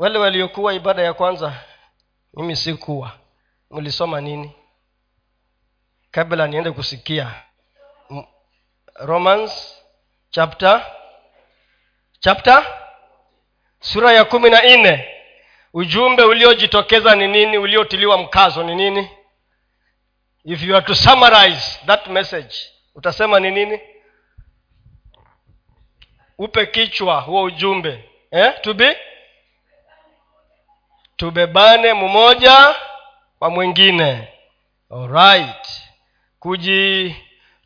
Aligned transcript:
wale 0.00 0.18
waliokuwa 0.18 0.74
ibada 0.74 1.02
ya 1.02 1.14
kwanza 1.14 1.54
mimi 2.34 2.56
sikuwa. 2.56 3.12
Mlisoma 3.70 4.20
nini? 4.20 4.52
Kabla 6.10 6.46
niende 6.46 6.70
kusikia. 6.70 7.34
Romans 8.94 9.82
chapter 10.30 10.86
chapter 12.20 12.66
sura 13.80 14.12
ya 14.12 14.24
kumi 14.24 14.50
na 14.50 14.62
nne. 14.76 15.08
Ujumbe 15.72 16.22
uliojitokeza 16.22 17.14
ni 17.14 17.28
nini? 17.28 17.58
Uliotiliwa 17.58 18.18
mkazo 18.18 18.62
ni 18.62 18.74
nini? 18.74 19.10
If 20.44 20.62
you 20.62 20.76
are 20.76 20.86
to 20.86 20.94
summarize 20.94 21.80
that 21.86 22.06
message 22.06 22.54
utasema 22.94 23.40
ni 23.40 23.50
nini? 23.50 23.80
Upe 26.38 26.66
kichwa 26.66 27.20
huo 27.20 27.42
ujumbe 27.42 28.10
eh? 28.30 28.54
tubi 28.60 28.96
tubebane 31.20 31.94
mmoja 31.94 32.74
kwa 33.38 33.50
mwingine. 33.50 34.28
Alright 34.90 35.82
kuji 36.38 37.16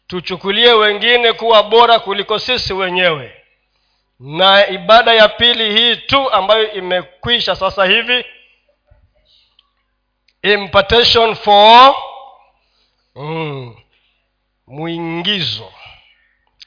tuchukulie 0.06 0.72
wengine 0.72 1.32
kuwa 1.32 1.62
bora 1.62 1.98
kuliko 1.98 2.38
sisi 2.38 2.72
wenyewe. 2.72 3.42
Na 4.20 4.68
ibada 4.68 5.12
ya 5.12 5.28
pili 5.28 5.72
hii 5.72 5.96
tu 5.96 6.30
ambayo 6.32 6.72
imekwisha 6.72 7.56
sasa 7.56 7.84
hivi. 7.84 8.24
Impartation 10.42 11.34
for 11.34 11.94
mm, 13.14 13.76
mwingizo 14.66 15.72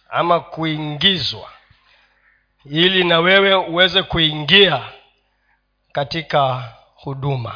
ama 0.09 0.39
kuingizwa. 0.39 1.49
Ili 2.65 3.03
na 3.03 3.19
wewe 3.19 3.55
uweze 3.55 4.03
kuingia 4.03 4.83
katika 5.91 6.73
huduma. 7.07 7.55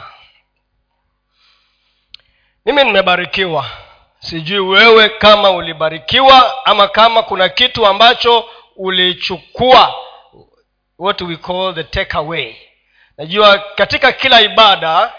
Mimi 2.65 2.83
nimebarikiwa. 2.83 3.65
Sijui 4.19 4.59
wewe 4.59 5.09
kama 5.09 5.51
ulibarikiwa 5.51 6.65
ama 6.65 6.87
kama 6.87 7.23
kuna 7.23 7.49
kitu 7.49 7.85
ambacho 7.87 8.49
ulichukua. 8.75 9.93
What 10.99 11.21
we 11.21 11.35
call 11.37 11.75
the 11.75 11.83
take 11.83 12.17
away 12.17 12.55
najua 13.17 13.57
katika 13.75 14.11
kila 14.11 14.41
ibada 14.41 15.13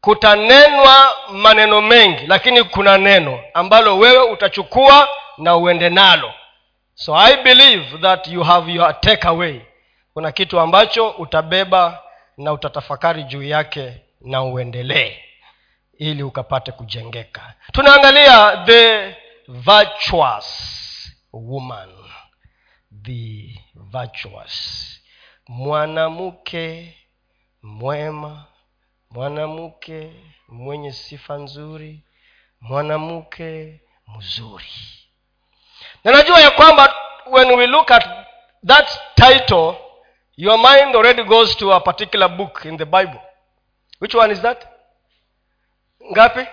kutanenwa 0.00 1.12
maneno 1.28 1.80
mengi 1.80 2.26
lakini 2.26 2.64
kuna 2.64 2.98
neno 2.98 3.40
ambalo 3.54 3.98
wewe 3.98 4.22
utachukua 4.30 5.08
na 5.38 5.56
uende 5.56 5.88
nalo. 5.90 6.32
So 6.94 7.16
i 7.18 7.36
believe 7.36 7.98
that 7.98 8.28
you 8.28 8.42
have 8.42 8.72
your 8.72 9.00
take 9.00 9.28
away 9.28 9.60
kuna 10.14 10.32
kitu 10.32 10.60
ambacho 10.60 11.08
utabeba 11.08 12.02
na 12.36 12.52
utatafakari 12.52 13.24
juu 13.24 13.42
yake 13.42 14.00
na 14.20 14.42
uendelee 14.42 15.16
ili 15.98 16.22
ukapate 16.22 16.72
kujengeka. 16.72 17.54
Tunaangalia 17.72 18.64
the 18.66 19.16
virtuous 19.48 20.46
woman. 21.32 21.90
The 23.02 23.54
virtuous. 23.74 24.86
Mwanamke 25.48 26.94
mwema 27.62 28.46
mwanamke 29.10 30.12
mwenye 30.48 30.92
sifa 30.92 31.34
nzuri 31.36 32.04
mwanamke 32.60 33.80
mzuri. 34.16 34.66
Na 36.04 36.12
najua 36.12 36.40
ya 36.40 36.50
kwamba 36.50 36.94
when 37.26 37.50
we 37.50 37.66
look 37.66 37.90
at 37.90 38.08
that 38.66 38.88
title 39.14 39.74
your 40.36 40.58
mind 40.58 40.94
already 40.96 41.24
goes 41.24 41.54
to 41.56 41.72
a 41.72 41.80
particular 41.80 42.28
book 42.28 42.64
in 42.64 42.76
the 42.76 42.86
bible. 42.86 43.20
Which 43.98 44.14
one 44.14 44.30
is 44.30 44.40
that? 44.42 44.64
Ngapi? 46.12 46.46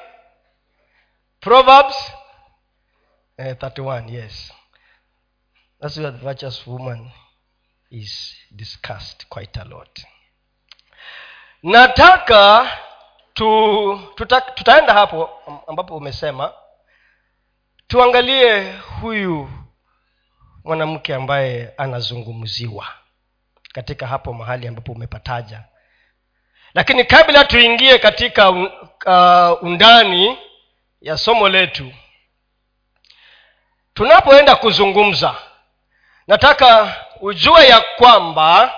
Proverbs? 1.42 1.96
Eh, 3.38 3.54
31 3.56 4.10
yes. 4.10 4.52
That's 5.80 5.98
where 5.98 6.12
the 6.12 6.18
virtuous 6.18 6.66
woman 6.68 7.12
is 7.92 8.34
discussed 8.56 9.30
quite 9.30 9.56
a 9.58 9.66
lot. 9.66 10.04
Nataka 11.64 12.70
tu, 13.34 14.00
tuta, 14.16 14.42
tutaenda 14.42 14.94
hapo 14.94 15.30
ambapo 15.68 15.98
umesema 15.98 16.54
tuangalie 17.88 18.72
huyu 19.02 19.50
mwanamke 20.64 21.16
ambaye 21.16 21.74
anazungumziwa 21.78 22.88
katika 23.78 24.08
hapo 24.08 24.34
mahali 24.34 24.68
ambapo 24.68 24.92
umepataja. 24.92 25.64
Lakini 26.74 27.04
kabla 27.04 27.46
tuingie 27.46 27.98
katika 28.00 28.50
uh, 28.50 29.64
undani 29.64 30.38
ya 31.02 31.18
somo 31.18 31.50
letu 31.50 31.94
tunapoenda 33.94 34.56
kuzungumza 34.56 35.36
nataka 36.28 36.96
ujue 37.22 37.68
ya 37.68 37.82
kwamba 37.82 38.74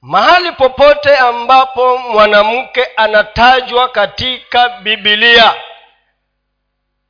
mahali 0.00 0.52
popote 0.52 1.16
ambapo 1.16 1.98
mwanamke 1.98 2.84
anatajwa 2.84 3.88
katika 3.88 4.68
bibilia 4.68 5.54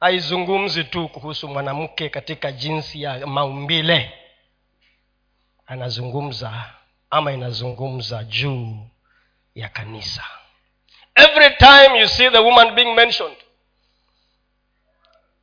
haizungumzi 0.01 0.85
tu 0.85 1.09
kuhusu 1.09 1.49
mwanamke 1.49 2.09
katika 2.09 2.53
jinsi 2.53 3.03
ya 3.03 3.27
maumbile 3.27 4.18
anazungumza 5.69 6.65
ama 7.11 7.33
inazungumza 7.33 8.25
juu 8.25 8.77
ya 9.55 9.69
kanisa. 9.69 10.25
Every 11.15 11.57
time 11.57 12.01
you 12.01 12.09
see 12.09 12.31
the 12.31 12.39
woman 12.39 12.75
being 12.75 12.95
mentioned 12.95 13.37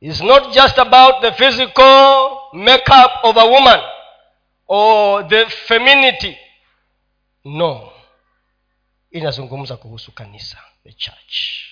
is 0.00 0.20
not 0.20 0.52
just 0.54 0.78
about 0.78 1.20
the 1.20 1.32
physical 1.32 2.30
makeup 2.52 3.12
of 3.22 3.36
a 3.36 3.44
woman 3.44 3.80
or 4.68 5.28
the 5.28 5.46
femininity. 5.46 6.38
No. 7.44 7.92
Inazungumza 9.10 9.76
kuhusu 9.76 10.12
kanisa 10.12 10.58
the 10.84 10.92
church. 10.92 11.62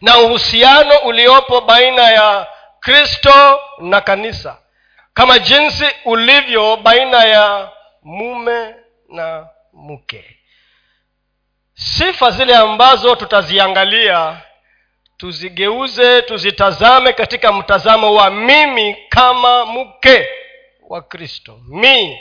Na 0.00 0.18
uhusiano 0.18 0.98
uliopo 0.98 1.60
baina 1.60 2.02
ya 2.02 2.46
kristo 2.80 3.60
na 3.78 4.00
kanisa 4.00 4.58
kama 5.18 5.38
jinsi 5.38 5.84
ulivyo 6.04 6.76
baina 6.76 7.24
ya 7.24 7.72
mume 8.02 8.74
na 9.08 9.48
mke. 9.72 10.38
Sifa 11.74 12.30
zile 12.30 12.56
ambazo 12.56 13.16
tutaziangalia 13.16 14.42
tuzigeuze 15.16 16.22
tuzitazame 16.22 17.12
katika 17.12 17.52
mtazamo 17.52 18.14
wa 18.14 18.30
mimi 18.30 18.96
kama 19.08 19.66
mke 19.66 20.28
wa 20.88 21.02
kristo. 21.02 21.60
Me 21.68 22.20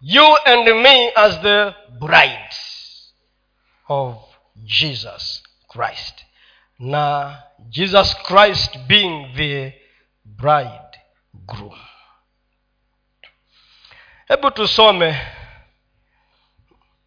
you 0.00 0.36
and 0.44 0.68
me 0.68 1.12
as 1.14 1.40
the 1.40 1.72
bride 1.90 2.54
of 3.88 4.16
jesus 4.56 5.42
christ. 5.68 6.24
Na 6.78 7.36
jesus 7.58 8.22
christ 8.22 8.78
being 8.78 9.26
the 9.36 9.72
bride 10.24 10.98
groom 11.46 11.78
hebu 14.28 14.50
tusome. 14.50 15.20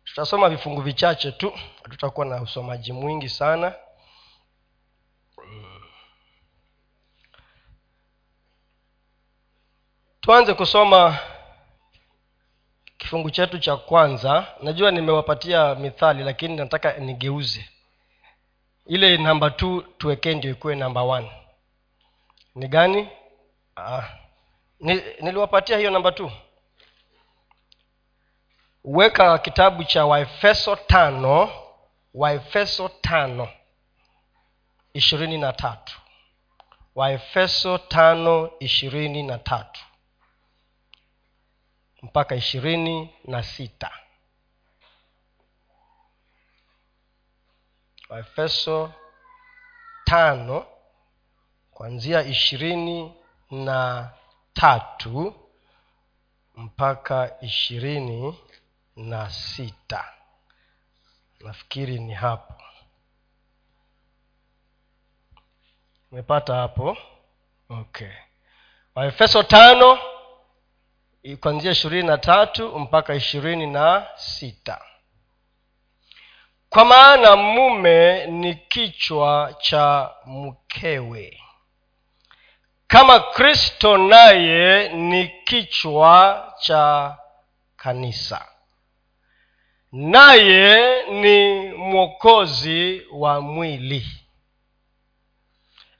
Tutasoma 0.05 0.49
vifungu 0.49 0.81
vichache 0.81 1.31
tu. 1.31 1.53
Tutakuwa 1.89 2.25
na 2.25 2.41
usomaji 2.41 2.91
mwingi 2.93 3.29
sana. 3.29 3.73
Tuanze 10.21 10.53
kusoma 10.53 11.17
kifungu 12.97 13.29
chetu 13.31 13.59
cha 13.59 13.77
kwanza. 13.77 14.47
Najua 14.61 14.91
nimewapatia 14.91 15.75
mithali 15.75 16.23
lakini 16.23 16.55
nataka 16.55 16.93
nigeuze. 16.97 17.69
Ile 18.85 19.17
namba 19.17 19.49
t 19.49 19.81
tuwekee 19.97 20.35
ndio 20.35 20.51
ikuwe 20.51 20.75
namba 20.75 21.01
one. 21.01 21.31
Ni 22.55 22.67
gani? 22.67 23.09
Ah. 23.75 24.03
niliwapatia 25.21 25.77
hiyo 25.77 25.91
namba 25.91 26.11
t 26.11 26.31
weka 28.89 29.37
kitabu 29.37 29.83
cha 29.83 30.05
waefeso 30.05 30.75
tano 30.75 31.49
waefeso 32.13 32.89
tano 32.89 33.49
ishirini 34.93 35.37
na 35.37 35.53
tatu. 35.53 35.99
Waefeso 36.95 37.77
tano 37.77 38.51
ishirini 38.59 39.23
na 39.23 39.37
tatu. 39.37 39.81
Mpaka 42.01 42.35
ishirini 42.35 43.15
na 43.25 43.43
sita. 43.43 43.91
Waefeso 48.09 48.93
tano 50.05 50.65
kuanzia 51.71 52.21
ishirini 52.23 53.13
na 53.51 54.09
tatu 54.53 55.33
mpaka 56.55 57.41
ishirini 57.41 58.39
na 58.97 59.29
sita. 59.29 60.13
Nafikiri 61.39 61.99
ni 61.99 62.13
hapo. 62.13 62.53
Umepata 66.11 66.55
hapo? 66.55 66.97
Okay. 67.69 68.11
Waefeso 68.95 69.43
tano 69.43 69.99
kuanzia 71.39 71.71
ishirini 71.71 72.07
na 72.07 72.17
tatu 72.17 72.79
mpaka 72.79 73.15
ishirini 73.15 73.67
na 73.67 74.07
sita. 74.15 74.81
Kwa 76.69 76.85
maana 76.85 77.35
mume 77.35 78.25
ni 78.27 78.55
kichwa 78.55 79.55
cha 79.59 80.15
mkewe. 80.25 81.41
Kama 82.87 83.19
kristo 83.19 83.97
naye 83.97 84.89
ni 84.89 85.27
kichwa 85.27 86.53
cha 86.59 87.17
kanisa 87.75 88.56
naye 89.91 91.03
ni 91.11 91.69
mwokozi 91.69 93.01
wa 93.11 93.41
mwili. 93.41 94.05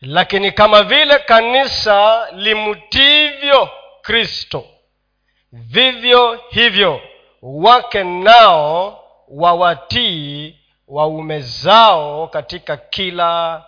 Lakini 0.01 0.51
kama 0.51 0.83
vile 0.83 1.19
kanisa 1.19 2.27
limtivyo 2.31 3.69
kristo 4.01 4.65
vivyo 5.51 6.43
hivyo 6.49 7.01
wake 7.41 8.03
nao 8.03 9.03
wawatii 9.27 10.59
waume 10.87 11.39
zao 11.39 12.27
katika 12.27 12.77
kila 12.77 13.65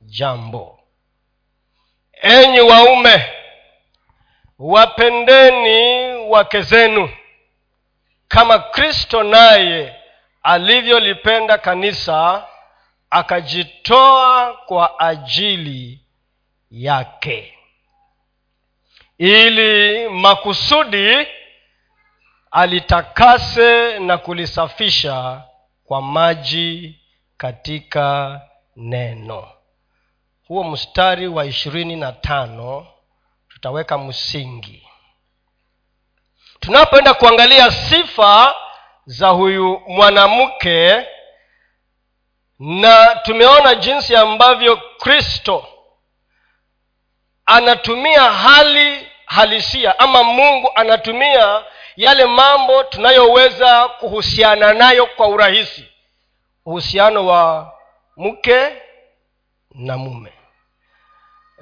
jambo. 0.00 0.78
Enyi 2.22 2.60
waume 2.60 3.24
wapendeni 4.58 6.12
wake 6.28 6.60
zenu 6.62 7.10
kama 8.32 8.58
kristo 8.58 9.22
naye 9.22 9.96
alivyolipenda 10.42 11.58
kanisa 11.58 12.46
akajitoa 13.10 14.54
kwa 14.66 15.00
ajili 15.00 16.00
yake. 16.70 17.58
Ili 19.18 20.08
makusudi 20.08 21.26
alitakase 22.50 23.98
na 23.98 24.18
kulisafisha 24.18 25.42
kwa 25.84 26.02
maji 26.02 27.00
katika 27.36 28.40
neno. 28.76 29.48
Huo 30.48 30.64
mstari 30.64 31.28
wa 31.28 31.44
ishirini 31.46 31.96
na 31.96 32.12
tano 32.12 32.86
tutaweka 33.48 33.98
msingi 33.98 34.81
tunapoenda 36.62 37.14
kuangalia 37.14 37.70
sifa 37.70 38.54
za 39.06 39.28
huyu 39.28 39.82
mwanamke 39.86 41.06
na 42.58 43.06
tumeona 43.22 43.74
jinsi 43.74 44.16
ambavyo 44.16 44.76
kristo 44.76 45.66
anatumia 47.46 48.32
hali 48.32 49.08
halisia 49.26 49.98
ama 49.98 50.22
mungu 50.22 50.70
anatumia 50.74 51.64
yale 51.96 52.24
mambo 52.26 52.82
tunayoweza 52.82 53.88
kuhusiana 53.88 54.72
nayo 54.72 55.06
kwa 55.06 55.28
urahisi. 55.28 55.88
Uhusiano 56.66 57.26
wa 57.26 57.72
mke 58.16 58.72
na 59.70 59.96
mume. 59.98 60.32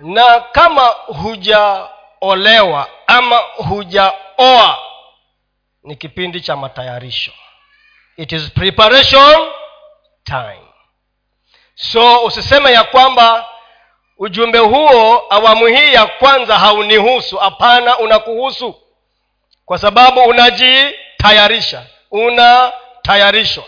Na 0.01 0.41
kama 0.41 0.87
hujaolewa 0.87 2.89
ama 3.07 3.37
hujaoa 3.39 4.90
ni 5.83 5.97
kipindi 5.97 6.41
cha 6.41 6.57
matayarisho. 6.57 7.33
It 8.17 8.33
is 8.33 8.51
preparation 8.51 9.49
time. 10.25 10.67
So 11.75 12.25
usiseme 12.25 12.73
ya 12.73 12.85
kwamba 12.85 13.49
ujumbe 14.19 14.59
huo 14.59 15.27
awamu 15.31 15.67
hii 15.67 15.95
ya 15.95 16.07
kwanza 16.07 16.59
haunihusu. 16.59 17.37
Hapana 17.37 17.99
unakuhusu. 17.99 18.75
Kwa 19.65 19.79
sababu 19.79 20.21
unajitayarisha. 20.21 21.87
Unatayarishwa. 22.11 23.65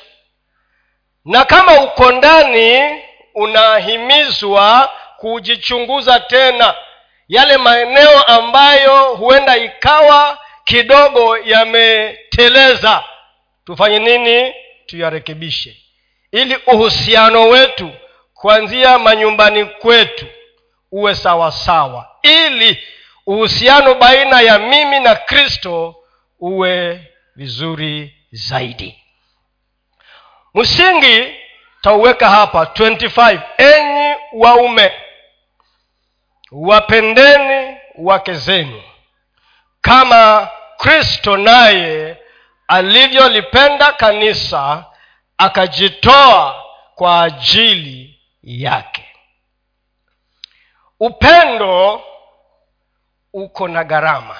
Na 1.24 1.44
kama 1.44 1.80
uko 1.80 2.12
ndani 2.12 3.02
unahimizwa 3.34 4.90
kujichunguza 5.16 6.20
tena. 6.20 6.74
Yale 7.28 7.56
maeneo 7.56 8.22
ambayo 8.22 9.14
huenda 9.14 9.56
ikawa 9.56 10.38
kidogo 10.64 11.36
yameteleza. 11.38 13.04
Tufanye 13.64 13.98
nini? 13.98 14.54
Tuyarekebishe. 14.86 15.76
Ili 16.32 16.56
uhusiano 16.66 17.48
wetu 17.48 17.90
kuanzia 18.34 18.98
manyumbani 18.98 19.64
kwetu 19.64 20.26
uwe 20.92 21.14
sawasawa 21.14 21.52
sawa. 21.52 22.08
ili 22.22 22.78
uhusiano 23.26 23.94
baina 23.94 24.40
ya 24.40 24.58
mimi 24.58 25.00
na 25.00 25.14
kristo 25.14 25.94
uwe 26.40 27.00
vizuri 27.36 28.14
zaidi. 28.32 29.02
Msingi 30.54 31.34
tauweka 31.80 32.28
hapa 32.30 32.62
25 32.64 33.40
enyi 33.58 34.14
waume 34.32 34.92
wapendeni 36.52 37.76
wake 37.98 38.34
zenu 38.34 38.82
kama 39.82 40.48
kristo 40.76 41.36
naye 41.36 42.16
alivyolipenda 42.68 43.92
kanisa 43.92 44.84
akajitoa 45.38 46.64
kwa 46.94 47.22
ajili 47.22 48.20
yake. 48.42 49.08
Upendo 51.00 52.02
uko 53.32 53.68
na 53.68 53.84
gharama. 53.84 54.36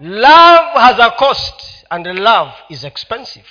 Love 0.00 0.70
has 0.80 1.00
a 1.00 1.10
cost 1.10 1.86
and 1.90 2.06
love 2.06 2.52
is 2.68 2.84
expensive. 2.84 3.46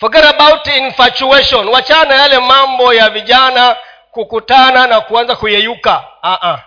Forget 0.00 0.24
about 0.24 0.66
infatuation. 0.66 1.68
Wachana 1.68 2.14
yale 2.14 2.38
mambo 2.38 2.94
ya 2.94 3.10
vijana 3.10 3.76
kukutana 4.10 4.86
na 4.86 5.00
kuanza 5.00 5.36
kuyeyuka. 5.36 6.04
Uh-uh. 6.22 6.58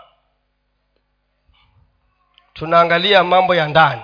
Tunaangalia 2.60 3.24
mambo 3.24 3.56
ya 3.56 3.68
ndani. 3.68 4.02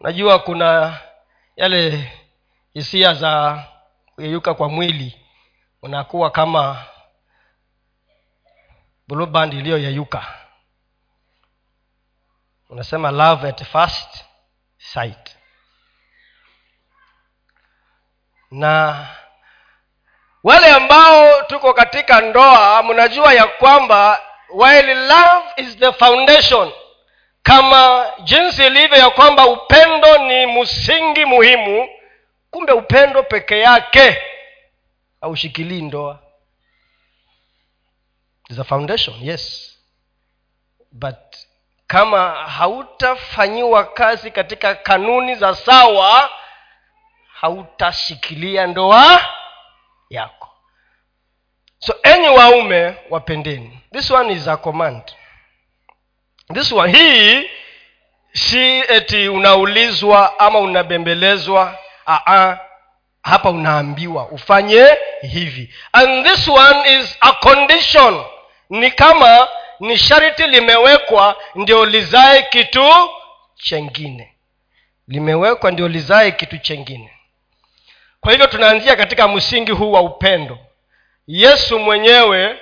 Unajua 0.00 0.38
kuna 0.38 0.98
yale 1.56 2.12
hisia 2.74 3.14
za 3.14 3.64
kuyeyuka 4.14 4.54
kwa 4.54 4.68
mwili 4.68 5.20
unakuwa 5.82 6.30
kama 6.30 6.84
blueband 9.08 9.54
iliyoyeyuka. 9.54 10.26
Unasema 12.70 13.10
love 13.10 13.48
at 13.48 13.64
first 13.64 14.24
sight. 14.78 15.36
Na 18.50 19.06
wale 20.42 20.70
ambao 20.70 21.42
tuko 21.42 21.74
katika 21.74 22.20
ndoa 22.20 22.82
mnajua 22.82 23.34
ya 23.34 23.46
kwamba 23.46 24.20
while 24.54 24.94
love 24.94 25.46
is 25.56 25.76
the 25.78 25.92
foundation 25.92 26.72
kama 27.46 28.12
jinsi 28.24 28.66
ilivyo 28.66 28.98
ya 28.98 29.10
kwamba 29.10 29.46
upendo 29.46 30.18
ni 30.18 30.46
msingi 30.46 31.24
muhimu 31.24 31.88
kumbe 32.50 32.72
upendo 32.72 33.22
peke 33.22 33.58
yake 33.58 34.18
haushikilii 35.20 35.82
ndoa. 35.82 36.22
A 38.60 38.64
foundation 38.64 39.16
yes. 39.22 39.72
But 40.92 41.16
kama 41.86 42.30
hautafanyiwa 42.30 43.84
kazi 43.84 44.30
katika 44.30 44.74
kanuni 44.74 45.34
za 45.34 45.54
sawa 45.54 46.30
hautashikilia 47.32 48.66
ndoa 48.66 49.24
yako. 50.10 50.48
So 51.78 51.94
enyi 52.02 52.28
waume 52.28 52.96
wapendeni. 53.10 53.80
This 53.92 54.10
one 54.10 54.32
is 54.32 54.48
a 54.48 54.56
command 54.56 55.02
this 56.54 56.72
one 56.72 56.92
hii 56.98 57.50
si 58.32 58.78
eti 58.88 59.28
unaulizwa 59.28 60.38
ama 60.40 60.58
unabembelezwa 60.58 61.78
Aa, 62.06 62.56
hapa 63.22 63.50
unaambiwa 63.50 64.28
ufanye 64.28 64.86
hivi. 65.32 65.74
And 65.92 66.26
this 66.26 66.48
one 66.48 66.94
is 67.00 67.16
a 67.20 67.32
condition. 67.32 68.24
Ni 68.70 68.90
kama 68.90 69.48
ni 69.80 69.98
sharti 69.98 70.42
limewekwa 70.46 71.36
ndio 71.54 71.86
lizae 71.86 72.42
kitu 72.42 72.90
chengine. 73.56 74.34
Limewekwa 75.08 75.70
ndio 75.70 75.88
lizae 75.88 76.30
kitu 76.30 76.58
chengine. 76.58 77.10
Kwa 78.20 78.32
hivyo 78.32 78.46
tunaanzia 78.46 78.96
katika 78.96 79.28
msingi 79.28 79.72
huu 79.72 79.92
wa 79.92 80.00
upendo. 80.00 80.58
Yesu 81.26 81.78
mwenyewe 81.78 82.56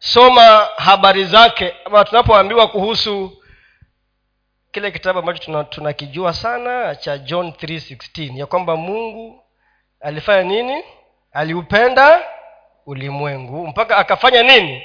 tunaposoma 0.00 0.68
habari 0.76 1.24
zake 1.24 1.74
ama 1.84 2.04
tunapoambiwa 2.04 2.68
kuhusu 2.68 3.42
kile 4.72 4.90
kitabu 4.90 5.18
ambacho 5.18 5.64
tunakijua 5.70 6.32
tuna 6.32 6.42
sana 6.42 6.94
cha 6.96 7.18
john 7.18 7.48
316 7.48 8.38
ya 8.38 8.46
kwamba 8.46 8.76
mungu 8.76 9.44
alifanya 10.00 10.42
nini? 10.42 10.84
Aliupenda 11.32 12.20
ulimwengu 12.86 13.66
mpaka 13.66 13.96
akafanya 13.96 14.42
nini? 14.42 14.82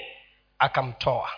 Akamtoa. 0.60 1.30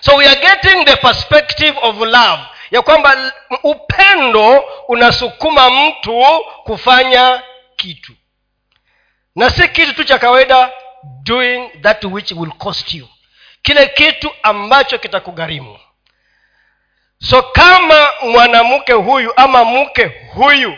So 0.00 0.16
we 0.16 0.26
are 0.28 0.40
getting 0.40 0.84
the 0.84 0.96
perspective 0.96 1.78
of 1.82 1.96
love 2.00 2.42
ya 2.70 2.82
kwamba 2.82 3.32
upendo 3.62 4.64
unasukuma 4.88 5.70
mtu 5.70 6.24
kufanya 6.64 7.42
kitu. 7.76 8.12
Na 9.36 9.50
si 9.50 9.68
kitu 9.68 9.94
tu 9.94 10.04
cha 10.04 10.18
kawaida 10.18 10.70
doing 11.22 11.70
that 11.82 12.04
which 12.04 12.32
will 12.32 12.52
cost 12.52 12.94
you. 12.94 13.08
Kile 13.62 13.86
kitu 13.86 14.30
ambacho 14.42 14.98
kitakugharimu 14.98 15.78
so 17.20 17.42
kama 17.42 18.08
mwanamke 18.22 18.92
huyu 18.92 19.32
ama 19.36 19.64
mke 19.64 20.04
huyu 20.34 20.76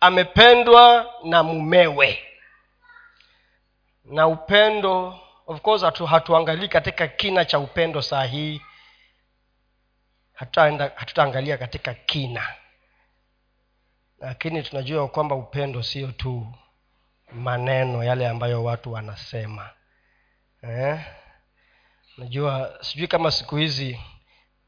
amependwa 0.00 1.14
na 1.24 1.42
mumewe. 1.42 2.18
Na 4.04 4.26
upendo 4.26 5.20
of 5.46 5.60
course 5.60 5.82
hatu, 5.82 6.06
hatuangalii 6.06 6.68
katika 6.68 7.08
kina 7.08 7.44
cha 7.44 7.58
upendo 7.58 8.02
saa 8.02 8.24
hii. 8.24 8.60
Hatutaangalia 10.94 11.56
katika 11.58 11.94
kina. 11.94 12.54
Lakini 14.18 14.62
tunajua 14.62 15.08
kwamba 15.08 15.34
upendo 15.34 15.82
sio 15.82 16.06
tu 16.12 16.46
maneno 17.32 18.04
yale 18.04 18.28
ambayo 18.28 18.64
watu 18.64 18.92
wanasema. 18.92 19.70
Eh? 20.62 21.00
najua 22.18 22.78
sijui 22.80 23.06
kama 23.08 23.30
siku 23.30 23.56
hizi 23.56 24.00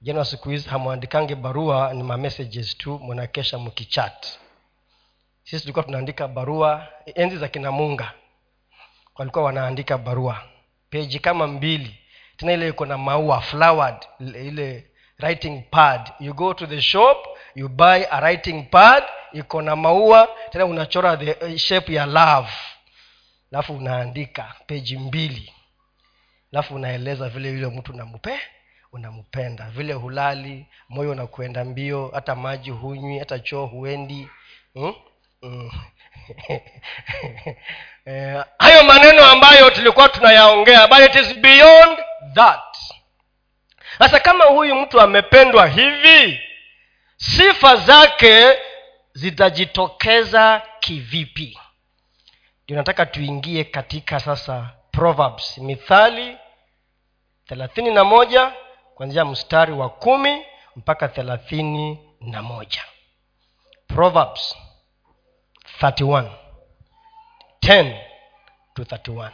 jana 0.00 0.24
siku 0.24 0.50
hizi 0.50 0.68
hamwandikange 0.68 1.34
barua 1.34 1.92
ni 1.94 2.02
mamessages 2.02 2.78
tu 2.78 2.98
mnakesha 2.98 3.58
mkichat 3.58 4.26
sisi 5.44 5.60
tulikuwa 5.60 5.84
tunaandika 5.84 6.28
barua 6.28 6.86
enzi 7.14 7.36
za 7.36 7.48
kinamunga 7.48 8.12
walikuwa 9.14 9.44
wanaandika 9.44 9.98
barua. 9.98 10.42
Peji 10.90 11.18
kama 11.18 11.46
mbili 11.46 11.98
tena 12.36 12.52
ile 12.52 12.68
iko 12.68 12.86
na 12.86 12.98
maua 12.98 13.40
flowered 13.40 13.96
ile 14.20 14.90
writing 15.22 15.62
pad. 15.70 16.12
You 16.20 16.34
go 16.34 16.54
to 16.54 16.66
the 16.66 16.80
shop 16.82 17.18
you 17.54 17.68
buy 17.68 18.04
a 18.10 18.20
writing 18.20 18.62
pad 18.70 19.04
iko 19.32 19.62
na 19.62 19.76
maua 19.76 20.28
tena 20.50 20.64
unachora 20.66 21.16
the 21.16 21.58
shape 21.58 21.94
ya 21.94 22.06
love. 22.06 22.48
Alafu 23.52 23.76
unaandika 23.76 24.54
peji 24.66 24.96
mbili. 24.98 25.52
Alafu 26.52 26.74
unaeleza 26.74 27.28
vile 27.28 27.48
yule 27.50 27.66
mtu 27.66 27.92
nampe 27.92 28.40
unampenda. 28.92 29.64
Vile 29.70 29.92
hulali 29.92 30.66
moyo 30.88 31.10
unakuenda 31.10 31.64
mbio 31.64 32.10
hata 32.14 32.34
maji 32.34 32.70
hunywi 32.70 33.18
hata 33.18 33.38
choo 33.38 33.66
huendi. 33.66 34.28
Hmm? 34.74 34.94
mm. 35.42 35.70
eh, 38.06 38.44
hayo 38.58 38.84
maneno 38.84 39.24
ambayo 39.24 39.70
tulikuwa 39.70 40.08
tunayaongea 40.08 40.86
but 40.86 40.98
it 40.98 41.14
is 41.14 41.34
beyond 41.34 41.98
that. 42.34 42.76
Sasa 43.98 44.20
kama 44.20 44.44
huyu 44.44 44.74
mtu 44.74 45.00
amependwa 45.00 45.66
hivi 45.66 46.40
sifa 47.16 47.76
zake 47.76 48.58
zitajitokeza 49.12 50.62
kivipi? 50.80 51.58
Ndio 52.64 52.76
nataka 52.76 53.06
tuingie 53.06 53.64
katika 53.64 54.20
sasa 54.20 54.70
proverbs 54.90 55.58
mithali 55.58 56.38
thelathini 57.46 57.90
na 57.90 58.04
moja 58.04 58.52
kuanzia 58.94 59.24
mstari 59.24 59.72
wa 59.72 59.88
kumi 59.90 60.44
mpaka 60.76 61.08
thelathini 61.08 61.98
na 62.20 62.42
moja. 62.42 62.84
Proverbs 63.86 64.56
31 65.80 66.30
10 67.62 68.00
to 68.74 68.82
31 68.82 69.30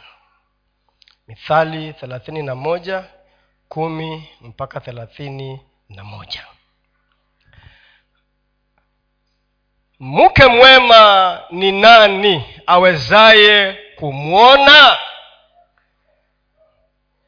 mithali 1.27 1.93
thelathini 1.93 2.43
na 2.43 2.55
moja 2.55 3.03
kumi 3.69 4.29
mpaka 4.41 4.79
thelathini 4.79 5.61
na 5.89 6.03
moja 6.03 6.45
mke 9.99 10.45
mwema 10.45 11.39
ni 11.51 11.71
nani 11.71 12.61
awezaye 12.67 13.77
kumwona? 13.95 14.97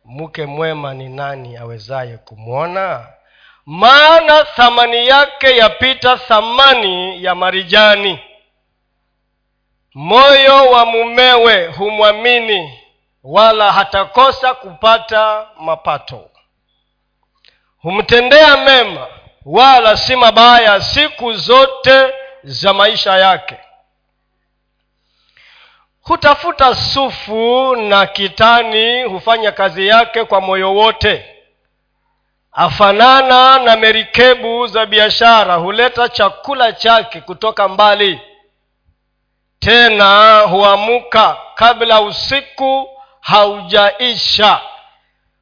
Mke 0.06 0.46
mwema 0.46 0.94
ni 0.94 1.10
nani 1.10 1.58
awezaye 1.58 2.18
kumwona? 2.18 3.08
Maana 3.66 4.44
thamani 4.44 5.08
yake 5.08 5.58
yapita 5.58 6.18
thamani 6.18 7.24
ya 7.24 7.36
marijani. 7.36 8.20
Moyo 9.94 10.66
wa 10.72 10.86
mumewe 10.86 11.68
humwamini 11.68 12.80
wala 13.24 13.72
hatakosa 13.72 14.54
kupata 14.54 15.48
mapato. 15.60 16.30
Humtendea 17.82 18.58
mema 18.58 19.08
wala 19.46 19.98
si 19.98 20.16
mabaya 20.16 20.82
siku 20.82 21.34
zote 21.34 22.14
za 22.44 22.74
maisha 22.74 23.18
yake. 23.18 23.58
Hutafuta 26.02 26.76
sufu 26.76 27.76
na 27.76 28.06
kitani 28.06 29.04
hufanya 29.04 29.52
kazi 29.52 29.88
yake 29.88 30.24
kwa 30.24 30.42
moyo 30.42 30.74
wote. 30.76 31.36
Afanana 32.52 33.60
na 33.60 33.76
merikebu 33.76 34.68
za 34.68 34.86
biashara 34.86 35.56
huleta 35.56 36.10
chakula 36.10 36.74
chake 36.74 37.22
kutoka 37.22 37.68
mbali. 37.68 38.22
Tena 39.60 40.40
huamuka 40.40 41.38
kabla 41.56 42.02
usiku 42.02 42.90
haujaisha. 43.22 44.62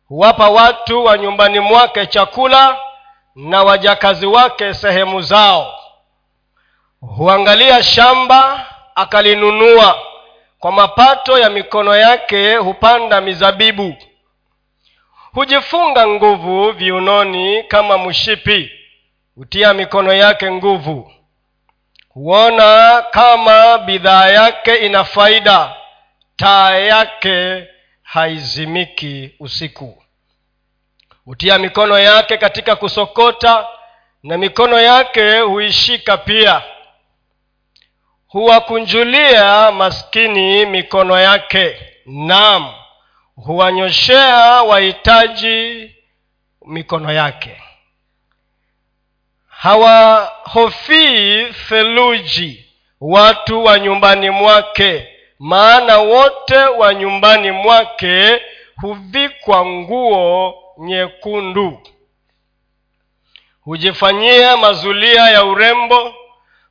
Huwapa 0.08 0.50
watu 0.50 1.06
wa 1.06 1.18
nyumbani 1.18 1.60
mwake 1.60 2.06
chakula 2.06 2.78
na 3.36 3.64
wajakazi 3.64 4.26
wake 4.26 4.74
sehemu 4.74 5.22
zao 5.22 5.77
huangalia 7.02 7.84
shamba 7.84 8.66
akalinunua. 8.96 10.00
Kwa 10.60 10.72
mapato 10.72 11.38
ya 11.40 11.50
mikono 11.50 11.96
yake 11.96 12.56
hupanda 12.56 13.22
mizabibu. 13.22 13.96
Hujifunga 15.34 16.08
nguvu 16.08 16.72
viunoni 16.72 17.64
kama 17.64 17.98
mshipi. 17.98 18.72
Hutia 19.36 19.74
mikono 19.74 20.14
yake 20.14 20.52
nguvu. 20.52 21.12
Huona 22.10 23.04
kama 23.12 23.78
bidhaa 23.78 24.26
yake 24.28 24.76
ina 24.76 25.04
faida. 25.04 25.76
Taa 26.36 26.72
yake 26.76 27.68
haizimiki 28.04 29.36
usiku. 29.40 30.04
Hutia 31.26 31.58
mikono 31.58 32.00
yake 32.00 32.38
katika 32.38 32.76
kusokota 32.76 33.68
na 34.24 34.38
mikono 34.38 34.80
yake 34.80 35.40
huishika 35.40 36.18
pia 36.18 36.62
huwakunjulia 38.28 39.72
maskini 39.72 40.66
mikono 40.66 41.20
yake. 41.20 41.78
Nam 42.06 42.74
huwanyoshea 43.36 44.64
wahitaji 44.64 45.92
mikono 46.66 47.12
yake. 47.14 47.62
Hawahofii 49.48 51.46
theluji 51.70 52.66
watu 53.02 53.64
wa 53.66 53.80
nyumbani 53.80 54.30
mwake 54.30 55.08
maana 55.40 55.98
wote 55.98 56.58
wa 56.58 56.94
nyumbani 56.94 57.52
mwake 57.52 58.42
huvikwa 58.82 59.66
nguo 59.66 60.56
nyekundu. 60.80 61.80
Hujifanyia 63.62 64.58
mazulia 64.58 65.30
ya 65.30 65.46
urembo 65.46 66.14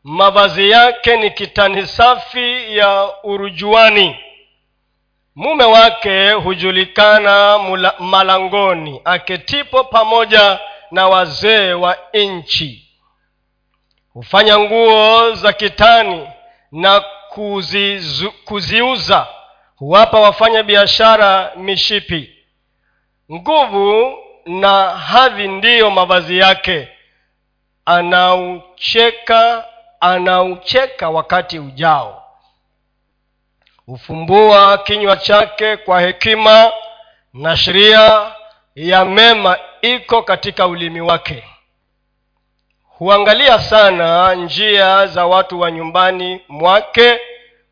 mavazi 0.08 0.70
yake 0.70 1.16
ni 1.16 1.30
kitani 1.30 1.86
safi 1.86 2.76
ya 2.78 3.08
urujuani. 3.22 4.16
Mume 5.34 5.64
wake 5.64 6.30
hujulikana 6.32 7.58
mula, 7.58 7.94
malangoni 7.98 9.00
aketipo 9.04 9.84
pamoja 9.84 10.58
na 10.90 11.08
wazee 11.08 11.72
wa 11.72 11.98
nchi. 12.14 12.88
Hufanya 14.12 14.58
nguo 14.58 15.32
za 15.32 15.52
kitani 15.52 16.28
na 16.72 17.00
kuzizu, 17.28 18.32
kuziuza. 18.44 19.26
Huwapa 19.76 20.20
wafanya 20.20 20.62
biashara 20.62 21.52
mishipi. 21.56 22.30
Nguvu 23.32 24.18
na 24.46 24.90
hadhi 24.90 25.48
ndiyo 25.48 25.90
mavazi 25.90 26.38
yake. 26.38 26.88
Anaucheka 27.84 29.64
anaucheka 30.00 31.10
wakati 31.10 31.58
ujao. 31.58 32.22
Hufumbua 33.86 34.78
kinywa 34.78 35.16
chake 35.16 35.76
kwa 35.76 36.00
hekima 36.00 36.72
na 37.34 37.56
sheria 37.56 38.32
ya 38.74 39.04
mema 39.04 39.58
iko 39.82 40.22
katika 40.22 40.66
ulimi 40.66 41.00
wake. 41.00 41.44
Huangalia 42.98 43.58
sana 43.58 44.34
njia 44.34 45.06
za 45.06 45.26
watu 45.26 45.60
wa 45.60 45.70
nyumbani 45.70 46.40
mwake 46.48 47.20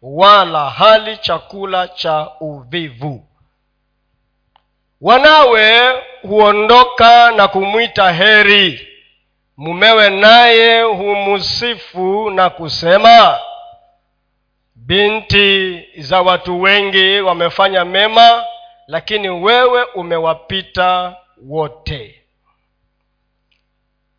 wala 0.03 0.71
hali 0.71 1.17
chakula 1.17 1.89
cha 1.89 2.31
uvivu. 2.41 3.27
Wanawe 5.01 5.93
huondoka 6.23 7.31
na 7.31 7.49
kumwita 7.49 8.13
heri 8.13 8.89
mumewe 9.57 10.11
naye 10.11 10.83
humusifu 10.83 12.31
na 12.31 12.51
kusema 12.51 13.39
binti 14.75 15.83
za 15.99 16.23
watu 16.23 16.63
wengi 16.63 17.21
wamefanya 17.21 17.85
mema 17.85 18.45
lakini 18.87 19.29
wewe 19.31 19.85
umewapita 19.85 21.17
wote. 21.49 22.21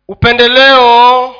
Upendeleo 0.08 1.34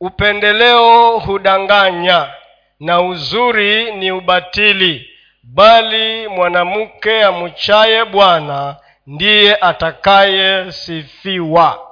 upendeleo 0.00 1.18
hudanganya 1.18 2.32
na 2.80 3.00
uzuri 3.02 3.92
ni 3.92 4.12
ubatili 4.12 5.10
bali 5.42 6.28
mwanamke 6.28 7.24
amchaye 7.24 8.04
bwana 8.04 8.76
ndiye 9.06 9.56
atakayesifiwa 9.56 11.90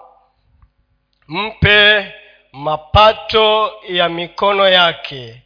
mpe 1.28 2.12
mapato 2.52 3.72
ya 3.88 4.08
mikono 4.08 4.68
yake 4.68 5.42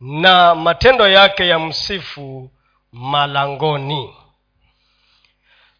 na 0.00 0.54
matendo 0.54 1.08
yake 1.08 1.48
ya 1.48 1.58
msifu 1.58 2.50
malangoni. 2.92 4.16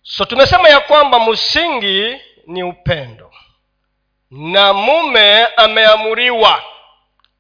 So 0.02 0.24
tumesema 0.24 0.68
ya 0.68 0.80
kwamba 0.80 1.20
msingi 1.30 2.20
ni 2.46 2.62
upendo. 2.62 3.32
Na 4.30 4.72
mume 4.72 5.46
ameamuriwa 5.46 6.62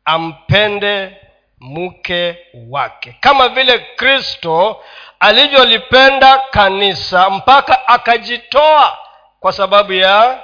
ampende 0.04 1.16
mke 1.60 2.38
wake. 2.68 3.16
Kama 3.20 3.48
vile 3.48 3.78
kristo 3.78 4.84
alivyolipenda 5.20 6.38
kanisa 6.38 7.30
mpaka 7.30 7.88
akajitoa 7.88 8.98
kwa 9.40 9.52
sababu 9.52 9.92
ya 9.92 10.42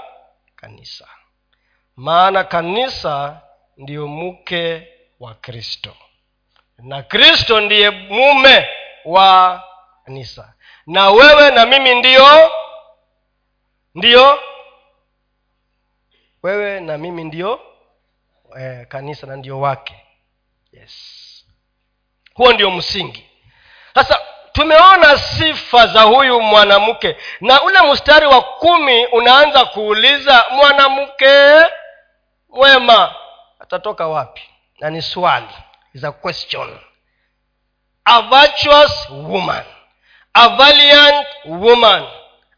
kanisa 0.57 1.09
maana 1.97 2.45
kanisa 2.45 3.41
ndiyo 3.77 4.09
mke 4.09 4.89
wa 5.21 5.35
kristo. 5.35 5.97
Na 6.79 7.03
kristo 7.03 7.61
ndiye 7.61 7.91
mume 7.91 8.69
wa 9.05 9.63
kanisa. 10.05 10.53
Na 10.87 11.11
wewe 11.11 11.51
na 11.51 11.67
mimi 11.67 11.95
ndiyo 11.95 12.51
ndiyo 13.95 14.39
wewe 16.43 16.81
na 16.81 16.99
mimi 16.99 17.25
ndiyo 17.25 17.61
eh, 18.61 18.87
kanisa 18.89 19.27
na 19.27 19.37
ndio 19.37 19.61
wake. 19.61 20.03
Yes. 20.73 20.93
Huo 22.35 22.53
ndio 22.53 22.71
msingi. 22.71 23.31
Sasa 23.95 24.21
tumeona 24.53 25.19
sifa 25.19 25.87
za 25.87 26.03
huyu 26.03 26.41
mwanamke. 26.41 27.17
Na 27.41 27.63
ule 27.63 27.93
mstari 27.93 28.27
wa 28.27 28.43
kumi 28.43 29.07
unaanza 29.07 29.65
kuuliza 29.65 30.45
mwanamke 30.51 31.65
mwema. 32.57 33.15
Atatoka 33.61 34.07
wapi? 34.07 34.43
Na 34.81 34.91
ni 34.91 35.03
swali. 35.03 35.49
Is 35.95 36.05
a 36.05 36.13
question. 36.13 36.79
A 38.05 38.23
virtuous 38.23 39.09
woman. 39.11 39.65
A 40.35 40.49
valiant 40.49 41.27
woman. 41.45 42.07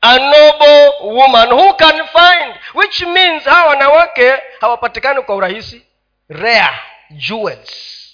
A 0.02 0.19
noble 0.19 0.93
woman. 1.14 1.49
Who 1.50 1.75
can 1.75 2.07
find? 2.07 2.55
Which 2.75 3.00
means 3.02 3.45
hawa 3.45 3.67
wanawake 3.69 4.35
hawapatikani 4.61 5.23
kwa 5.23 5.35
urahisi. 5.35 5.87
Rare. 6.28 6.78
Jewels. 7.11 8.05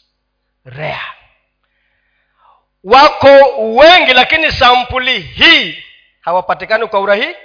Rare. 0.65 1.01
Wako 2.85 3.29
wengi 3.59 4.13
lakini 4.13 4.53
sampuli 4.53 5.21
hii 5.21 5.85
hawapatikani 6.21 6.87
kwa 6.87 7.01
urahisi 7.01 7.37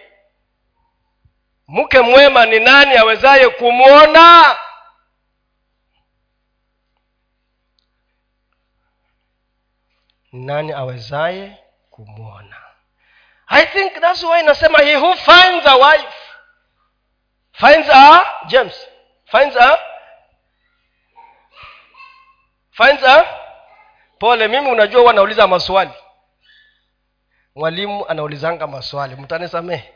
mke 1.69 1.99
mwema 2.01 2.45
ni 2.45 2.59
nani 2.59 2.97
awezaye 2.97 3.49
kumwona 3.49 4.57
nani 10.31 10.71
awezaye 10.71 11.57
kumwona 11.89 12.57
i 13.47 13.65
think 13.65 13.93
thats 14.01 14.23
why 14.23 14.39
inasema 14.39 14.79
he 14.79 14.95
who 14.95 15.13
finds 15.15 15.65
a 15.67 15.75
wife 15.75 16.13
finds 17.51 17.89
a 17.89 18.25
james 18.47 18.87
finds 19.25 19.55
a 19.57 19.79
finds 22.71 23.03
a 23.03 23.25
pole. 24.19 24.47
Mimi 24.47 24.71
unajua 24.71 24.99
huwa 25.01 25.11
anauliza 25.11 25.47
maswali. 25.47 25.91
Mwalimu 27.55 28.07
anaulizanga 28.07 28.67
maswali. 28.67 29.15
Mtanisamehe 29.15 29.93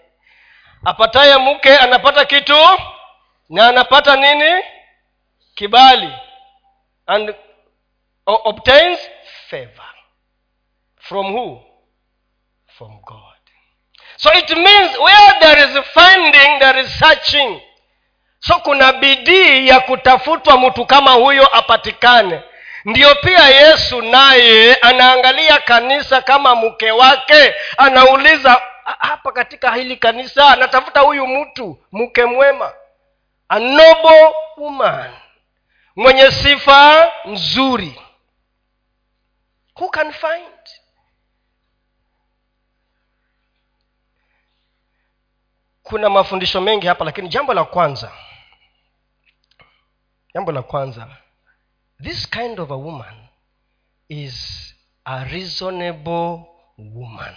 apataye 0.86 1.38
mke 1.38 1.78
anapata 1.78 2.26
kitu 2.26 2.58
na 3.50 3.68
anapata 3.68 4.16
nini? 4.16 4.64
Kibali. 5.56 6.10
And 7.08 7.36
obtains 8.26 9.00
favor. 9.50 9.90
From 11.00 11.32
who? 11.34 11.62
From 12.78 13.02
god. 13.06 13.20
So 14.18 14.30
it 14.34 14.50
means 14.50 14.98
where 15.00 15.34
there 15.42 15.70
is 15.70 15.80
finding 15.94 16.60
there 16.60 16.80
is 16.80 17.00
searching. 17.00 17.62
So 18.40 18.60
kuna 18.60 18.94
bidii 18.94 19.68
ya 19.68 19.80
kutafutwa 19.80 20.58
mtu 20.58 20.86
kama 20.86 21.12
huyo 21.12 21.48
apatikane. 21.58 22.42
Ndiyo 22.86 23.16
pia 23.16 23.48
yesu 23.48 24.02
naye 24.02 24.76
anaangalia 24.76 25.58
kanisa 25.58 26.22
kama 26.22 26.56
mke 26.56 26.92
wake 26.92 27.54
anauliza 27.78 28.62
hapa 28.86 29.32
katika 29.32 29.76
hili 29.76 29.98
kanisa 29.98 30.48
anatafuta 30.48 31.00
huyu 31.00 31.28
mtu 31.28 31.78
mke 31.92 32.26
mwema. 32.26 32.74
A 33.50 33.60
noble 33.60 34.34
woman. 34.58 35.14
Mwenye 35.96 36.32
sifa 36.32 37.12
nzuri. 37.26 38.02
Who 39.80 39.90
can 39.90 40.12
find? 40.14 40.70
Kuna 45.84 46.10
mafundisho 46.10 46.62
mengi 46.62 46.88
hapa 46.88 47.06
lakini 47.06 47.30
jambo 47.30 47.54
la 47.54 47.66
kwanza 47.66 48.12
jambo 50.34 50.52
la 50.52 50.62
kwanza 50.62 51.08
this 52.04 52.30
kind 52.30 52.60
of 52.60 52.72
a 52.72 52.76
woman 52.76 53.28
is 54.10 54.70
a 55.06 55.24
reasonable 55.24 56.40
woman 56.78 57.36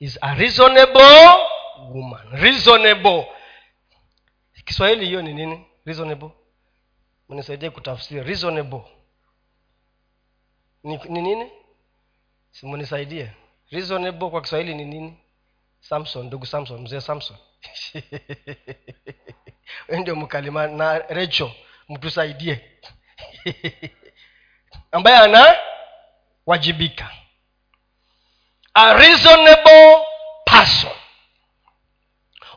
is 0.00 0.18
a 0.22 0.34
reasonable 0.34 1.46
woman. 1.92 2.26
Reasonable. 2.32 3.26
Kiswahili 4.64 5.06
hiyo 5.06 5.22
ni 5.22 5.34
nini? 5.34 5.66
Reasonable? 5.84 6.30
Mnisaidie 7.28 7.70
kutafsiri. 7.70 8.22
Reasonable. 8.22 8.82
Ni, 10.82 11.00
ni 11.08 11.22
nini? 11.22 11.50
Simunisaidie 12.50 13.30
reasonable 13.70 14.30
kwa 14.30 14.40
kiswahili 14.40 14.74
ni 14.74 14.84
nini? 14.84 15.16
Samson 15.80 16.26
ndugu 16.26 16.46
samson 16.46 16.80
mzee 16.80 17.00
samson. 17.00 17.36
Ndio 20.00 20.16
mkalima 20.16 20.66
na 20.66 20.98
recho 20.98 21.52
mtusaidie. 21.88 22.70
Ambaye 24.92 25.16
anawajibika 25.16 27.10
a 28.74 28.94
reasonable 28.94 30.04
person. 30.44 30.92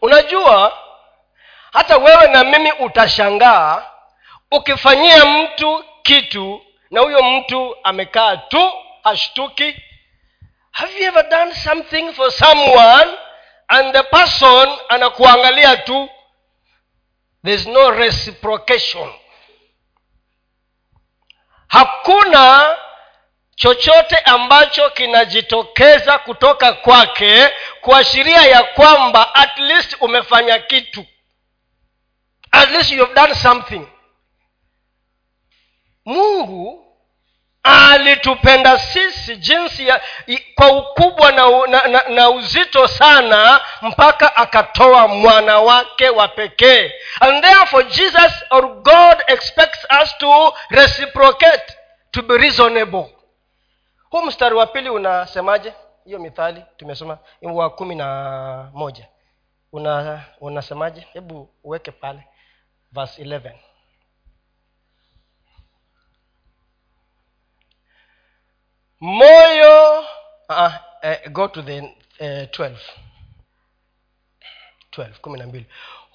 Unajua 0.01 0.77
hata 1.73 1.97
wewe 1.97 2.27
na 2.27 2.43
mimi 2.43 2.71
utashangaa 2.71 3.85
ukifanyia 4.51 5.25
mtu 5.25 5.85
kitu 6.03 6.61
na 6.91 6.99
huyo 7.01 7.23
mtu 7.23 7.75
amekaa 7.83 8.37
tu 8.37 8.71
hashtuki. 9.03 9.83
Have 10.71 10.99
you 10.99 11.07
ever 11.07 11.29
done 11.29 11.55
something 11.55 12.13
for 12.13 12.31
someone 12.31 13.17
and 13.67 13.93
the 13.93 14.03
person 14.03 14.77
anakuangalia 14.89 15.77
tu? 15.77 16.09
There's 17.43 17.65
no 17.67 17.91
reciprocation. 17.91 19.13
Hakuna 21.67 22.77
chochote 23.57 24.17
ambacho 24.17 24.89
kinajitokeza 24.89 26.17
kutoka 26.19 26.73
kwake 26.73 27.49
kuashiria 27.81 28.41
ya 28.41 28.63
kwamba 28.63 29.35
at 29.35 29.57
least 29.57 29.95
umefanya 29.99 30.59
kitu. 30.59 31.05
At 32.51 32.69
least 32.71 32.91
you 32.91 33.05
have 33.05 33.13
done 33.15 33.35
something. 33.35 33.87
Mungu 36.05 36.83
alitupenda 37.63 38.79
sisi 38.79 39.35
jinsi 39.37 39.87
ya 39.87 40.01
kwa 40.55 40.71
ukubwa 40.71 41.31
na, 41.31 41.67
na, 41.67 41.87
na, 41.87 42.03
na 42.09 42.29
uzito 42.29 42.87
sana 42.87 43.61
mpaka 43.81 44.35
akatoa 44.35 45.07
mwana 45.07 45.59
wake 45.59 46.09
wa 46.09 46.27
pekee. 46.27 46.91
And 47.19 47.43
therefore 47.43 47.83
jesus 47.83 48.33
or 48.49 48.67
god 48.81 49.23
expects 49.27 49.85
us 50.03 50.17
to 50.17 50.53
reciprocate 50.69 51.73
to 52.11 52.21
be 52.21 52.37
reasonable 52.37 53.05
huu 54.09 54.21
mstari 54.21 54.55
wa 54.55 54.67
pili 54.67 54.89
unasemaje? 54.89 55.73
Hiyo 56.05 56.19
mithali 56.19 56.65
tumesoma 56.77 57.17
wa 57.41 57.69
kumi 57.69 57.95
na 57.95 58.71
moja. 58.73 59.07
Una 59.71 60.25
unasemaje? 60.41 61.01
Hebu 61.13 61.49
uweke 61.63 61.91
pale 61.91 62.23
verse 62.91 63.23
11 63.23 63.53
moyo 68.99 69.99
uh, 70.49 70.73
uh, 71.03 71.31
go 71.31 71.47
to 71.47 71.61
the 71.61 71.79
uh, 72.19 72.47
12 72.49 72.75
12 74.91 75.19
kumi 75.21 75.39
na 75.39 75.47
mbili 75.47 75.65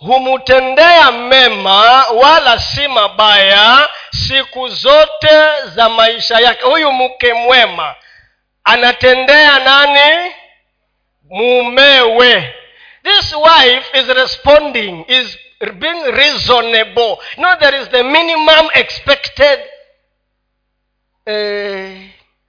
humutendea 0.06 1.12
mema 1.12 2.04
wala 2.08 2.58
si 2.58 2.88
mabaya 2.88 3.88
siku 4.28 4.68
zote 4.68 5.60
za 5.74 5.88
maisha 5.88 6.38
yake. 6.40 6.62
Huyu 6.64 6.92
mke 6.92 7.34
mwema 7.34 7.94
anatendea 8.64 9.58
nani? 9.58 10.32
Mumewe. 11.30 12.54
This 13.02 13.32
wife 13.34 13.98
is 14.00 14.06
responding 14.08 15.04
is 15.08 15.38
being 15.74 16.04
reasonable. 16.10 17.18
No 17.36 17.56
there 17.56 17.78
is 17.82 17.88
the 17.88 18.02
minimum 18.02 18.68
expected 18.74 19.60
uh, 21.26 21.98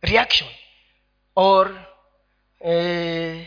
reaction 0.01 0.47
or 1.35 1.71
uh, 2.61 3.37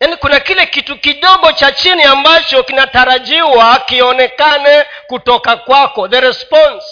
yaani 0.00 0.16
kuna 0.16 0.40
kile 0.40 0.66
kitu 0.66 0.98
kidogo 0.98 1.52
cha 1.52 1.72
chini 1.72 2.02
ambacho 2.02 2.62
kinatarajiwa 2.62 3.78
kionekane 3.86 4.86
kutoka 5.06 5.56
kwako. 5.56 6.08
The 6.08 6.20
response. 6.20 6.86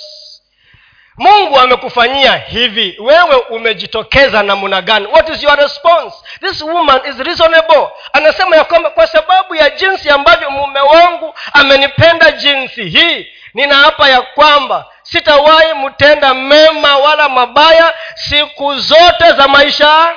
Mungu 1.18 1.58
amekufanyia 1.60 2.36
hivi. 2.36 2.96
Wewe 3.00 3.36
umejitokeza 3.36 4.42
namna 4.42 4.82
gani? 4.82 5.06
What 5.06 5.28
is 5.28 5.42
your 5.42 5.56
response? 5.58 6.16
This 6.40 6.62
woman 6.62 7.00
is 7.10 7.18
reasonable. 7.18 7.88
Anasema 8.12 8.56
ya 8.56 8.64
kwamba 8.64 8.90
kwa 8.90 9.06
sababu 9.06 9.54
ya 9.54 9.70
jinsi 9.70 10.10
ambavyo 10.10 10.50
mume 10.50 10.80
wangu 10.80 11.34
amenipenda 11.52 12.30
jinsi 12.30 12.84
hii 12.88 13.26
ninaapa 13.54 14.08
ya 14.08 14.22
kwamba 14.22 14.86
sitawahi 15.02 15.74
mtenda 15.74 16.34
mema 16.34 16.96
wala 16.98 17.28
mabaya 17.28 17.94
siku 18.14 18.74
zote 18.78 19.32
za 19.32 19.48
maisha 19.48 20.14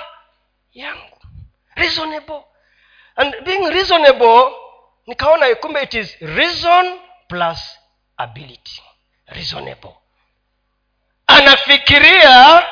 yangu. 0.74 1.18
Reasonable 1.76 2.42
and 3.20 3.36
being 3.46 3.70
reasonable 3.70 4.52
nikaona 5.08 5.56
kumbe 5.56 5.82
it 5.84 5.94
is 5.94 6.18
reason 6.22 7.00
plus 7.28 7.60
ability. 8.18 8.82
Reasonable. 9.28 9.94
Anafikiria 11.28 12.64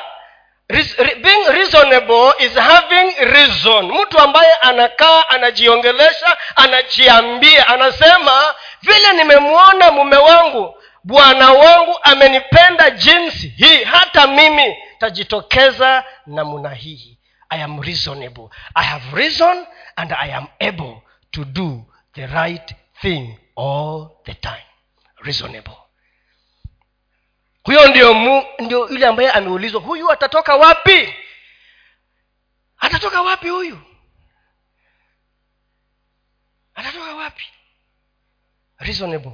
being 1.22 1.44
reasonable 1.48 2.32
is 2.40 2.52
having 2.54 3.14
reason. 3.32 3.92
Mtu 3.92 4.18
ambaye 4.18 4.52
anakaa 4.54 5.28
anajiongelesha 5.28 6.36
anajiambia 6.56 7.68
anasema 7.68 8.54
vile 8.82 9.12
nimemwona 9.12 9.90
mume 9.90 10.16
wangu 10.16 10.74
bwana 11.04 11.52
wangu 11.52 11.98
amenipenda 12.02 12.90
jinsi 12.90 13.48
hii 13.48 13.84
hata 13.84 14.26
mimi 14.26 14.76
tajitokeza 14.98 16.04
namna 16.26 16.70
hii. 16.74 17.18
I 17.50 17.62
am 17.62 17.82
reasonable. 17.82 18.48
I 18.74 18.84
have 18.84 19.16
reason 19.16 19.66
and 19.98 20.12
i 20.12 20.28
am 20.32 20.46
able 20.60 21.02
to 21.30 21.44
do 21.44 21.84
the 22.14 22.26
right 22.26 22.74
thing 23.00 23.38
all 23.56 24.22
the 24.24 24.34
time. 24.34 24.62
Reasonable. 25.22 25.76
Huyo 27.64 27.88
ndio 27.88 28.14
ndio 28.58 28.88
yule 28.88 29.06
ambaye 29.06 29.30
ameulizwa 29.30 29.80
huyu 29.80 30.10
atatoka 30.12 30.56
wapi? 30.56 31.14
Atatoka 32.78 33.22
wapi 33.22 33.48
huyu? 33.48 33.80
Atatoka 36.74 37.14
wapi? 37.14 37.44
Reasonable. 38.78 39.32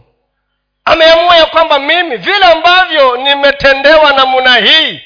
Ameamua 0.85 1.37
ya 1.37 1.47
kwamba 1.47 1.79
mimi 1.79 2.17
vile 2.17 2.45
ambavyo 2.45 3.17
nimetendewa 3.17 4.13
namna 4.13 4.57
hii 4.57 5.01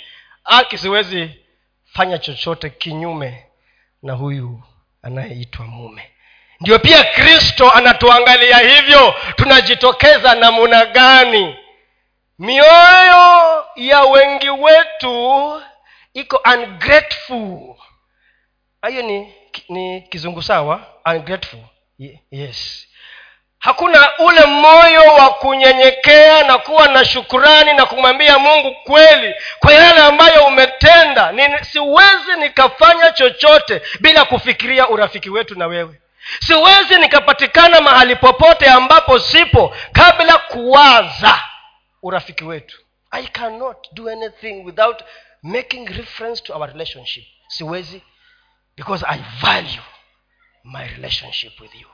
aki 0.45 0.79
siwezi 0.79 1.45
fanya 1.85 2.19
chochote 2.19 2.71
kinyume 2.71 3.47
na 4.03 4.13
huyu 4.13 4.63
anayeitwa 5.03 5.67
mume. 5.67 6.11
Ndio 6.61 6.79
pia 6.79 7.05
kristo 7.05 7.71
anatuangalia 7.71 8.59
hivyo 8.59 9.15
tunajitokeza 9.37 10.35
namuna 10.35 10.87
gani? 10.87 11.57
Mioyo 12.39 13.67
ya 13.77 14.01
wengi 14.03 14.51
wetu 14.51 15.63
iko 16.15 16.43
ungrateful. 16.55 17.75
Hiyo 18.89 19.03
ni 19.03 19.35
ni 19.69 20.01
kizungu 20.03 20.43
sawa? 20.43 20.87
Ungrateful? 21.07 21.61
Yes 22.31 22.88
hakuna 23.59 24.19
ule 24.19 24.45
moyo 24.47 25.01
wa 25.03 25.31
kunyenyekea 25.31 26.43
na 26.45 26.59
kuwa 26.59 26.89
na 26.89 27.05
shukurani 27.05 27.73
na 27.75 27.87
kumwambia 27.87 28.39
mungu 28.39 28.75
kweli 28.85 29.35
kwa 29.59 29.73
yale 29.73 30.01
ambayo 30.03 30.45
umetenda. 30.47 31.33
Ni, 31.33 31.65
siwezi 31.65 32.33
nikafanya 32.39 33.13
chochote 33.13 33.83
bila 34.01 34.25
kufikiria 34.25 34.89
urafiki 34.89 35.31
wetu 35.31 35.59
na 35.59 35.67
wewe. 35.67 36.01
Siwezi 36.41 36.97
nikapatikana 36.97 37.81
mahali 37.81 38.17
popote 38.17 38.67
ambapo 38.67 39.19
sipo 39.19 39.77
kabla 39.93 40.39
kuwaza 40.39 41.43
urafiki 42.03 42.45
wetu. 42.45 42.79
I 43.11 43.27
cannot 43.27 43.77
do 43.93 44.09
anything 44.11 44.63
without 44.65 45.03
making 45.43 45.89
reference 45.89 46.43
to 46.43 46.55
our 46.55 46.69
relationship. 46.69 47.25
Siwezi 47.49 48.03
because 48.77 49.07
i 49.09 49.19
value 49.41 49.83
my 50.65 50.89
relationship 50.89 51.61
with 51.61 51.75
you. 51.75 51.89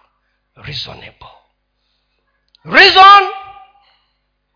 Reasonable 0.56 1.28
reason 2.64 3.30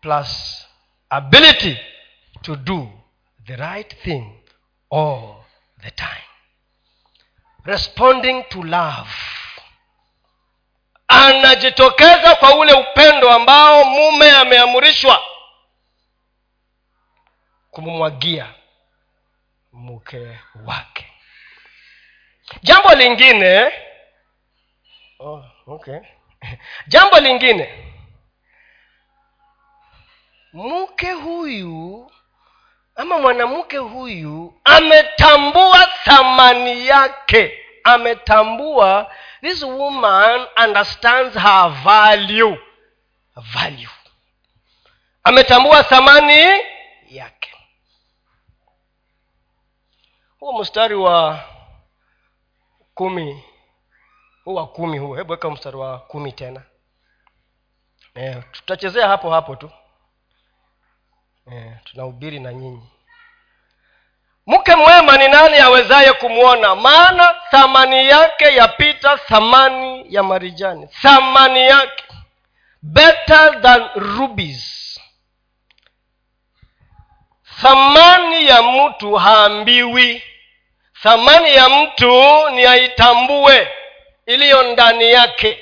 plus 0.01 0.65
ability 1.11 1.77
to 2.43 2.55
do 2.55 2.87
the 3.47 3.55
right 3.57 3.93
thing 4.03 4.33
all 4.89 5.45
the 5.83 5.91
time. 5.91 6.23
Responding 7.65 8.43
to 8.49 8.63
love. 8.63 9.09
Anajitokeza 11.07 12.35
kwa 12.35 12.55
ule 12.55 12.73
upendo 12.73 13.31
ambao 13.31 13.83
mume 13.85 14.31
ameamrishwa 14.31 15.23
kumumwagia 17.71 18.53
mke 19.73 20.39
wake. 20.65 21.05
Jambo 22.63 22.93
lingine 22.95 23.71
oh, 25.19 25.43
okay. 25.67 25.99
Jambo 26.87 27.19
lingine 27.19 27.78
mke 30.53 31.11
huyu 31.11 32.11
ama 32.95 33.19
mwanamke 33.19 33.77
huyu 33.77 34.61
ametambua 34.63 35.85
thamani 36.03 36.87
yake. 36.87 37.65
Ametambua 37.83 39.11
this 39.41 39.63
woman 39.63 40.47
understands 40.63 41.33
her 41.37 41.69
value. 41.83 42.57
Value. 43.35 43.89
Ametambua 45.23 45.83
thamani 45.83 46.61
yake. 47.09 47.53
Huo 50.39 50.61
mstari 50.61 50.95
wa 50.95 51.39
kumi. 52.93 53.43
Huu 54.43 54.55
wa 54.55 54.67
kumi 54.67 54.97
huo 54.97 55.15
hebu 55.15 55.31
weka 55.31 55.49
mstari 55.49 55.77
wa 55.77 55.99
kumi 55.99 56.31
tena. 56.31 56.63
E, 58.15 58.35
tutachezea 58.51 59.07
hapo 59.07 59.31
hapo 59.31 59.55
tu 59.55 59.71
e, 61.51 61.71
tunahubiri 61.83 62.39
na 62.39 62.53
nyinyi. 62.53 62.89
Mke 64.47 64.75
mwema 64.75 65.17
ni 65.17 65.27
nani 65.27 65.57
awezaye 65.57 66.13
kumwona 66.13 66.75
maana 66.75 67.35
thamani 67.51 68.09
yake 68.09 68.55
yapita 68.55 69.17
thamani 69.17 70.05
ya 70.09 70.23
marijani. 70.23 70.87
Thamani 71.01 71.61
yake. 71.67 72.03
Better 72.81 73.61
than 73.61 73.89
rubies. 73.95 74.99
Thamani 77.61 78.45
ya 78.47 78.61
mtu 78.63 79.15
haambiwi. 79.15 80.23
Thamani 81.01 81.55
ya 81.55 81.69
mtu 81.69 82.49
ni 82.49 82.65
aitambue. 82.65 83.67
Iliyo 84.25 84.63
ndani 84.73 85.11
yake 85.11 85.59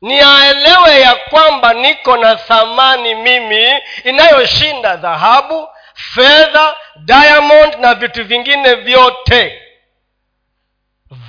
ni 0.00 0.20
aelewe 0.20 1.00
ya 1.00 1.14
kwamba 1.14 1.72
niko 1.74 2.16
na 2.16 2.36
thamani 2.36 3.14
mimi 3.14 3.78
inayoshinda 4.04 4.96
dhahabu 4.96 5.68
fedha 5.94 6.76
diamond 6.96 7.74
na 7.78 7.94
vitu 7.94 8.24
vingine 8.24 8.74
vyote. 8.74 9.62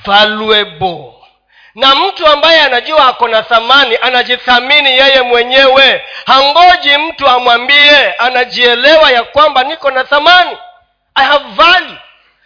Valuable. 0.06 1.14
Na 1.76 1.96
mtu 1.96 2.28
ambaye 2.28 2.62
anajua 2.62 3.08
ako 3.08 3.28
na 3.28 3.44
thamani 3.44 3.98
anajithamini 4.02 4.90
yeye 4.90 5.22
mwenyewe. 5.22 6.06
Hangoji 6.26 6.98
mtu 6.98 7.28
amwambie 7.28 8.14
anajielewa 8.14 9.12
ya 9.12 9.24
kwamba 9.24 9.64
niko 9.64 9.92
na 9.92 10.04
thamani. 10.04 10.58
I 11.16 11.26
have 11.26 11.46
value. 11.56 11.98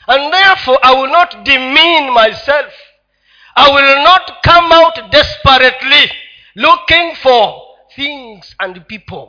And 0.08 0.34
therefore 0.34 0.80
i 0.82 0.96
will 0.96 1.10
not 1.12 1.36
demean 1.44 2.12
myself 2.12 2.74
i 3.56 3.72
will 3.74 4.04
not 4.04 4.32
come 4.44 4.76
out 4.76 5.10
desperately 5.12 6.12
looking 6.56 7.16
for 7.16 7.62
things 7.96 8.56
and 8.60 8.82
people. 8.88 9.28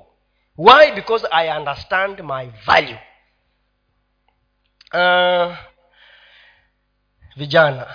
Why? 0.57 0.91
Because 0.93 1.27
i 1.33 1.49
understand 1.49 2.23
my 2.23 2.47
value. 2.67 2.99
Uh, 4.93 5.57
vijana. 7.37 7.95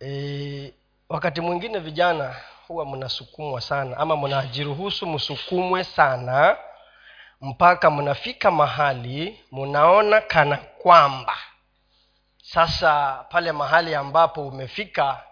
E, 0.00 0.74
wakati 1.08 1.40
mwingine 1.40 1.78
vijana 1.78 2.34
huwa 2.68 2.86
mnasukumwa 2.86 3.60
sana 3.60 3.96
ama 3.96 4.16
mnajiruhusu 4.16 5.06
msukumwe 5.06 5.84
sana 5.84 6.56
mpaka 7.40 7.90
mnafika 7.90 8.50
mahali 8.50 9.40
mnaona 9.52 10.20
kana 10.20 10.56
kwamba 10.56 11.36
sasa 12.52 13.24
pale 13.30 13.52
mahali 13.52 13.94
ambapo 13.94 14.46
umefika 14.48 15.24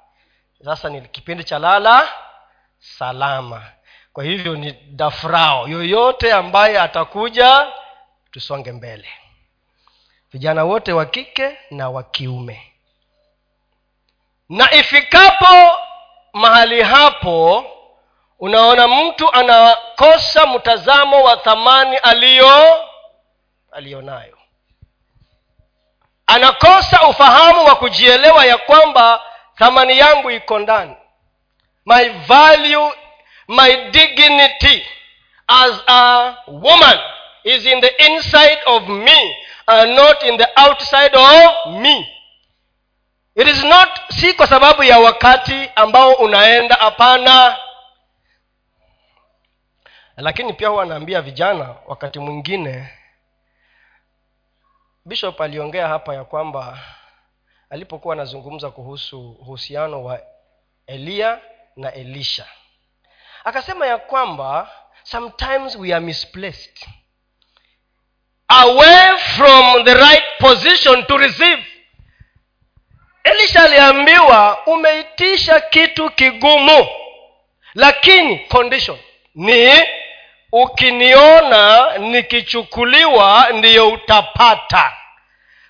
sasa 0.64 0.88
ni 0.88 1.00
kipindi 1.00 1.44
cha 1.44 1.58
lala 1.58 2.08
salama. 2.78 3.62
Kwa 4.12 4.24
hivyo 4.24 4.56
ni 4.56 4.72
dafrao 4.72 5.68
yoyote 5.68 6.32
ambaye 6.32 6.80
atakuja 6.80 7.72
tusonge 8.30 8.72
mbele. 8.72 9.08
Vijana 10.32 10.64
wote 10.64 10.92
wa 10.92 11.06
kike 11.06 11.58
na 11.70 11.90
wa 11.90 12.02
kiume. 12.02 12.72
Na 14.48 14.74
ifikapo 14.74 15.78
mahali 16.32 16.82
hapo 16.82 17.64
unaona 18.38 18.88
mtu 18.88 19.32
anakosa 19.32 20.46
mtazamo 20.46 21.22
wa 21.22 21.36
thamani 21.36 21.96
aliyo 21.96 22.84
aliyonayo 23.72 24.38
anakosa 26.44 27.08
ufahamu 27.08 27.64
wa 27.64 27.76
kujielewa 27.76 28.44
ya 28.46 28.58
kwamba 28.58 29.22
thamani 29.58 29.98
yangu 29.98 30.30
iko 30.30 30.58
ndani. 30.58 30.96
My 31.86 32.08
value 32.08 32.92
my 33.48 33.76
dignity 33.90 34.86
as 35.48 35.82
a 35.86 36.34
woman 36.46 36.98
is 37.44 37.66
in 37.66 37.80
the 37.80 37.88
inside 38.06 38.58
of 38.66 38.88
me 38.88 39.36
and 39.66 39.94
not 39.96 40.22
in 40.22 40.38
the 40.38 40.48
outside 40.56 41.16
of 41.16 41.66
me. 41.66 42.06
It 43.36 43.48
is 43.48 43.64
not 43.64 43.88
si 44.10 44.32
kwa 44.32 44.46
sababu 44.46 44.82
ya 44.82 44.98
wakati 44.98 45.70
ambao 45.76 46.12
unaenda 46.12 46.74
hapana. 46.74 47.56
Lakini 50.16 50.52
pia 50.52 50.68
huwa 50.68 50.82
anaambia 50.82 51.22
vijana 51.22 51.74
wakati 51.86 52.18
mwingine 52.18 52.88
bishop 55.04 55.40
aliongea 55.40 55.88
hapa 55.88 56.14
ya 56.14 56.24
kwamba 56.24 56.78
alipokuwa 57.70 58.14
anazungumza 58.14 58.70
kuhusu 58.70 59.30
uhusiano 59.30 60.04
wa 60.04 60.20
eliya 60.86 61.40
na 61.76 61.92
elisha 61.92 62.46
akasema 63.44 63.86
ya 63.86 63.98
kwamba 63.98 64.70
sometimes 65.02 65.76
we 65.76 65.94
are 65.94 66.04
misplaced 66.04 66.86
away 68.48 69.18
from 69.18 69.84
the 69.84 69.94
right 69.94 70.24
position 70.38 71.06
to 71.06 71.16
receive. 71.18 71.64
Elisha 73.24 73.62
aliambiwa 73.62 74.66
umeitisha 74.66 75.60
kitu 75.60 76.10
kigumu 76.10 76.88
lakini 77.74 78.38
condition 78.38 78.98
ni 79.34 79.82
ukiniona 80.62 81.98
nikichukuliwa 81.98 83.48
ndiyo 83.52 83.88
utapata. 83.88 84.92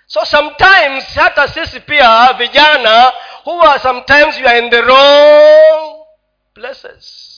So 0.07 0.25
sometimes 0.25 1.15
hata 1.17 1.49
sisi 1.49 1.81
pia 1.81 2.33
vijana 2.33 3.13
huwa 3.45 3.79
sometimes 3.79 4.41
you 4.41 4.49
are 4.49 4.59
in 4.59 4.71
the 4.71 4.81
wrong 4.81 6.07
places. 6.55 7.31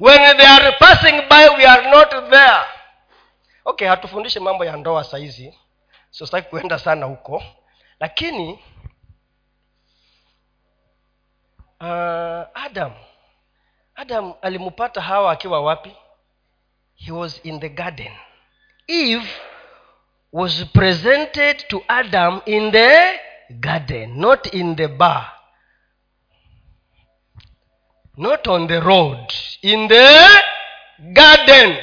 When 0.00 0.36
they 0.36 0.46
are 0.46 0.72
passing 0.72 1.22
by 1.28 1.48
we 1.56 1.66
are 1.66 1.90
not 1.90 2.10
there. 2.30 2.64
Okay 3.64 3.88
hatufundishe 3.88 4.40
mambo 4.40 4.64
ya 4.64 4.76
ndoa 4.76 5.04
sahizi 5.04 5.58
so 6.10 6.26
sitaki 6.26 6.48
kuenda 6.50 6.78
sana 6.78 7.06
huko. 7.06 7.42
Lakini 8.00 8.52
uh, 11.80 11.86
adam. 12.64 12.92
Adam 13.94 14.34
alimpata 14.42 15.00
hawa 15.00 15.32
akiwa 15.32 15.60
wapi 15.60 15.96
he 16.98 17.12
was 17.12 17.40
in 17.44 17.60
the 17.60 17.68
garden. 17.68 18.12
Eve 18.88 19.26
was 20.32 20.64
presented 20.74 21.64
to 21.70 21.80
adam 21.88 22.42
in 22.44 22.70
the 22.72 23.14
garden 23.60 24.20
not 24.20 24.52
in 24.52 24.74
the 24.74 24.88
bar. 24.88 25.26
Not 28.16 28.48
on 28.48 28.66
the 28.66 28.82
road 28.82 29.32
in 29.62 29.86
the 29.86 30.42
garden 31.14 31.78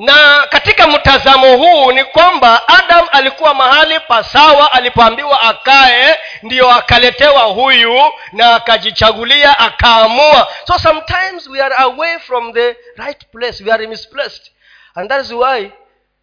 na 0.00 0.46
katika 0.50 0.86
mtazamo 0.88 1.56
huu 1.56 1.92
ni 1.92 2.04
kwamba 2.04 2.68
adam 2.68 3.06
alikuwa 3.12 3.54
mahali 3.54 4.00
pasawa 4.00 4.72
alipoambiwa 4.72 5.40
akae 5.40 6.18
ndiyo 6.42 6.70
akaletewa 6.70 7.42
huyu 7.42 8.12
na 8.32 8.54
akajichagulia 8.54 9.58
akaamua. 9.58 10.48
So 10.66 10.78
sometimes 10.78 11.46
we 11.46 11.62
are 11.62 11.74
away 11.78 12.18
from 12.18 12.52
the 12.52 12.76
right 12.96 13.26
place 13.32 13.64
we 13.64 13.72
are 13.72 13.86
misplaced. 13.86 14.52
And 14.94 15.08
that 15.10 15.24
is 15.24 15.32
why 15.32 15.72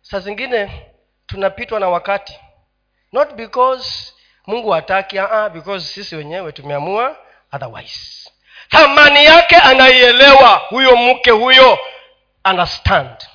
saa 0.01 0.19
zingine 0.19 0.85
tunapitwa 1.27 1.79
na 1.79 1.89
wakati. 1.89 2.39
Not 3.11 3.33
because 3.33 4.13
mungu 4.47 4.69
hataki 4.69 5.19
uh 5.19 5.49
because 5.49 5.85
sisi 5.93 6.15
wenyewe 6.15 6.51
tumeamua 6.51 7.15
otherwise. 7.51 8.31
Thamani 8.69 9.25
yake 9.25 9.55
anaielewa 9.55 10.49
huyo 10.69 10.95
mke 10.95 11.31
huyo 11.31 11.79
understand 12.45 13.27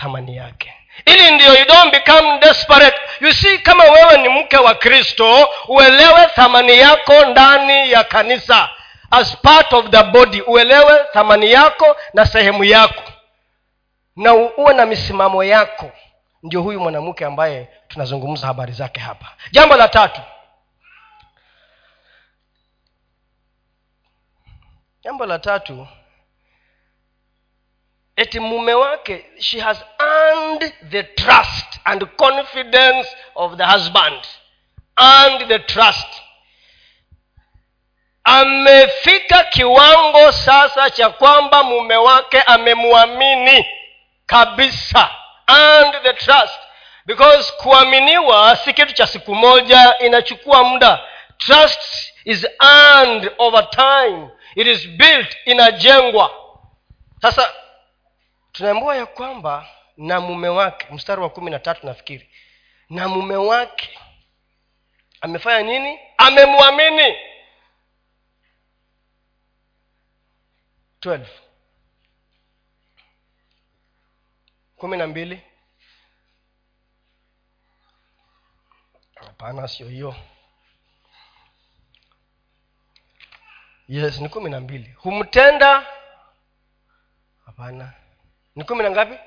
thamani 0.00 0.36
yake. 0.36 0.74
Ili 1.06 1.30
ndiyo 1.30 1.54
you 1.58 1.64
don't 1.66 1.90
become 1.92 2.38
desperate. 2.38 2.96
You 3.20 3.32
see 3.32 3.58
kama 3.58 3.84
wewe 3.84 4.18
ni 4.18 4.28
mke 4.28 4.56
wa 4.56 4.74
kristo 4.74 5.48
uelewe 5.68 6.26
thamani 6.34 6.78
yako 6.78 7.24
ndani 7.24 7.90
ya 7.92 8.04
kanisa. 8.04 8.68
As 9.10 9.36
part 9.36 9.72
of 9.72 9.88
the 9.90 10.02
body 10.02 10.40
uelewe 10.42 11.04
thamani 11.12 11.52
yako 11.52 11.96
na 12.14 12.26
sehemu 12.26 12.64
yako. 12.64 13.02
Na 14.16 14.34
uwe 14.34 14.74
na 14.74 14.86
misimamo 14.86 15.44
yako. 15.44 15.90
Ndio 16.42 16.62
huyu 16.62 16.80
mwanamke 16.80 17.24
ambaye 17.24 17.68
tunazungumza 17.88 18.46
habari 18.46 18.72
zake 18.72 19.00
hapa. 19.00 19.26
Jambo 19.50 19.76
la 19.76 19.88
tatu. 19.88 20.20
Jambo 25.04 25.26
la 25.26 25.38
tatu 25.38 25.86
eti 28.20 28.40
mume 28.40 28.74
wake 28.74 29.24
she 29.38 29.60
has 29.60 29.78
earned 29.98 30.72
the 30.90 31.02
trust 31.02 31.80
and 31.84 32.06
confidence 32.16 33.08
of 33.34 33.56
the 33.56 33.64
husband. 33.64 34.20
Earned 35.00 35.48
the 35.48 35.58
trust. 35.58 36.08
Amefika 38.24 39.44
kiwango 39.44 40.32
sasa 40.32 40.90
cha 40.90 41.10
kwamba 41.10 41.62
mume 41.62 41.96
wake 41.96 42.42
amemwamini 42.42 43.66
kabisa. 44.26 45.10
Earned 45.48 46.02
the 46.02 46.12
trust. 46.12 46.60
Because 47.06 47.52
kuaminiwa 47.52 48.56
si 48.56 48.72
kitu 48.72 48.92
cha 48.92 49.06
siku 49.06 49.34
moja 49.34 49.98
inachukua 49.98 50.64
muda. 50.64 51.00
Trust 51.38 52.12
is 52.24 52.46
earned 52.62 53.30
over 53.38 53.70
time. 53.70 54.28
It 54.54 54.66
is 54.66 54.88
built 54.88 55.36
inajengwa. 55.44 56.30
Sasa 57.22 57.52
tunaambiwa 58.52 58.96
ya 58.96 59.06
kwamba 59.06 59.68
na 59.96 60.20
mume 60.20 60.48
wake 60.48 60.86
mstari 60.94 61.20
wa 61.20 61.30
kumi 61.30 61.50
na 61.50 61.58
tatu 61.58 61.86
nafikiri 61.86 62.30
na 62.90 63.08
mume 63.08 63.36
wake 63.36 63.98
amefanya 65.20 65.62
nini? 65.62 65.98
Amemwamini. 66.18 67.16
12 71.00 71.26
kumi 74.76 74.96
na 74.96 75.06
mbili. 75.06 75.42
Hapana 79.14 79.68
sio 79.68 79.88
hiyo. 79.88 80.16
Yes 83.88 84.20
ni 84.20 84.28
kumi 84.28 84.50
na 84.50 84.60
mbili. 84.60 84.92
Humtenda? 84.92 85.86
Hapana 87.46 87.99
ni 88.56 88.64
kumi 88.64 88.82
na 88.82 88.90
ngapi? 88.90 89.18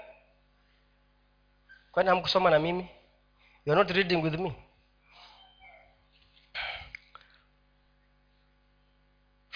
Kwani 1.91 2.09
hamkusoma 2.09 2.49
na 2.49 2.59
mimi? 2.59 2.89
You 3.65 3.73
are 3.73 3.83
not 3.83 3.91
reading 3.95 4.21
with 4.23 4.36
me. 4.39 4.55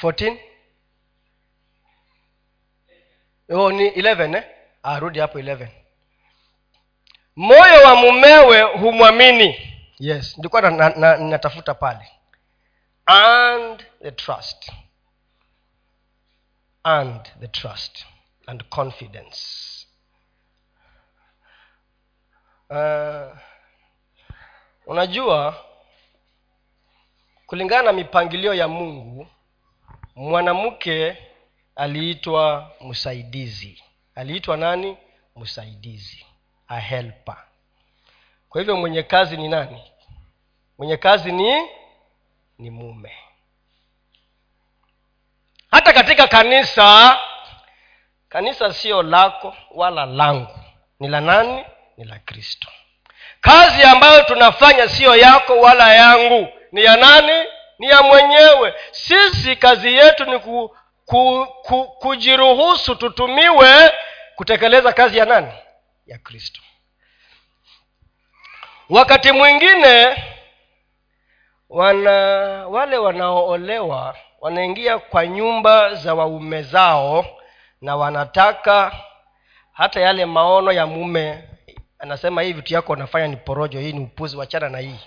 14 0.01 0.37
oh, 3.49 3.71
ni 3.71 3.89
11 3.89 4.35
eh? 4.37 4.43
ah, 4.83 4.99
rudi 4.99 5.19
hapo 5.19 5.39
11 5.39 5.67
moyo 7.35 7.83
wa 7.85 7.95
mumewe 7.95 8.61
humwamini. 8.61 9.73
Yes. 9.99 10.37
Ndikuwa 10.37 10.61
natafuta 11.17 11.71
na, 11.71 11.73
na, 11.73 11.73
pale. 11.73 12.11
And 13.05 13.85
the 14.01 14.11
trust. 14.11 14.71
And 16.83 17.21
the 17.39 17.47
trust 17.47 18.05
and 18.47 18.63
confidence. 18.69 19.37
Uh, 22.69 23.37
unajua 24.85 25.65
kulingana 27.45 27.81
na 27.83 27.93
mipangilio 27.93 28.53
ya 28.53 28.67
mungu 28.67 29.27
mwanamke 30.15 31.17
aliitwa 31.75 32.71
msaidizi. 32.81 33.83
Aliitwa 34.15 34.57
nani? 34.57 34.97
Msaidizi 35.35 36.25
a 36.67 36.79
helper. 36.79 37.37
Kwa 38.49 38.61
hivyo 38.61 38.77
mwenye 38.77 39.03
kazi 39.03 39.37
ni 39.37 39.47
nani? 39.47 39.91
Mwenye 40.77 40.97
kazi 40.97 41.31
ni 41.31 41.67
ni 42.57 42.69
mume. 42.69 43.11
Hata 45.71 45.93
katika 45.93 46.27
kanisa 46.27 47.19
kanisa 48.29 48.73
sio 48.73 49.03
lako 49.03 49.55
wala 49.71 50.05
langu 50.05 50.47
ni 50.99 51.07
la 51.07 51.21
nani? 51.21 51.65
Ni 51.97 52.05
la 52.05 52.19
kristo. 52.19 52.67
Kazi 53.41 53.83
ambayo 53.83 54.23
tunafanya 54.23 54.87
siyo 54.87 55.15
yako 55.15 55.59
wala 55.59 55.93
yangu. 55.93 56.47
Ni 56.71 56.83
ya 56.83 56.97
nani? 56.97 57.47
Ni 57.79 57.87
ya 57.87 58.01
mwenyewe. 58.01 58.73
Sisi 58.91 59.55
kazi 59.55 59.93
yetu 59.93 60.25
ni 60.25 60.39
ku, 60.39 60.77
ku, 61.05 61.47
ku, 61.63 61.83
kujiruhusu 61.99 62.95
tutumiwe 62.95 63.93
kutekeleza 64.35 64.93
kazi 64.93 65.17
ya 65.17 65.25
nani? 65.25 65.51
Ya 66.07 66.17
kristo. 66.17 66.61
Wakati 68.89 69.31
mwingine 69.31 70.23
wana 71.69 72.11
wale 72.67 72.97
wanaoolewa 72.97 74.15
wanaingia 74.41 74.99
kwa 74.99 75.27
nyumba 75.27 75.93
za 75.95 76.13
waume 76.13 76.61
zao 76.61 77.25
na 77.81 77.95
wanataka 77.95 78.91
hata 79.73 79.99
yale 79.99 80.25
maono 80.25 80.71
ya 80.71 80.87
mume 80.87 81.49
anasema 81.99 82.41
hii 82.41 82.53
vitu 82.53 82.73
yako 82.73 82.93
unafanya 82.93 83.27
ni 83.27 83.35
porojo 83.37 83.79
hii 83.79 83.93
ni 83.93 83.99
upuzi 83.99 84.37
wachana 84.37 84.69
na 84.69 84.77
hii. 84.79 84.99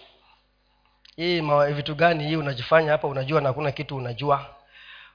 Hii 1.16 1.40
vitu 1.72 1.94
gani 1.94 2.24
hii 2.24 2.36
unajifanya 2.36 2.92
hapa 2.92 3.08
unajua 3.08 3.40
na 3.40 3.48
hakuna 3.48 3.72
kitu 3.72 3.96
unajua. 3.96 4.46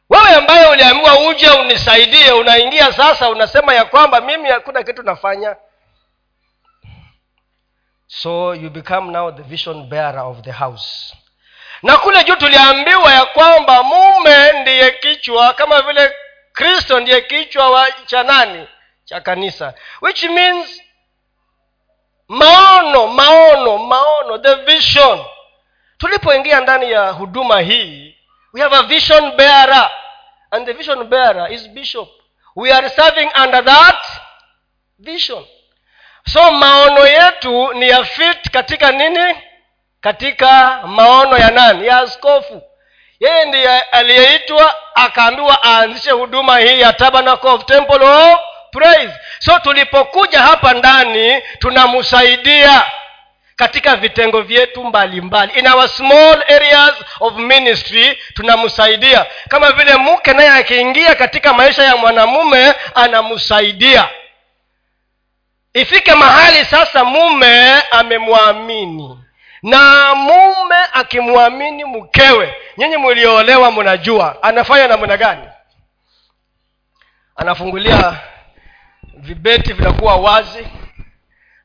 Wewe 0.10 0.36
ambaye 0.36 0.68
uliambiwa 0.70 1.20
uje 1.30 1.50
unisaidie 1.50 2.32
unaingia 2.32 2.92
sasa 2.94 3.30
unasema 3.30 3.74
ya 3.74 3.86
kwamba 3.86 4.22
mimi 4.22 4.50
hakuna 4.50 4.84
kitu 4.84 5.04
nafanya. 5.04 5.56
So 8.08 8.56
you 8.56 8.70
become 8.70 9.12
now 9.12 9.32
the 9.32 9.44
vision 9.44 9.90
bearer 9.90 10.20
of 10.20 10.42
the 10.42 10.52
house. 10.52 11.16
Na 11.84 11.98
kule 11.98 12.24
juu 12.24 12.36
tuliambiwa 12.36 13.14
ya 13.14 13.26
kwamba 13.26 13.84
mume 13.84 14.62
ndiye 14.62 14.92
kichwa 14.92 15.54
kama 15.54 15.82
vile 15.82 16.14
kristo 16.56 17.00
ndiye 17.00 17.22
kichwa 17.22 17.70
wa 17.70 17.92
cha 17.92 18.24
nani? 18.24 18.68
Cha 19.06 19.22
kanisa. 19.22 19.74
Which 20.02 20.24
means 20.24 20.82
maono 22.28 23.08
maono 23.08 23.78
maono 23.78 24.38
the 24.38 24.56
vision. 24.56 25.26
Tulipoingia 25.98 26.62
ndani 26.62 26.92
ya 26.92 27.10
huduma 27.12 27.60
hii 27.60 28.16
we 28.54 28.62
have 28.62 28.76
a 28.76 28.84
vision 28.84 29.32
bearer. 29.36 29.92
And 30.52 30.66
the 30.66 30.74
vision 30.74 31.04
bearer 31.10 31.52
is 31.52 31.68
bishop. 31.70 32.08
We 32.56 32.72
are 32.72 32.90
serving 32.90 33.30
under 33.44 33.66
that 33.66 34.06
vision. 35.00 35.46
So 36.28 36.52
maono 36.52 37.08
yetu 37.08 37.74
ni 37.74 37.90
ya 37.90 38.04
fit 38.04 38.50
katika 38.52 38.92
nini? 38.92 39.36
Katika 40.02 40.82
maono 40.88 41.38
ya 41.38 41.52
nani? 41.52 41.88
Ya 41.88 41.98
askofu 42.00 42.62
yeye 43.20 43.46
ndiye 43.46 43.80
aliyeitwa 43.82 44.76
akaambiwa 44.96 45.60
aanzishe 45.64 46.12
huduma 46.12 46.60
hii 46.60 46.80
ya 46.82 46.94
tabernacle 46.94 47.50
of 47.50 47.66
temple 47.66 48.06
of 48.06 48.40
praise. 48.72 49.14
So 49.40 49.60
tulipokuja 49.60 50.40
hapa 50.40 50.74
ndani 50.74 51.42
tunamsaidia 51.60 52.84
katika 53.56 53.96
vitengo 53.96 54.42
vyetu 54.42 54.84
mbalimbali. 54.84 55.60
In 55.60 55.68
our 55.68 55.88
small 55.90 56.44
areas 56.56 56.94
of 57.20 57.36
ministry 57.36 58.18
tunamsaidia 58.34 59.26
kama 59.50 59.72
vile 59.72 59.96
mke 59.96 60.34
naye 60.34 60.50
akiingia 60.50 61.16
katika 61.16 61.54
maisha 61.54 61.84
ya 61.84 61.96
mwanamume 61.96 62.74
anamsaidia 62.96 64.10
ifike 65.74 66.14
mahali 66.16 66.66
sasa 66.66 67.04
mume 67.04 67.82
amemwamini 67.92 69.20
na 69.64 70.16
mume 70.16 70.76
akimwamini 70.94 71.86
mkewe 71.86 72.56
nyinyi 72.78 72.98
mlioolewa 72.98 73.72
mnajua 73.72 74.44
anafanya 74.44 74.88
namna 74.88 75.18
gani? 75.18 75.50
Anafungulia 77.36 78.18
vibeti 79.18 79.74
vinakuwa 79.74 80.16
wazi 80.16 80.68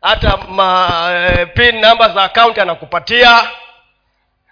hata 0.03 0.37
ma, 0.37 0.90
e, 1.38 1.46
pin 1.46 1.81
namba 1.81 2.09
za 2.09 2.22
akaunti 2.24 2.61
anakupatia. 2.61 3.50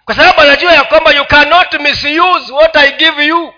Kwa 0.05 0.15
sababu 0.15 0.41
anajua 0.41 0.73
ya 0.73 0.83
kwamba 0.83 1.11
you 1.11 1.25
cannot 1.25 1.73
misuse 1.73 2.53
what 2.53 2.75
i 2.75 2.91
give 2.91 3.25
you. 3.25 3.53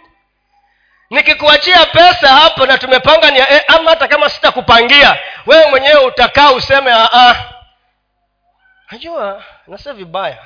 Nikikuachia 1.10 1.86
pesa 1.86 2.28
hapo 2.28 2.66
na 2.66 2.78
tumepanga 2.78 3.32
ni 3.32 3.40
eh, 3.40 3.64
ama 3.68 3.90
hata 3.90 4.08
kama 4.08 4.30
sitakupangia 4.30 5.18
wewe 5.46 5.66
mwenyewe 5.70 6.06
utakaa 6.06 6.52
useme 6.52 6.92
ah, 6.92 7.10
ah. 7.14 7.36
Najua 8.92 9.44
nasia 9.68 9.94
vibaya. 9.94 10.46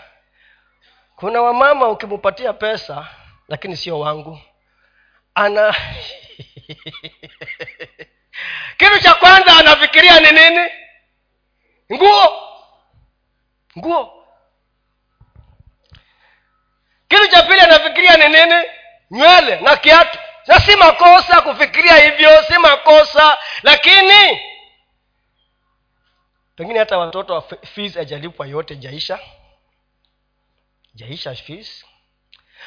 Kuna 1.15 1.41
wamama 1.41 1.89
ukimupatia 1.89 2.53
pesa 2.53 3.07
lakini 3.47 3.77
sio 3.77 3.99
wangu. 3.99 4.39
Ana 5.35 5.75
kitu 8.77 8.99
cha 9.03 9.13
kwanza 9.13 9.57
anafikiria 9.57 10.19
ni 10.19 10.31
nini? 10.31 10.69
Nguo. 11.93 12.41
Nguo. 13.77 14.25
Kitu 17.07 17.27
cha 17.27 17.43
pili 17.43 17.59
anafikiria 17.59 18.17
ni 18.17 18.29
nini? 18.37 18.63
Nywele 19.11 19.59
na 19.59 19.77
kiatu. 19.77 20.19
Na 20.47 20.59
si 20.59 20.75
makosa 20.75 21.41
kufikiria 21.41 21.95
hivyo 21.95 22.43
si 22.43 22.59
makosa 22.59 23.37
lakini 23.63 24.41
pengine 26.55 26.79
hata 26.79 26.97
watoto 26.97 27.33
wa 27.33 27.41
fees 27.73 27.97
ajalipwa 27.97 28.47
yote 28.47 28.75
jaisha 28.75 29.19
jaisha 30.93 31.35
fees. 31.35 31.85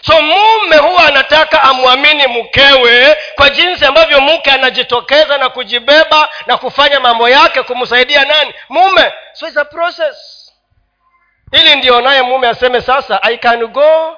So 0.00 0.22
mume 0.22 0.76
huwa 0.76 1.06
anataka 1.06 1.62
amwamini 1.62 2.26
mkewe 2.26 3.16
kwa 3.34 3.50
jinsi 3.50 3.84
ambavyo 3.84 4.20
mke 4.20 4.50
anajitokeza 4.50 5.38
na 5.38 5.48
kujibeba 5.48 6.28
na 6.46 6.56
kufanya 6.56 7.00
mambo 7.00 7.28
yake 7.28 7.62
kumsaidia 7.62 8.24
nani? 8.24 8.54
Mume. 8.68 9.12
So 9.32 9.48
it's 9.48 9.56
a 9.56 9.64
process. 9.64 10.44
Ili 11.52 11.76
ndio 11.76 12.00
naye 12.00 12.22
mume 12.22 12.48
aseme 12.48 12.80
sasa 12.80 13.22
i 13.22 13.38
can 13.38 13.66
go 13.66 14.16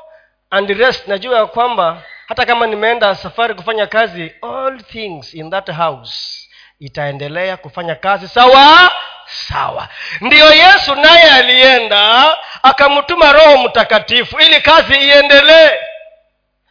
and 0.50 0.70
rest. 0.70 1.08
Najua 1.08 1.38
ya 1.38 1.46
kwamba 1.46 2.02
hata 2.28 2.46
kama 2.46 2.66
nimeenda 2.66 3.14
safari 3.14 3.54
kufanya 3.54 3.86
kazi 3.86 4.32
all 4.42 4.80
things 4.82 5.34
in 5.34 5.50
that 5.50 5.70
house 5.72 6.48
itaendelea 6.80 7.56
kufanya 7.56 7.94
kazi 7.94 8.28
sawa 8.28 8.90
sawa. 9.30 9.88
Ndiyo 10.20 10.54
yesu 10.54 10.94
naye 10.94 11.30
alienda 11.30 12.36
akamtuma 12.62 13.32
roho 13.32 13.56
mtakatifu 13.58 14.38
ili 14.40 14.60
kazi 14.60 14.94
iendelee. 14.94 15.70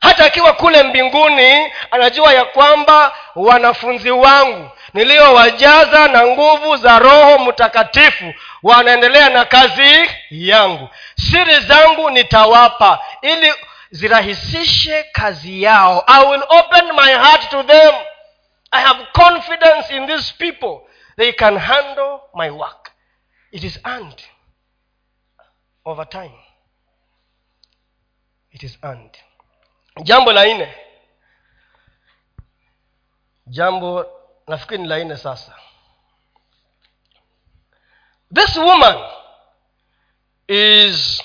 Hata 0.01 0.25
akiwa 0.25 0.53
kule 0.53 0.83
mbinguni 0.83 1.71
anajua 1.91 2.33
ya 2.33 2.45
kwamba 2.45 3.15
wanafunzi 3.35 4.11
wangu 4.11 4.69
niliyowajaza 4.93 6.07
na 6.07 6.27
nguvu 6.27 6.77
za 6.77 6.99
roho 6.99 7.39
mtakatifu 7.39 8.33
wanaendelea 8.63 9.29
na 9.29 9.45
kazi 9.45 10.09
yangu. 10.31 10.89
Siri 11.31 11.59
zangu 11.59 12.09
nitawapa 12.09 12.99
ili 13.21 13.53
zirahisishe 13.91 15.03
kazi 15.11 15.63
yao. 15.63 16.03
I 16.07 16.25
will 16.25 16.43
open 16.49 16.85
my 16.91 17.11
heart 17.13 17.49
to 17.49 17.63
them. 17.63 17.93
I 18.71 18.81
have 18.81 19.05
confidence 19.13 19.95
in 19.95 20.07
these 20.07 20.33
people 20.37 20.88
they 21.19 21.33
can 21.33 21.57
handle 21.57 22.21
my 22.33 22.49
work. 22.49 22.91
It 23.51 23.65
is 23.65 23.77
earned 23.85 24.23
over 25.85 26.05
time. 26.05 26.31
It 28.53 28.63
is 28.63 28.77
earned. 28.81 29.17
Jambo 30.05 30.31
la 30.31 30.45
nne. 30.45 30.73
Jambo 33.49 34.05
nafikiri 34.47 34.81
ni 34.81 34.87
la 34.87 35.03
nne 35.03 35.17
sasa. 35.17 35.53
This 38.31 38.55
woman 38.55 38.97
is 40.47 41.21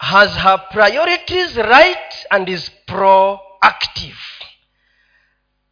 has 0.00 0.34
her 0.34 0.58
priorities 0.72 1.56
right 1.56 2.26
and 2.32 2.48
is 2.48 2.70
proactive 2.88 4.18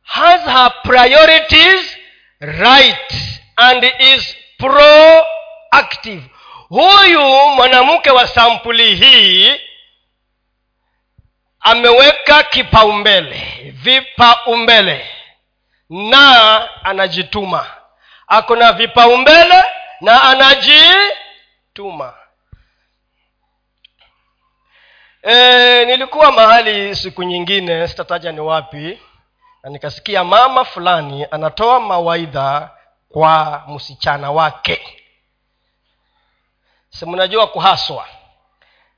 has 0.06 0.40
her 0.42 0.70
priorities 0.84 1.96
right 2.40 3.12
and 3.56 3.84
is 4.00 4.36
proactive. 4.58 6.22
Huyu 6.68 7.20
mwanamke 7.56 8.10
wa 8.10 8.26
sampuli 8.26 8.94
hii 8.94 9.60
ameweka 11.60 12.42
kipaumbele 12.42 13.42
vipaumbele 13.82 15.10
na 15.90 16.68
anajituma. 16.84 17.66
Ako 18.26 18.56
na 18.56 18.72
vipaumbele 18.72 19.64
na 20.00 20.22
anajituma. 20.22 22.14
E, 25.22 25.84
nilikuwa 25.84 26.32
mahali 26.32 26.96
siku 26.96 27.22
nyingine 27.22 27.88
sitataja 27.88 28.32
ni 28.32 28.40
wapi 28.40 28.98
na 29.66 29.72
nikasikia 29.72 30.24
mama 30.24 30.64
fulani 30.64 31.26
anatoa 31.30 31.80
mawaidha 31.80 32.70
kwa 33.08 33.62
msichana 33.68 34.30
wake. 34.30 35.02
Si 36.90 37.06
mnajua 37.06 37.46
kuhaswa? 37.46 38.06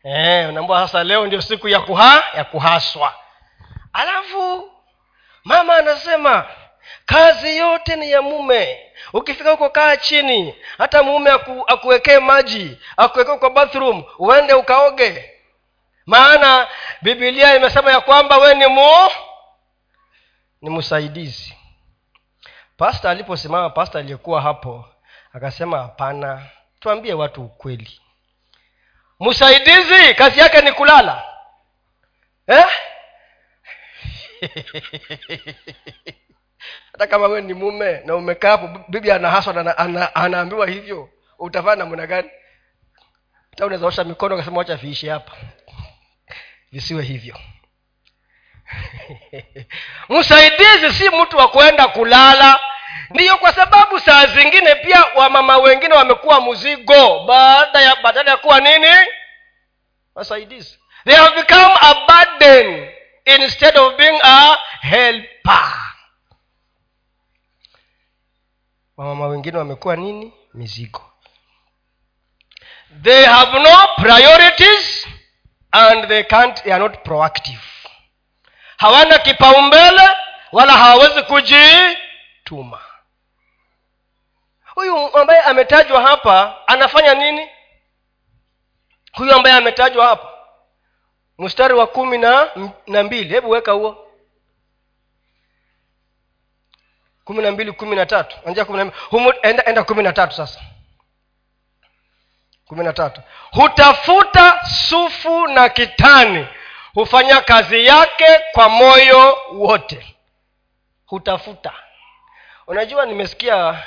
E, 0.04 0.46
unaambua 0.46 0.80
sasa 0.80 1.04
leo 1.04 1.26
ndio 1.26 1.42
siku 1.42 1.68
ya 1.68 1.80
kuha 1.80 2.24
ya 2.36 2.44
kuhaswa. 2.44 3.14
Alafu 3.92 4.70
mama 5.44 5.76
anasema 5.76 6.46
kazi 7.06 7.56
yote 7.56 7.96
ni 7.96 8.10
ya 8.10 8.22
mume. 8.22 8.78
Ukifika 9.12 9.50
huko 9.50 9.70
kaa 9.70 9.96
chini 9.96 10.54
hata 10.78 11.02
mume 11.02 11.30
aku, 11.30 11.64
akuwekee 11.66 12.18
maji 12.18 12.78
akuwekee 12.96 13.36
kwa 13.36 13.50
bathroom 13.50 14.04
uende 14.18 14.54
ukaoge. 14.54 15.30
Maana 16.06 16.68
bibilia 17.02 17.56
imesema 17.56 17.90
ya 17.92 18.00
kwamba 18.00 18.36
we 18.38 18.54
ni 18.54 18.66
mu 18.66 19.10
ni 20.62 20.70
msaidizi. 20.70 21.54
Pasta 22.76 23.10
aliposimama 23.10 23.70
pasta 23.70 23.98
aliyekuwa 23.98 24.40
hapo 24.42 24.84
akasema 25.32 25.78
hapana 25.78 26.46
tuambie 26.80 27.14
watu 27.14 27.44
ukweli. 27.44 28.00
Msaidizi 29.20 30.14
kazi 30.14 30.40
yake 30.40 30.60
ni 30.60 30.72
kulala. 30.72 31.24
Eh? 32.46 32.64
hata 36.92 37.06
kama 37.06 37.26
we 37.26 37.40
ni 37.40 37.54
mume 37.54 38.00
na 38.00 38.16
umekaa 38.16 38.50
hapo 38.50 38.84
bibi 38.88 39.10
anahaswa 39.10 39.52
na 39.52 39.78
ana, 39.78 40.14
anaambiwa 40.14 40.66
hivyo 40.68 41.08
utavaa 41.38 41.76
namna 41.76 42.06
gani? 42.06 42.30
Hata 43.50 43.66
unawezaosha 43.66 44.04
mikono 44.04 44.34
akasema 44.34 44.58
wacha 44.58 44.76
viishi 44.76 45.08
hapa. 45.08 45.32
Visiwe 46.72 47.02
hivyo 47.02 47.38
msaidizi 50.08 50.92
si 50.92 51.08
mtu 51.10 51.36
wa 51.36 51.48
kwenda 51.48 51.88
kulala. 51.88 52.60
Ndiyo 53.10 53.36
kwa 53.38 53.52
sababu 53.52 54.00
saa 54.00 54.26
zingine 54.26 54.74
pia 54.74 55.04
wamama 55.16 55.56
wengine 55.56 55.94
wamekuwa 55.94 56.40
mzigo. 56.40 57.24
Baada 57.26 57.80
ya 57.80 57.96
badala 57.96 58.30
ya 58.30 58.36
kuwa 58.36 58.60
nini? 58.60 58.96
Wasaidizi. 60.14 60.78
They 61.04 61.16
have 61.16 61.34
become 61.42 61.74
a 61.80 61.94
burden 61.94 62.90
instead 63.24 63.76
of 63.78 63.96
being 63.96 64.20
a 64.24 64.56
helper. 64.80 65.72
Wamama 68.96 69.26
wengine 69.26 69.58
wamekuwa 69.58 69.96
nini? 69.96 70.32
Mizigo. 70.54 71.12
They 73.02 73.24
have 73.24 73.58
no 73.58 73.88
priorities 73.96 75.06
and 75.72 76.08
they 76.08 76.22
can't 76.24 76.62
they 76.64 76.72
are 76.72 76.82
not 76.82 77.04
proactive 77.04 77.77
hawana 78.78 79.18
kipaumbele 79.18 80.08
wala 80.52 80.72
hawawezi 80.72 81.22
kujituma. 81.22 82.80
Huyu 84.74 85.16
ambaye 85.16 85.40
ametajwa 85.40 86.02
hapa 86.02 86.56
anafanya 86.66 87.14
nini? 87.14 87.48
Huyu 89.12 89.34
ambaye 89.34 89.56
ametajwa 89.56 90.06
hapa 90.06 90.28
mstari 91.38 91.74
wa 91.74 91.86
kumi 91.86 92.18
na, 92.18 92.50
na 92.86 93.02
mbili. 93.02 93.34
Hebu 93.34 93.50
weka 93.50 93.72
huo. 93.72 94.04
Kumi 97.24 97.42
na 97.42 97.50
mbili 97.50 97.72
kumi 97.72 97.96
na 97.96 98.06
tatu. 98.06 98.36
Anjia 98.46 98.64
kumi 98.64 98.78
na 98.78 98.84
mbili. 98.84 99.38
Enda, 99.42 99.64
enda 99.64 99.84
kumi 99.84 100.02
na 100.02 100.12
tatu 100.12 100.34
sasa. 100.34 100.60
Kumi 102.66 102.84
na 102.84 102.92
tatu. 102.92 103.20
Hutafuta 103.50 104.64
sufu 104.64 105.46
na 105.46 105.68
kitani 105.68 106.46
hufanya 106.94 107.40
kazi 107.40 107.86
yake 107.86 108.40
kwa 108.52 108.68
moyo 108.68 109.38
wote. 109.52 110.16
Hutafuta. 111.06 111.72
Unajua 112.66 113.06
nimesikia 113.06 113.78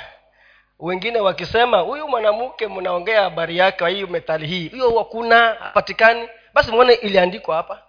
wengine 0.78 1.20
wakisema 1.20 1.78
huyu 1.78 2.08
mwanamke 2.08 2.68
mnaongea 2.68 3.22
habari 3.22 3.58
yake 3.58 3.86
hii 3.88 4.06
metali 4.06 4.46
hii 4.46 4.68
huyo 4.68 4.98
hakuna 4.98 5.56
hapatikani. 5.60 6.28
Basi 6.54 6.70
mwone 6.70 6.92
iliandikwa 6.94 7.56
hapa. 7.56 7.82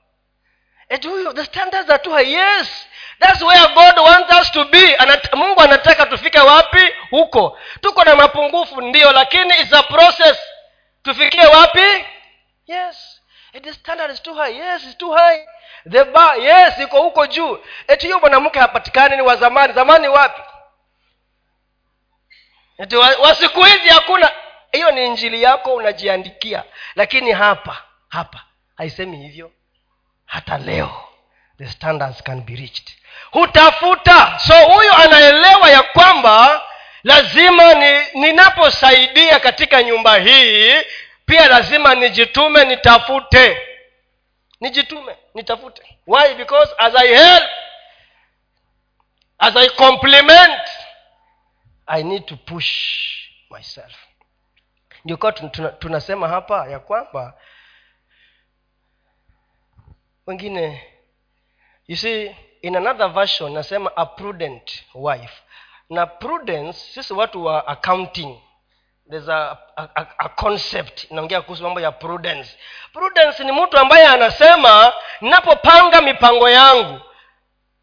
Huyo 1.10 1.34
the 1.34 1.46
standards 1.46 1.90
are 1.90 2.04
too 2.04 2.14
high. 2.14 2.34
Yes 2.34 2.88
thats 3.20 3.42
where 3.42 3.68
god 3.74 3.98
wants 4.00 4.40
us 4.42 4.52
to 4.52 4.66
be. 4.66 4.96
Anat, 4.96 5.34
mungu 5.34 5.62
anataka 5.62 6.06
tufike 6.06 6.40
wapi? 6.40 6.82
Huko. 7.10 7.60
Tuko 7.82 8.04
na 8.04 8.16
mapungufu 8.16 8.82
ndio 8.82 9.12
lakini 9.12 9.54
it's 9.60 9.74
a 9.74 9.84
process. 9.84 10.38
Tufikie 11.04 11.46
wapi? 11.46 12.06
Yes 12.68 13.13
the 13.62 13.74
standard 13.74 14.12
is 14.12 14.20
too 14.22 14.34
high. 14.34 14.50
Yes 14.58 14.84
it's 14.86 14.98
too 14.98 15.12
high. 15.12 15.40
The 15.86 16.04
bar 16.06 16.38
yes 16.40 16.80
iko 16.80 17.02
huko 17.02 17.28
juu. 17.28 17.60
Eti 17.88 18.06
hiyo 18.06 18.20
mwanamke 18.20 18.60
hapatikani 18.60 19.16
ni 19.16 19.22
wa 19.22 19.36
zamani. 19.36 19.74
Zamani 19.74 20.08
wapi? 20.08 20.42
Eti 22.78 22.96
wa, 22.96 23.08
wa 23.22 23.36
siku 23.36 23.64
hizi 23.64 23.90
hakuna. 23.90 24.32
Hiyo 24.72 24.92
ni 24.92 25.06
injili 25.08 25.44
yako 25.44 25.74
unajiandikia. 25.76 26.64
Lakini 26.96 27.32
hapa 27.32 27.84
hapa 28.10 28.44
haisemi 28.78 29.18
hivyo. 29.18 29.52
Hata 30.26 30.58
leo 30.58 31.04
the 31.58 31.68
standards 31.68 32.24
can 32.24 32.42
be 32.42 32.56
reached. 32.56 32.90
Hutafuta. 33.32 34.40
So 34.40 34.54
huyu 34.68 34.94
anaelewa 34.94 35.70
ya 35.70 35.84
kwamba 35.84 36.62
lazima 37.04 37.74
ni 37.74 38.06
ninaposaidia 38.14 39.40
katika 39.40 39.84
nyumba 39.84 40.18
hii 40.18 40.74
pia 41.26 41.48
lazima 41.48 41.96
nijitume 41.96 42.66
nitafute. 42.66 43.68
Nijitume 44.60 45.18
nitafute. 45.34 45.98
Why? 46.08 46.34
Because 46.36 46.76
as 46.78 46.96
i 46.96 47.08
help 47.08 47.44
as 49.38 49.56
i 49.56 49.70
compliment 49.70 50.62
i 51.86 52.04
need 52.04 52.26
to 52.26 52.36
push 52.36 52.70
myself. 53.50 53.94
Ndio 55.06 55.18
kwa 55.18 55.32
tunasema 55.80 56.28
hapa 56.28 56.68
ya 56.68 56.80
kwamba 56.80 57.34
wengine 60.28 60.84
you 61.88 61.96
see 61.98 62.36
in 62.62 62.76
another 62.76 63.10
version 63.10 63.54
nasema 63.54 63.98
a 63.98 64.06
prudent 64.06 64.84
wife. 64.94 65.44
Na 65.90 66.06
prudence 66.06 66.80
sisi 66.80 67.14
watu 67.14 67.46
wa 67.46 67.68
accounting 67.68 68.42
there's 69.10 69.28
a, 69.30 69.58
a, 69.78 70.06
a, 70.20 70.30
concept. 70.30 71.12
Inaongea 71.12 71.42
kuhusu 71.42 71.64
mambo 71.64 71.82
ya 71.82 71.92
prudence. 71.92 72.58
Prudence 72.94 73.44
ni 73.44 73.52
mtu 73.52 73.78
ambaye 73.78 74.08
anasema 74.08 74.94
ninapopanga 75.22 76.02
mipango 76.02 76.50
yangu. 76.50 77.00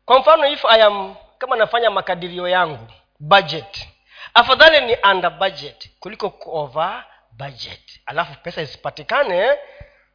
Kwa 0.05 0.18
mfano 0.18 0.47
if 0.49 0.64
i 0.64 0.83
am 0.83 1.14
kama 1.39 1.57
nafanya 1.57 1.91
makadirio 1.91 2.49
yangu 2.49 2.87
budget. 3.21 3.89
Afadhali 4.35 4.81
ni 4.87 4.97
under 5.11 5.31
budget 5.31 5.91
kuliko 6.01 6.35
over 6.47 7.05
budget. 7.33 8.01
Alafu 8.07 8.35
pesa 8.43 8.62
isipatikane 8.62 9.59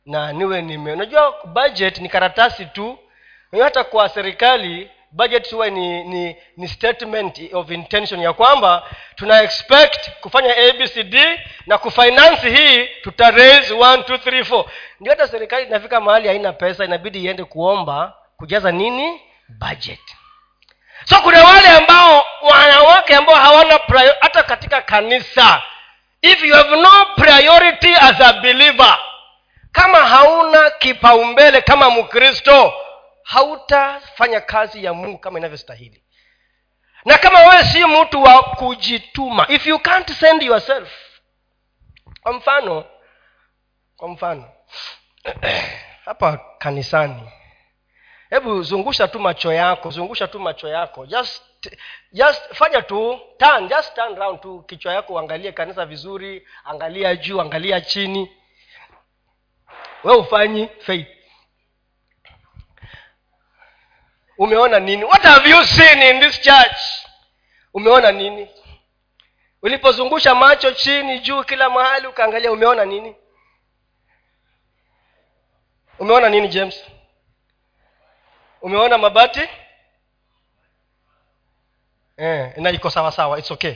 na 0.06 0.34
niwe 0.34 0.62
nime. 0.62 0.92
Unajua 0.94 1.36
budget 1.46 1.98
ni 1.98 2.10
karatasi 2.10 2.66
tu. 2.66 3.00
Hata 3.62 3.84
kwa 3.84 4.10
serikali 4.10 4.92
budget 5.12 5.52
huwa 5.52 5.70
ni, 5.70 6.04
ni 6.04 6.36
ni 6.58 6.68
statement 6.68 7.42
of 7.54 7.72
intention 7.72 8.22
ya 8.22 8.34
kwamba 8.34 8.84
tuna 9.16 9.42
expect 9.42 10.10
kufanya 10.22 10.56
abcd 10.58 11.16
na 11.68 11.78
kufinance 11.78 12.50
hii 12.50 12.86
tuta 13.04 13.32
raise 13.32 13.74
one, 13.74 14.04
two, 14.04 14.20
ndio 15.00 15.12
hata 15.14 15.28
serikali 15.28 15.66
inafika 15.66 16.02
mahali 16.02 16.28
haina 16.28 16.54
pesa 16.54 16.86
inabidi 16.86 17.24
iende 17.24 17.44
kuomba 17.44 18.14
kujaza 18.38 18.72
nini? 18.72 19.22
Budget. 19.50 20.00
So 21.04 21.16
kuna 21.22 21.44
wale 21.44 21.68
ambao 21.70 22.26
wanawake 22.42 23.16
ambao 23.16 23.36
hawana 23.36 23.80
hata 24.22 24.44
katika 24.44 24.82
kanisa 24.82 25.62
if 26.22 26.44
you 26.44 26.56
have 26.56 26.76
no 26.76 27.06
priority 27.16 27.96
as 27.96 28.22
a 28.22 28.34
believer 28.34 28.98
kama 29.72 29.98
hauna 29.98 30.70
kipaumbele 30.70 31.62
kama 31.62 31.90
mkristo 31.90 32.74
hautafanya 33.26 34.42
kazi 34.42 34.84
ya 34.84 34.94
mungu 34.94 35.18
kama 35.18 35.40
inavyostahili. 35.40 36.04
Na 37.06 37.18
kama 37.18 37.40
wewe 37.40 37.64
si 37.64 37.86
mtu 37.86 38.24
wa 38.24 38.44
kujituma 38.44 39.46
if 39.50 39.68
you 39.68 39.80
can't 39.80 40.12
send 40.12 40.44
yourself 40.44 40.90
kwa 42.22 42.34
mfano 42.34 42.86
kwa 43.98 44.08
mfano 44.10 44.50
hapa 46.06 46.40
kanisani 46.58 47.32
hebu 48.30 48.64
zungusha 48.64 49.08
tu 49.08 49.20
macho 49.20 49.54
yako 49.54 49.90
zungusha 49.90 50.28
tu 50.28 50.40
macho 50.40 50.68
yako 50.68 51.06
just 51.06 51.44
just 52.12 52.54
fanya 52.54 52.82
tu 52.82 53.20
turn 53.38 53.68
just 53.68 53.96
turn 53.96 54.16
round 54.16 54.42
tu 54.42 54.62
kichwa 54.68 54.94
yako 54.94 55.14
uangalie 55.14 55.52
kanisa 55.52 55.86
vizuri 55.86 56.48
angalia 56.66 57.16
juu 57.16 57.42
angalia 57.42 57.82
chini. 57.82 58.32
We 60.04 60.16
ufanyi 60.16 60.70
faith 60.80 61.08
umeona 64.38 64.80
nini? 64.80 65.04
What 65.04 65.22
have 65.24 65.50
you 65.50 65.64
seen 65.64 66.02
in 66.02 66.20
this 66.20 66.42
church? 66.42 66.78
Umeona 67.74 68.12
nini? 68.12 68.50
Ulipozungusha 69.62 70.36
macho 70.36 70.72
chini 70.72 71.20
juu 71.20 71.44
kila 71.44 71.70
mahali 71.70 72.08
ukaangalia 72.08 72.52
umeona 72.52 72.86
nini? 72.86 73.16
Umeona 76.00 76.30
nini 76.30 76.48
james? 76.48 76.84
Umeona 78.62 78.98
mabati? 78.98 79.50
Eh, 82.18 82.58
na 82.58 82.70
iko 82.70 82.90
sawa 82.90 83.12
sawa 83.12 83.40
its 83.40 83.52
okay. 83.52 83.76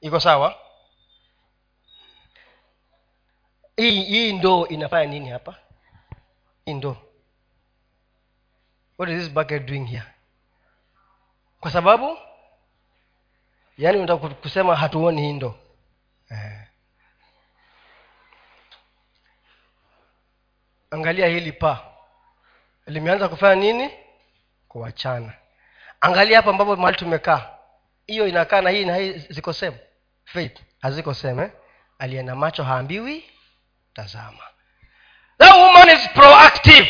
Iko 0.00 0.20
sawa. 0.20 0.58
Hii 3.76 4.02
hii 4.04 4.32
ndoo 4.32 4.66
inafanya 4.66 5.06
nini 5.06 5.28
hapa? 5.28 5.56
Hii 6.64 6.74
ndoo 6.74 6.96
what 9.02 9.10
is 9.10 9.18
this 9.24 9.28
bucket 9.34 9.66
doing 9.66 9.84
here? 9.86 10.06
Kwa 11.60 11.70
sababu 11.70 12.18
yaani 13.78 13.98
unataka 13.98 14.28
kusema 14.28 14.76
hatuoni 14.76 15.22
hii 15.22 15.32
ndo 15.32 15.58
eh. 16.30 16.66
angalia 20.90 21.26
hili 21.26 21.52
paa. 21.52 21.78
Limeanza 22.86 23.28
kufanya 23.28 23.54
nini? 23.54 23.90
Kuachana. 24.68 25.32
Angalia 26.00 26.36
hapa 26.36 26.50
ambapo 26.50 26.76
mahali 26.76 26.96
tumekaa. 26.98 27.50
Hiyo 28.06 28.28
inakaa 28.28 28.60
na 28.60 28.70
hii 28.70 28.84
na 28.84 28.96
hii 28.96 29.12
ziko 29.12 29.52
sehemu 29.52 29.78
faith 30.24 30.60
haziko 30.80 31.14
sehemu 31.14 31.40
eh? 31.42 31.50
aliye 31.98 32.22
na 32.22 32.36
macho 32.36 32.64
haambiwi 32.64 33.24
tazama. 33.94 34.42
The 35.38 35.50
woman 35.50 35.88
is 35.88 36.08
proactive 36.08 36.88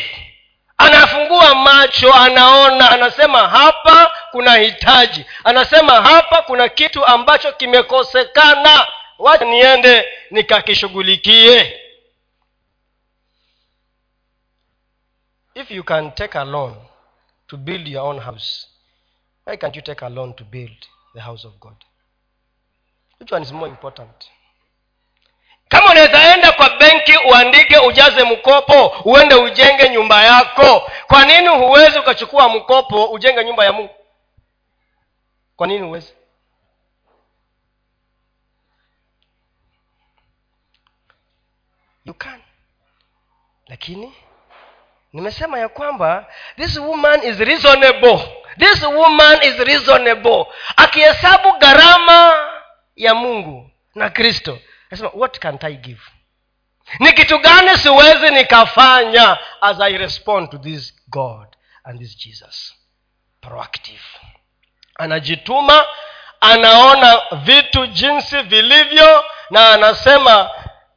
anafungua 1.13 1.55
macho 1.55 2.13
anaona 2.13 2.91
anasema 2.91 3.47
hapa 3.47 4.15
kuna 4.31 4.55
hitaji. 4.55 5.25
Anasema 5.43 6.01
hapa 6.01 6.41
kuna 6.41 6.69
kitu 6.69 7.05
ambacho 7.05 7.51
kimekosekana. 7.53 8.87
Wacha 9.19 9.45
niende 9.45 10.05
nikakishughulikie. 10.31 11.79
If 15.55 15.71
you 15.71 15.83
can 15.83 16.11
take 16.11 16.37
a 16.37 16.43
loan 16.43 16.75
to 17.47 17.57
build 17.57 17.87
your 17.87 18.05
own 18.05 18.19
house 18.19 18.67
why 19.45 19.57
can't 19.57 19.75
you 19.75 19.81
take 19.81 20.05
a 20.05 20.09
loan 20.09 20.33
to 20.33 20.43
build 20.43 20.87
the 21.13 21.19
house 21.21 21.47
of 21.47 21.53
god? 21.59 21.75
Which 23.19 23.31
one 23.31 23.43
is 23.43 23.51
more 23.51 23.67
important 23.69 24.29
kama 25.73 25.91
unaweza 25.91 26.33
enda 26.33 26.51
kwa 26.51 26.69
benki 26.69 27.17
uandike 27.17 27.77
ujaze 27.77 28.23
mkopo 28.23 28.87
uende 29.05 29.35
ujenge 29.35 29.89
nyumba 29.89 30.23
yako. 30.23 30.91
Kwa 31.07 31.25
nini 31.25 31.47
huwezi 31.47 31.99
ukachukua 31.99 32.49
mkopo 32.49 33.05
ujenge 33.05 33.43
nyumba 33.43 33.65
ya 33.65 33.73
mungu? 33.73 33.95
Kwa 35.55 35.67
nini 35.67 35.85
huwezi? 35.85 36.13
You 42.05 42.15
lakini 43.67 44.13
nimesema 45.13 45.59
ya 45.59 45.69
kwamba 45.69 46.25
this 46.55 46.77
woman 46.77 47.23
is 47.23 47.37
reasonable. 47.39 48.19
This 48.57 48.83
woman 48.83 49.43
is 49.43 49.57
reasonable. 49.59 50.45
Akihesabu 50.75 51.51
gharama 51.59 52.35
ya 52.95 53.15
mungu 53.15 53.69
na 53.95 54.09
kristo 54.09 54.59
nasema 54.93 55.11
what 55.13 55.39
can't 55.39 55.63
i 55.63 55.75
give? 55.75 56.01
Ni 56.99 57.13
kitu 57.13 57.39
gani 57.39 57.77
siwezi 57.77 58.29
nikafanya 58.33 59.37
as 59.61 59.79
i 59.81 59.97
respond 59.97 60.49
to 60.49 60.57
this 60.57 60.93
god 61.07 61.47
and 61.83 61.99
this 61.99 62.17
jesus? 62.17 62.75
Proactive. 63.41 64.03
Anajituma 64.95 65.85
anaona 66.41 67.21
vitu 67.31 67.87
jinsi 67.87 68.41
vilivyo 68.41 69.25
na 69.49 69.69
anasema 69.73 70.49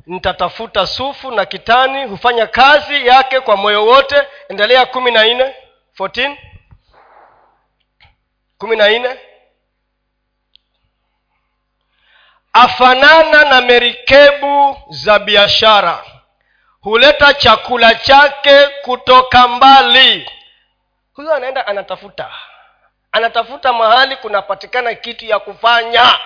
nitatafuta 0.07 0.87
sufu 0.87 1.31
na 1.31 1.45
kitani 1.45 2.05
hufanya 2.05 2.47
kazi 2.47 3.07
yake 3.07 3.41
kwa 3.41 3.57
moyo 3.57 3.87
wote. 3.87 4.23
Endelea 4.49 4.87
kumi 4.87 5.11
na 5.11 5.25
nne 5.25 5.55
kumi 8.59 8.77
na 8.77 8.89
nne 8.89 9.19
afanana 12.57 13.45
na 13.45 13.61
merikebu 13.61 14.77
za 14.91 15.19
biashara. 15.19 16.05
Huleta 16.81 17.35
chakula 17.35 17.95
chake 17.95 18.67
kutoka 18.83 19.49
mbali. 19.49 20.31
Huyo 21.13 21.35
anaenda 21.35 21.67
anatafuta. 21.67 22.31
Anatafuta 23.13 23.73
mahali 23.73 24.17
kunapatikana 24.17 24.95
kitu 24.95 25.25
ya 25.25 25.39
kufanya. 25.39 26.19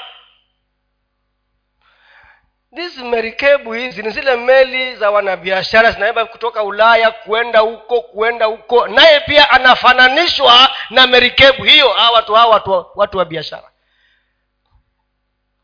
Hizi 2.77 3.05
merikebu 3.05 3.73
hizi 3.73 4.03
ni 4.03 4.11
zile 4.11 4.37
meli 4.37 4.97
za 4.97 5.11
wanabiashara 5.11 5.91
zinaweba 5.91 6.25
kutoka 6.25 6.63
ulaya 6.63 7.11
kuenda 7.11 7.59
huko 7.61 8.01
kuenda 8.01 8.47
huko. 8.47 8.89
Naye 8.89 9.21
pia 9.21 9.51
anafananishwa 9.51 10.69
na 10.91 11.07
merikebu 11.07 11.65
hiyo. 11.65 11.89
Hawa 11.89 12.11
watu 12.17 12.35
hawa 12.35 12.53
watu, 12.55 12.87
watu 12.95 13.19
wa 13.19 13.25
biashara 13.25 13.70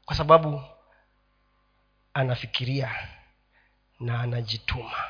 kwa 0.06 0.16
sababu 0.16 0.62
anafikiria 2.14 3.08
na 4.00 4.20
anajituma 4.20 5.04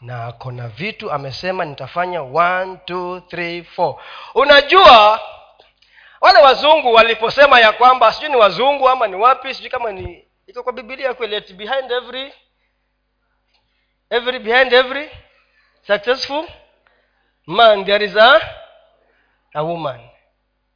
na 0.00 0.26
ako 0.26 0.52
na 0.52 0.68
vitu 0.68 1.12
amesema 1.12 1.64
nitafanya 1.64 2.22
one, 2.22 2.76
two, 2.76 3.20
three, 3.20 3.64
four. 3.64 4.00
unajua 4.34 5.20
wale 6.20 6.38
wazungu 6.38 6.92
waliposema 6.92 7.60
ya 7.60 7.72
kwamba 7.72 8.12
sijui 8.12 8.28
ni 8.30 8.36
wazungu 8.36 8.88
ama 8.88 9.06
ni 9.06 9.16
wapi 9.16 9.54
sijui 9.54 9.70
kama 9.70 9.92
ni 9.92 10.24
iko 10.46 10.62
kwa 10.62 10.72
bibilia 10.72 11.14
kweli 11.14 11.36
ati 11.36 11.54
behind 11.54 11.92
every 11.92 12.32
every 14.10 14.38
behind 14.38 14.72
every 14.72 15.10
successful 15.86 16.48
man 17.46 17.84
there 17.84 18.04
is 18.04 18.16
a, 18.16 18.40
a 19.54 19.62
woman 19.62 20.00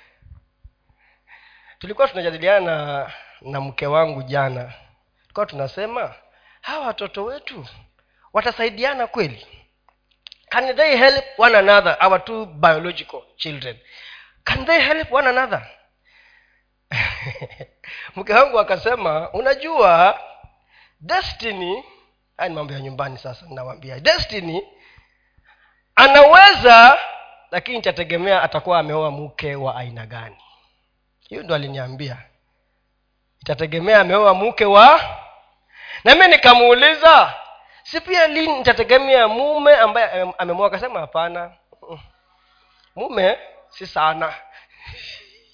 tulikuwa 1.79 2.07
tunajadiliana 2.07 3.11
na, 3.41 3.61
mke 3.61 3.87
wangu 3.87 4.23
jana. 4.23 4.73
Tulikuwa 5.21 5.45
tunasema 5.45 6.15
hawa 6.61 6.87
watoto 6.87 7.23
wetu 7.23 7.65
watasaidiana 8.33 9.07
kweli? 9.07 9.47
Can 10.49 10.75
they 10.75 10.97
help 10.97 11.25
one 11.37 11.57
another 11.57 11.97
our 12.01 12.25
two 12.25 12.45
biological 12.45 13.21
children? 13.37 13.77
Can 14.43 14.65
they 14.65 14.79
help 14.79 15.11
one 15.11 15.29
another? 15.29 15.67
Mke 18.15 18.33
wangu 18.33 18.59
akasema 18.59 19.31
unajua 19.31 20.19
destiny 20.99 21.83
haya 22.37 22.49
ni 22.49 22.55
mambo 22.55 22.73
ya 22.73 22.79
nyumbani 22.79 23.17
sasa 23.17 23.45
nawambia 23.49 23.99
destiny 23.99 24.61
anaweza 25.95 26.99
lakini 27.51 27.77
itategemea 27.77 28.43
atakuwa 28.43 28.79
ameoa 28.79 29.11
mke 29.11 29.55
wa 29.55 29.75
aina 29.75 30.05
gani 30.05 30.37
hiyo 31.29 31.43
ndo 31.43 31.55
aliniambia. 31.55 32.17
Itategemea 33.41 33.99
ameoa 33.99 34.33
mke 34.33 34.65
wa 34.65 35.17
nami 36.03 36.27
nikamuuliza 36.27 37.33
si 37.83 38.01
pia 38.01 38.27
lini 38.27 38.57
nitategemea 38.57 39.27
mume 39.27 39.75
ambaye 39.75 40.33
amemoa 40.37 40.67
akasema 40.67 40.99
hapana. 40.99 41.51
Mume 42.95 43.39
si 43.69 43.87
sana. 43.87 44.33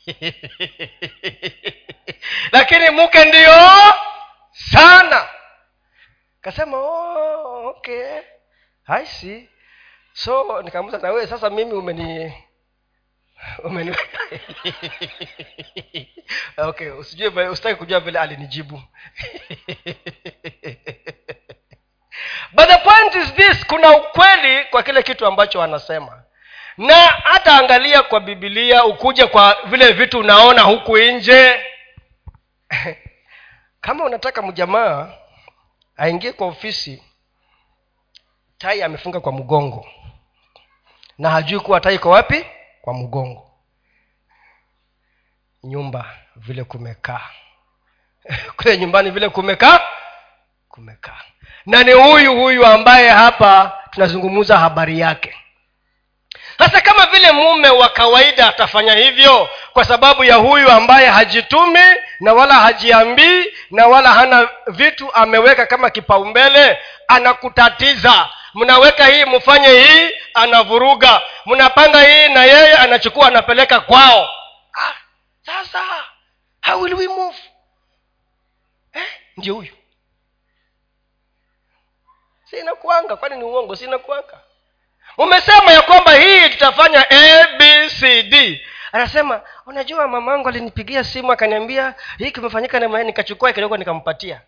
Lakini 2.51 2.89
mke 2.89 3.25
ndio 3.25 3.53
sana. 4.51 5.29
Kasema 6.41 6.77
oh, 6.77 7.67
okay. 7.67 8.21
I 8.87 9.05
so 10.13 10.61
nikamuza 10.61 10.97
na 10.97 11.11
wewe 11.11 11.27
sasa 11.27 11.49
mimi 11.49 11.73
umeni 11.73 12.33
umeni 13.63 13.95
okay 16.57 16.89
usijue 16.89 17.47
usitaki 17.49 17.75
kujua 17.75 17.99
vile 17.99 18.19
alinijibu 18.19 18.75
but 22.55 22.67
the 22.67 22.77
point 22.77 23.15
is 23.15 23.33
this 23.33 23.65
kuna 23.67 23.97
ukweli 23.97 24.65
kwa 24.65 24.83
kile 24.83 25.03
kitu 25.03 25.25
ambacho 25.25 25.61
anasema 25.61 26.23
na 26.77 26.95
hata 26.95 27.53
angalia 27.57 28.03
kwa 28.03 28.19
bibilia 28.19 28.85
ukuje 28.85 29.25
kwa 29.27 29.57
vile 29.65 29.91
vitu 29.91 30.19
unaona 30.19 30.61
huku 30.61 30.97
nje. 30.97 31.59
Kama 33.81 34.03
unataka 34.03 34.41
mjamaa 34.41 35.13
aingie 35.97 36.33
kwa 36.33 36.47
ofisi 36.47 37.03
tai 38.57 38.83
amefunga 38.83 39.19
kwa 39.19 39.31
mgongo. 39.31 39.87
Na 41.17 41.29
hajui 41.29 41.59
kuwa 41.59 41.79
tai 41.79 41.95
iko 41.95 42.09
wapi 42.09 42.45
kwa 42.85 42.93
mgongo. 42.93 43.51
Nyumba 45.63 46.05
vile 46.35 46.63
kumekaa. 46.63 47.29
Kule 48.57 48.77
nyumbani 48.77 49.11
vile 49.11 49.29
kumekaa 49.29 49.79
kumekaa. 50.69 51.21
Na 51.65 51.83
ni 51.83 51.91
huyu 51.91 52.35
huyu 52.35 52.65
ambaye 52.65 53.09
hapa 53.09 53.79
tunazungumza 53.91 54.57
habari 54.57 54.99
yake. 54.99 55.35
Sasa 56.57 56.81
kama 56.81 57.05
vile 57.05 57.31
mume 57.31 57.69
wa 57.69 57.89
kawaida 57.89 58.47
atafanya 58.47 58.93
hivyo 58.93 59.49
kwa 59.73 59.85
sababu 59.85 60.23
ya 60.23 60.35
huyu 60.35 60.71
ambaye 60.71 61.07
hajitumi 61.07 61.83
na 62.19 62.33
wala 62.33 62.53
hajiambii 62.53 63.45
na 63.71 63.87
wala 63.87 64.13
hana 64.13 64.49
vitu 64.67 65.13
ameweka 65.13 65.65
kama 65.65 65.89
kipaumbele 65.89 66.77
anakutatiza 67.07 68.29
mnaweka 68.55 69.05
hii 69.05 69.25
mfanye 69.25 69.67
hii 69.67 70.09
anavuruga. 70.33 71.21
Mnapanga 71.45 72.01
hii 72.01 72.29
na 72.33 72.43
yeye 72.45 72.73
anachukua 72.73 73.27
anapeleka 73.27 73.79
kwao. 73.79 74.29
Ah, 74.73 74.93
sasa 75.45 75.83
how 76.65 76.81
will 76.81 76.93
we 76.93 77.07
move? 77.07 77.37
Eh, 78.93 79.07
ndio 79.37 79.53
huyu. 79.53 79.73
Sinakuanga 82.43 83.15
kwani 83.15 83.35
ni 83.35 83.43
uongo? 83.43 83.75
Sinakuanga. 83.75 84.39
Umesema 85.17 85.71
ya 85.71 85.81
kwamba 85.81 86.13
hii 86.13 86.49
tutafanya 86.49 87.05
abcd 87.09 88.59
anasema 88.91 89.41
unajua 89.65 90.07
mamangu 90.07 90.49
alinipigia 90.49 91.03
simu 91.03 91.31
akaniambia 91.31 91.95
hii 92.17 92.31
kimefanyika 92.31 92.79
nikachukua 92.79 93.53
kidogo 93.53 93.77
nikampatia 93.77 94.41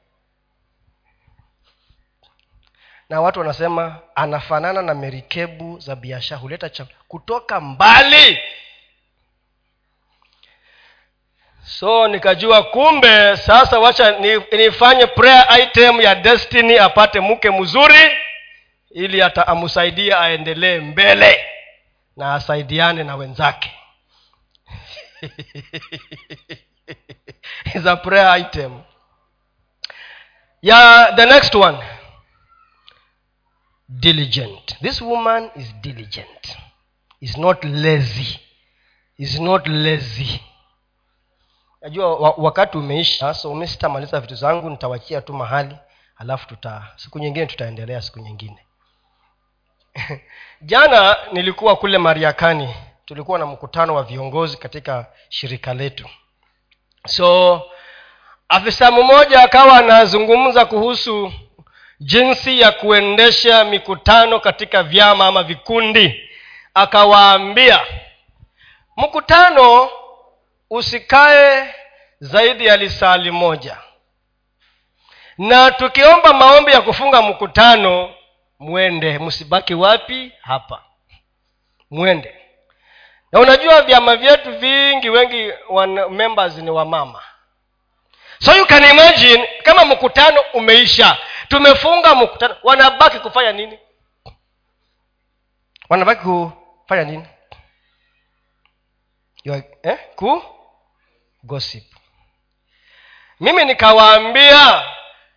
na 3.10 3.22
watu 3.22 3.40
wanasema 3.40 4.00
anafanana 4.16 4.82
na 4.82 4.94
merikebu 4.94 5.80
za 5.80 5.96
biashara 5.96 6.42
huleta 6.42 6.70
cha 6.70 6.86
kutoka 7.08 7.62
mbali. 7.62 8.40
So 11.66 12.08
nikajua 12.08 12.64
kumbe 12.64 13.38
sasa 13.38 13.80
wacha 13.80 14.20
nifanye 14.52 15.08
prayer 15.08 15.48
item 15.64 16.02
ya 16.02 16.16
destiny 16.16 16.80
apate 16.80 17.20
mke 17.20 17.52
mzuri 17.52 18.18
ili 18.92 19.22
ata 19.22 19.48
amsaidie 19.48 20.16
aendelee 20.16 20.80
mbele 20.80 21.46
na 22.18 22.34
asaidiane 22.34 23.04
na 23.04 23.16
wenzake. 23.16 23.72
Is 27.76 27.86
a 27.86 27.96
prayer 27.96 28.40
item. 28.40 28.82
Ya 30.62 31.14
the 31.16 31.26
next 31.26 31.56
one 31.56 31.78
diligent. 33.90 34.76
This 34.82 35.02
woman 35.02 35.50
is 35.56 35.74
diligent. 35.82 36.58
Is 37.22 37.38
not 37.38 37.64
lazy. 37.64 38.40
Is 39.18 39.40
not 39.40 39.68
lazy. 39.68 40.42
Najua 41.82 42.16
wakati 42.38 42.78
umeisha 42.78 43.34
so 43.34 43.56
mi 43.56 43.68
vitu 44.22 44.36
zangu 44.36 44.70
nitawachia 44.70 45.22
tu 45.22 45.34
mahali 45.34 45.76
alafu 46.18 46.48
tuta 46.48 46.88
siku 46.96 47.20
nyingine 47.20 47.46
tutaendelea 47.46 48.02
siku 48.02 48.20
nyingine. 48.20 48.58
Jana 50.62 51.18
nilikuwa 51.34 51.76
kule 51.76 51.98
mariakani 51.98 52.76
tulikuwa 53.06 53.40
na 53.40 53.46
mkutano 53.46 53.96
wa 53.96 54.04
viongozi 54.04 54.58
katika 54.58 55.06
shirika 55.30 55.74
letu. 55.74 56.10
So 57.08 57.62
afisa 58.50 58.92
mmoja 58.92 59.44
akawa 59.44 59.78
anazungumza 59.78 60.66
kuhusu 60.66 61.34
jinsi 62.00 62.60
ya 62.62 62.72
kuendesha 62.72 63.64
mikutano 63.64 64.40
katika 64.40 64.84
vyama 64.84 65.28
ama 65.28 65.44
vikundi. 65.44 66.30
Akawaambia 66.74 67.80
mkutano 68.98 69.90
usikae 70.70 71.74
zaidi 72.20 72.66
ya 72.66 72.78
lisali 72.78 73.32
moja 73.32 73.78
na 75.38 75.72
tukiomba 75.72 76.34
maombi 76.34 76.72
ya 76.72 76.82
kufunga 76.82 77.22
mkutano 77.22 78.14
mwende. 78.60 79.20
Msibaki 79.20 79.74
wapi? 79.74 80.32
Hapa. 80.42 80.84
Mwende. 81.92 82.36
Na 83.32 83.40
unajua 83.40 83.82
vyama 83.82 84.16
vyetu 84.16 84.58
vingi 84.58 85.10
wengi 85.10 85.54
members 86.10 86.58
ni 86.58 86.70
wamama 86.72 87.24
so 88.40 88.56
you 88.58 88.66
can 88.66 88.84
imagine 88.84 89.50
kama 89.64 89.86
mkutano 89.86 90.42
umeisha 90.54 91.18
tumefunga 91.48 92.16
mkutano. 92.16 92.56
Wanabaki 92.64 93.20
kufanya 93.20 93.52
nini? 93.52 93.80
Wanabaki 95.90 96.22
kufanya 96.26 97.04
nini? 97.04 97.28
Eh? 99.84 99.98
ku? 100.16 100.44
Gossip. 101.44 101.84
Mimi 103.40 103.66
nikawaambia 103.66 104.84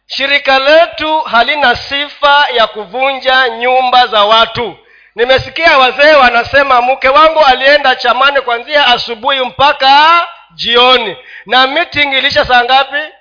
shirika 0.06 0.58
letu 0.58 1.20
halina 1.20 1.76
sifa 1.76 2.46
ya 2.54 2.66
kuvunja 2.66 3.48
nyumba 3.48 4.06
za 4.06 4.24
watu. 4.24 4.76
Nimesikia 5.14 5.78
wazee 5.78 6.14
wanasema 6.14 6.82
mke 6.82 7.08
wangu 7.08 7.40
alienda 7.40 7.96
chamani 7.96 8.40
kwanzia 8.40 8.86
asubuhi 8.86 9.40
mpaka 9.40 10.28
jioni. 10.54 11.16
Na 11.46 11.66
meeting 11.66 12.12
ilisha 12.12 12.44
saa 12.44 12.64
ngapi? 12.64 13.12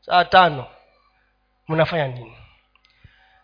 Saa 0.00 0.24
tano 0.24 0.66
mnafanya 1.68 2.06
nini? 2.06 2.36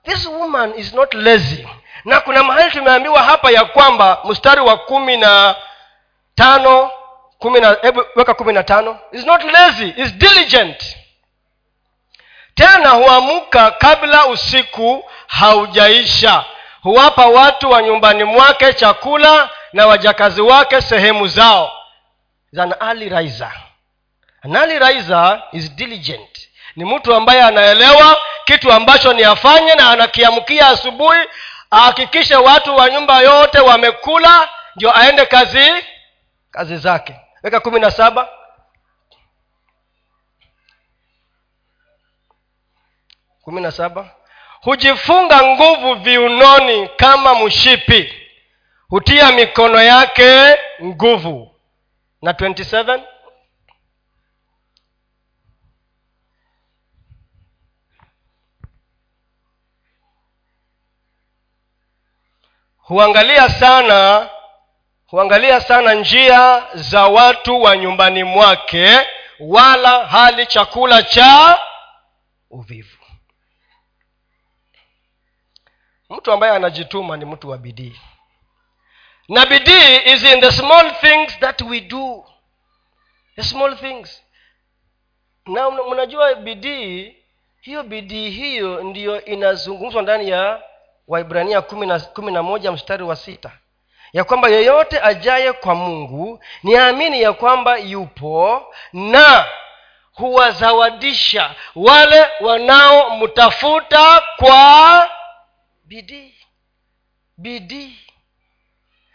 This 0.04 0.26
woman 0.26 0.74
is 0.76 0.92
not 0.94 1.14
lazy. 1.14 1.68
Na 2.04 2.20
kuna 2.20 2.42
mahali 2.42 2.70
tumeambiwa 2.70 3.22
hapa 3.22 3.50
ya 3.50 3.64
kwamba 3.64 4.20
mstari 4.24 4.60
wa 4.60 4.78
kumi 4.78 5.16
na 5.16 5.54
tano 6.34 6.90
weka 8.16 8.34
kumi 8.34 8.52
na 8.52 8.62
tano. 8.62 8.98
Is 9.12 9.24
not 9.26 9.44
lazy 9.44 9.94
is 9.96 10.12
diligent. 10.14 10.96
Tena 12.54 12.90
huamka 12.90 13.70
kabla 13.70 14.26
usiku 14.26 15.04
haujaisha. 15.26 16.44
Huwapa 16.82 17.26
watu 17.26 17.70
wa 17.70 17.82
nyumbani 17.82 18.24
mwake 18.24 18.72
chakula 18.74 19.50
na 19.72 19.86
wajakazi 19.86 20.40
wake 20.42 20.80
sehemu 20.80 21.26
zao. 21.26 21.72
Is 22.52 22.58
an 22.58 22.74
early 22.80 23.08
riser. 23.08 23.52
An 24.42 24.56
early 24.56 24.78
riser 24.78 25.42
is 25.52 25.72
diligent 25.76 26.41
ni 26.76 26.84
mtu 26.84 27.14
ambaye 27.14 27.42
anaelewa 27.42 28.16
kitu 28.44 28.72
ambacho 28.72 29.12
ni 29.12 29.24
afanye 29.24 29.74
na 29.74 29.90
anakiamkia 29.90 30.68
asubuhi 30.68 31.18
ahakikishe 31.70 32.36
watu 32.36 32.76
wa 32.76 32.90
nyumba 32.90 33.20
yote 33.20 33.58
wamekula 33.60 34.48
ndio 34.76 34.96
aende 34.98 35.26
kazi 35.26 35.72
kazi 36.50 36.76
zake. 36.76 37.14
Weka 37.42 37.60
kumi 37.60 37.80
na 37.80 37.90
saba. 37.90 38.28
Kumi 43.42 43.60
na 43.60 43.70
saba. 43.70 44.10
Hujifunga 44.60 45.42
nguvu 45.42 45.94
viunoni 45.94 46.88
kama 46.88 47.34
mshipi. 47.34 48.14
Hutia 48.88 49.32
mikono 49.32 49.82
yake 49.82 50.56
nguvu. 50.82 51.54
Na 52.22 52.32
27 52.32 53.00
huangalia 62.92 63.48
sana 63.48 64.30
huangalia 65.06 65.60
sana 65.60 65.94
njia 65.94 66.66
za 66.74 67.06
watu 67.06 67.62
wa 67.62 67.76
nyumbani 67.76 68.24
mwake 68.24 69.00
wala 69.40 70.06
hali 70.06 70.46
chakula 70.46 71.02
cha 71.02 71.60
uvivu. 72.50 72.98
Mtu 76.10 76.32
ambaye 76.32 76.52
anajituma 76.52 77.16
ni 77.16 77.24
mtu 77.24 77.48
wa 77.50 77.58
bidii. 77.58 78.00
Na 79.28 79.46
bidii 79.46 79.96
is 80.04 80.24
in 80.24 80.40
the 80.40 80.52
small 80.52 80.92
things 81.00 81.38
that 81.38 81.60
we 81.60 81.80
do. 81.80 82.24
The 83.36 83.42
small 83.42 83.76
things. 83.78 84.22
Na 85.46 85.70
mnajua 85.70 86.34
bidii 86.34 87.16
hiyo 87.60 87.82
bidii 87.82 88.30
hiyo 88.30 88.82
ndiyo 88.82 89.24
inazungumzwa 89.24 90.02
ndani 90.02 90.28
ya 90.28 90.62
waibrania 91.08 91.60
kumi 91.60 92.32
na, 92.32 92.42
moja 92.42 92.72
mstari 92.72 93.02
wa 93.02 93.16
sita. 93.16 93.50
Ya 94.12 94.24
kwamba 94.24 94.48
yeyote 94.48 95.00
ajaye 95.02 95.52
kwa 95.52 95.74
mungu 95.74 96.44
niamini 96.62 97.22
ya 97.22 97.32
kwamba 97.32 97.76
yupo 97.78 98.66
na 98.92 99.44
huwazawadisha 100.12 101.54
wale 101.74 102.26
wanaomtafuta 102.40 104.22
kwa 104.36 105.10
bidii. 105.84 106.34
Bidii. 107.38 107.98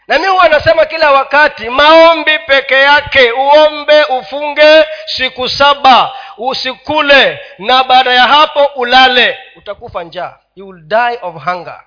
Na 0.08 0.18
mi 0.18 0.26
huwa 0.26 0.44
anasema 0.44 0.84
kila 0.84 1.12
wakati 1.12 1.68
maombi 1.70 2.38
peke 2.38 2.74
yake 2.74 3.32
uombe 3.32 4.04
ufunge 4.04 4.84
siku 5.06 5.48
saba 5.48 6.12
usikule 6.38 7.40
na 7.58 7.84
baada 7.84 8.12
ya 8.14 8.22
hapo 8.22 8.64
ulale. 8.64 9.38
Utakufa 9.56 10.04
njaa. 10.04 10.38
You 10.56 10.68
will 10.68 10.80
die 10.82 11.18
of 11.22 11.44
hunger. 11.44 11.84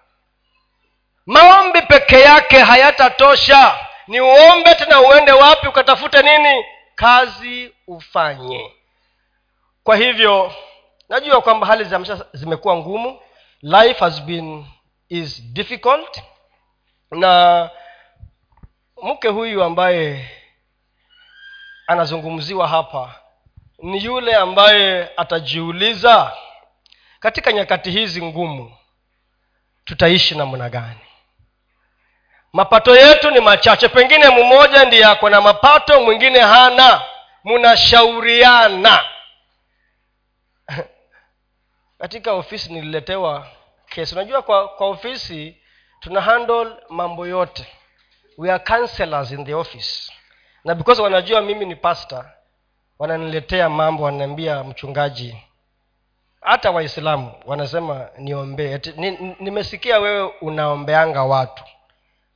Maombi 1.25 1.81
peke 1.81 2.19
yake 2.21 2.59
hayatatosha. 2.59 3.77
Ni 4.07 4.21
uombe 4.21 4.75
tena 4.75 5.01
uende 5.01 5.31
wapi 5.31 5.67
ukatafute 5.67 6.21
nini? 6.21 6.65
Kazi 6.95 7.73
ufanye. 7.87 8.71
Kwa 9.83 9.95
hivyo 9.95 10.53
najua 11.09 11.41
kwamba 11.41 11.67
hali 11.67 11.83
za 11.83 11.99
maisha 11.99 12.25
zimekuwa 12.33 12.75
ngumu. 12.77 13.19
Life 13.61 13.99
has 13.99 14.21
been 14.21 14.65
is 15.09 15.41
difficult. 15.43 16.21
Na 17.11 17.69
mke 19.03 19.27
huyu 19.27 19.63
ambaye 19.63 20.29
anazungumziwa 21.87 22.67
hapa 22.67 23.15
ni 23.81 24.03
yule 24.03 24.35
ambaye 24.35 25.09
atajiuliza 25.17 26.37
katika 27.19 27.51
nyakati 27.53 27.91
hizi 27.91 28.23
ngumu 28.25 28.77
tutaishi 29.85 30.35
namna 30.35 30.69
gani? 30.69 30.99
Mapato 32.53 32.95
yetu 32.95 33.31
ni 33.31 33.39
machache 33.39 33.89
pengine 33.89 34.29
mmoja 34.29 34.85
ndiye 34.85 35.05
ako 35.05 35.29
na 35.29 35.41
mapato 35.41 36.01
mwingine 36.01 36.39
hana. 36.39 37.01
Mnashauriana 37.43 39.05
katika 42.01 42.33
ofisi 42.33 42.73
nililetewa 42.73 43.47
kesi 43.89 44.15
unajua 44.15 44.41
kwa 44.41 44.67
kwa 44.67 44.87
ofisi 44.87 45.57
tuna 45.99 46.21
handle 46.21 46.75
mambo 46.89 47.27
yote. 47.27 47.67
We 48.37 48.51
are 48.51 48.63
counselors 48.63 49.31
in 49.31 49.45
the 49.45 49.53
office. 49.53 50.11
Na 50.63 50.75
because 50.75 51.01
wanajua 51.01 51.41
mimi 51.41 51.65
ni 51.65 51.75
pastor 51.75 52.25
wananiletea 53.01 53.69
mambo 53.69 54.03
wananiambia 54.03 54.63
mchungaji 54.63 55.37
hata 56.41 56.71
waislamu 56.71 57.31
wanasema 57.45 58.09
niombee. 58.17 58.79
Nimesikia 59.39 59.99
wewe 59.99 60.31
unaombeanga 60.41 61.23
watu. 61.23 61.63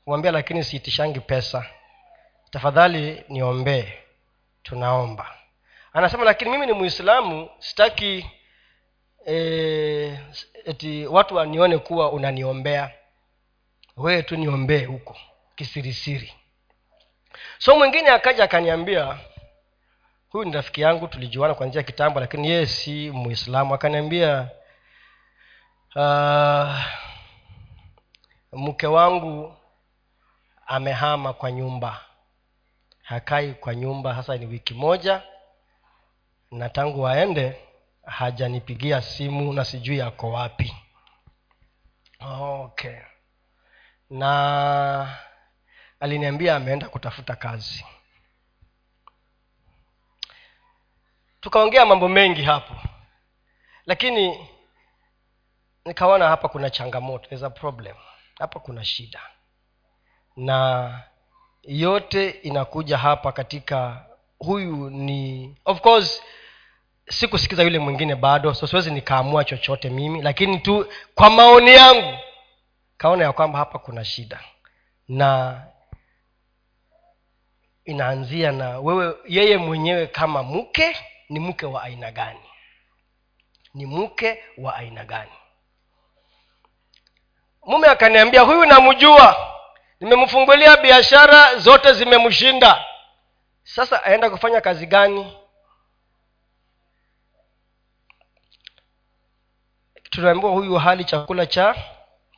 Kumwambia 0.03 0.31
lakini 0.31 0.63
siitishangi 0.63 1.19
pesa. 1.19 1.65
Tafadhali 2.51 3.23
niombee. 3.29 3.93
Tunaomba. 4.63 5.31
Anasema 5.93 6.23
lakini 6.23 6.51
mimi 6.51 6.65
ni 6.65 6.73
muislamu 6.73 7.49
sitaki 7.59 8.25
e, 9.27 10.19
eti 10.65 11.05
watu 11.07 11.35
wanione 11.35 11.77
kuwa 11.77 12.11
unaniombea. 12.11 12.91
Wewe 13.97 14.23
tu 14.23 14.35
niombee 14.35 14.85
huko 14.85 15.17
kisirisiri. 15.55 16.33
So 17.57 17.75
mwingine 17.75 18.09
akaja 18.09 18.43
akaniambia 18.43 19.17
huyu 20.35 20.45
ni 20.49 20.55
rafiki 20.55 20.81
yangu 20.81 21.07
tulijuana 21.07 21.53
kwa 21.53 21.67
njia 21.67 21.79
ya 21.79 21.85
kitambo 21.87 22.19
lakini 22.19 22.49
yeye 22.49 22.65
si 22.65 23.11
muislamu. 23.11 23.73
Akaniambia 23.73 24.49
uh, 25.95 26.75
mke 28.53 28.87
wangu 28.87 29.55
amehama 30.67 31.33
kwa 31.33 31.51
nyumba. 31.51 32.01
Hakai 33.01 33.53
kwa 33.53 33.75
nyumba 33.75 34.13
hasa 34.13 34.37
ni 34.37 34.45
wiki 34.45 34.73
moja 34.73 35.21
na 36.51 36.69
tangu 36.69 37.01
waende 37.01 37.59
hajanipigia 38.05 39.01
simu 39.01 39.53
na 39.53 39.65
sijui 39.65 40.01
ako 40.01 40.31
wapi. 40.31 40.75
Okay. 42.39 42.97
Na 44.09 45.17
aliniambia 45.99 46.55
ameenda 46.55 46.89
kutafuta 46.89 47.35
kazi 47.35 47.85
tukaongea 51.45 51.85
mambo 51.85 52.07
mengi 52.07 52.41
hapo. 52.43 52.73
Lakini 53.85 54.47
nikaona 55.85 56.27
hapa 56.27 56.47
kuna 56.49 56.69
changamoto 56.69 57.29
there's 57.29 57.43
a 57.43 57.49
problem. 57.49 57.95
Hapa 58.39 58.59
kuna 58.59 58.85
shida. 58.85 59.21
Na 60.35 61.01
yote 61.63 62.29
inakuja 62.29 62.97
hapa 62.97 63.31
katika 63.31 64.05
huyu 64.39 64.89
ni 64.89 65.55
of 65.65 65.81
course 65.81 66.23
sikusikiza 67.09 67.63
yule 67.63 67.79
mwingine 67.79 68.15
bado 68.15 68.53
so 68.53 68.67
siwezi 68.67 68.91
nikaamua 68.91 69.43
chochote 69.43 69.89
mimi 69.89 70.21
lakini 70.21 70.59
tu 70.59 70.87
kwa 71.15 71.29
maoni 71.29 71.73
yangu 71.73 72.17
kaona 72.97 73.23
ya 73.23 73.31
kwamba 73.33 73.59
hapa 73.59 73.79
kuna 73.79 74.05
shida. 74.05 74.39
Na 75.07 75.61
inaanzia 77.85 78.51
na 78.51 78.79
wewe 78.79 79.15
yeye 79.27 79.57
mwenyewe 79.57 80.07
kama 80.07 80.43
mke 80.43 80.95
ni 81.29 81.39
mke 81.39 81.65
wa 81.65 81.83
aina 81.83 82.11
gani? 82.11 82.39
Ni 83.73 83.85
mke 83.85 84.43
wa 84.57 84.75
aina 84.75 85.05
gani? 85.05 85.31
Mume 87.65 87.87
akaniambia 87.87 88.41
huyu 88.41 88.65
namjua. 88.65 89.51
Nimemfungulia 89.99 90.77
biashara 90.77 91.55
zote 91.55 91.93
zimemshinda. 91.93 92.85
Sasa 93.63 94.03
aenda 94.03 94.29
kufanya 94.29 94.61
kazi 94.61 94.85
gani? 94.87 95.37
Tunaambiwa 100.09 100.51
huyu 100.51 100.75
hali 100.75 101.05
chakula 101.05 101.45
cha 101.45 101.75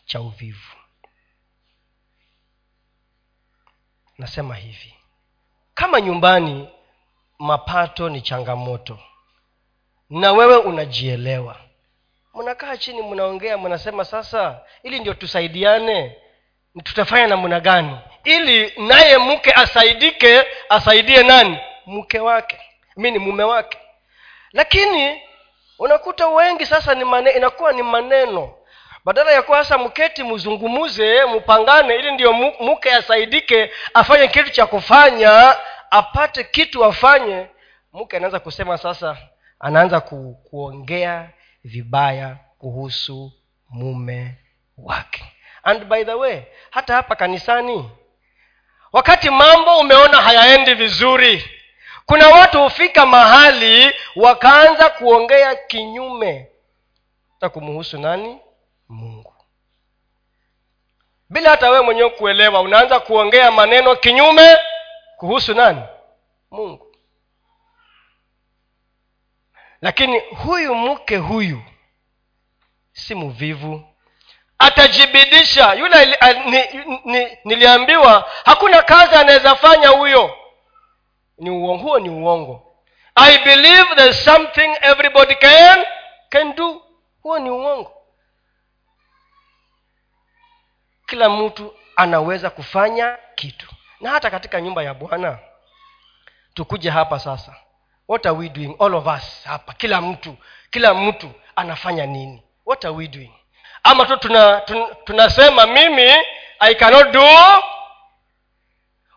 cha 0.05 0.21
uvivu. 0.21 0.75
Nasema 4.17 4.55
hivi 4.55 4.95
kama 5.73 6.01
nyumbani 6.01 6.69
mapato 7.39 8.09
ni 8.09 8.21
changamoto. 8.21 8.99
Na 10.09 10.31
wewe 10.33 10.57
unajielewa. 10.57 11.55
Mnakaa 12.33 12.77
chini 12.77 13.01
mnaongea 13.01 13.57
mnasema 13.57 14.05
sasa 14.05 14.59
ili 14.83 14.99
ndio 14.99 15.13
tusaidiane 15.13 16.15
tutafanya 16.83 17.27
namna 17.27 17.59
gani? 17.59 17.97
Ili 18.23 18.73
naye 18.77 19.17
mke 19.17 19.51
asaidike 19.53 20.43
asaidie 20.69 21.23
nani? 21.23 21.57
Mke 21.85 22.19
wake. 22.19 22.59
Mi 22.97 23.11
ni 23.11 23.19
mume 23.19 23.43
wake. 23.43 23.77
Lakini 24.53 25.21
unakuta 25.79 26.27
wengi 26.27 26.65
sasa 26.65 26.95
ni 26.95 27.03
mane, 27.03 27.31
inakuwa 27.31 27.71
ni 27.73 27.83
maneno. 27.83 28.53
Badala 29.05 29.31
ya 29.31 29.41
kuwa 29.41 29.63
sasa 29.63 29.77
mketi 29.77 30.23
mzungumuze 30.23 31.25
mpangane 31.25 31.95
ili 31.95 32.11
ndio 32.11 32.33
mke 32.59 32.91
asaidike 32.93 33.71
afanye 33.93 34.27
kitu 34.27 34.49
cha 34.49 34.65
kufanya 34.65 35.55
apate 35.91 36.43
kitu 36.43 36.85
afanye 36.85 37.47
mke 37.93 38.17
anaanza 38.17 38.39
kusema 38.39 38.77
sasa 38.77 39.17
anaanza 39.59 39.99
ku, 40.01 40.41
kuongea 40.49 41.29
vibaya 41.63 42.37
kuhusu 42.57 43.31
mume 43.69 44.35
wake. 44.77 45.25
And 45.63 45.85
by 45.85 46.03
the 46.03 46.13
way 46.13 46.41
hata 46.69 46.93
hapa 46.95 47.15
kanisani 47.15 47.89
wakati 48.93 49.29
mambo 49.29 49.77
umeona 49.79 50.21
hayaendi 50.21 50.73
vizuri 50.73 51.45
kuna 52.05 52.27
watu 52.29 52.63
hufika 52.63 53.05
mahali 53.05 53.93
wakaanza 54.15 54.89
kuongea 54.89 55.55
kinyume. 55.55 56.47
Hata 57.33 57.49
kumuhusu 57.49 57.97
nani? 57.99 58.37
Mungu. 58.89 59.33
Bila 61.29 61.49
hata 61.49 61.69
wewe 61.69 61.83
mwenyewe 61.85 62.09
kuelewa 62.09 62.61
unaanza 62.61 62.99
kuongea 62.99 63.51
maneno 63.51 63.95
kinyume 63.95 64.57
kuhusu 65.17 65.53
nani? 65.53 65.81
Mungu. 66.51 66.95
Lakini 69.81 70.19
huyu 70.19 70.75
mke 70.75 71.17
huyu 71.17 71.61
si 72.93 73.15
mvivu. 73.15 73.93
Atajibidisha. 74.59 75.73
Yule 75.73 76.05
ni, 76.45 76.63
ni, 77.05 77.37
niliambiwa 77.45 78.31
hakuna 78.45 78.81
kazi 78.81 79.15
anaweza 79.15 79.55
fanya 79.55 79.89
huyo. 79.89 80.37
Ni 81.37 81.49
uongo 81.49 81.83
huo 81.83 81.99
ni 81.99 82.09
uongo. 82.09 82.63
I 83.15 83.37
believe 83.37 83.95
there's 83.95 84.23
something 84.25 84.77
everybody 84.81 85.35
can 85.35 85.85
can 86.29 86.55
do. 86.55 86.83
Huo 87.21 87.39
ni 87.39 87.49
uongo. 87.49 87.93
Kila 91.05 91.29
mtu 91.29 91.73
anaweza 91.95 92.49
kufanya 92.49 93.17
kitu 93.35 93.76
na 94.01 94.09
hata 94.09 94.29
katika 94.29 94.61
nyumba 94.61 94.83
ya 94.83 94.93
bwana 94.93 95.39
tukuje 96.53 96.89
hapa 96.89 97.19
sasa. 97.19 97.55
What 98.07 98.25
are 98.25 98.35
we 98.37 98.49
doing? 98.49 98.75
All 98.79 98.95
of 98.95 99.05
us 99.07 99.43
hapa 99.45 99.73
kila 99.73 100.01
mtu 100.01 100.35
kila 100.71 100.93
mtu 100.93 101.31
anafanya 101.55 102.05
nini? 102.05 102.43
What 102.65 102.85
are 102.85 102.93
we 102.95 103.07
doing? 103.07 103.31
Ama 103.83 104.05
tu 104.05 104.17
tuna, 104.17 104.61
tuna, 104.61 104.85
tunasema 104.95 105.65
mimi 105.65 106.11
i 106.59 106.75
cannot 106.75 107.11
do. 107.11 107.29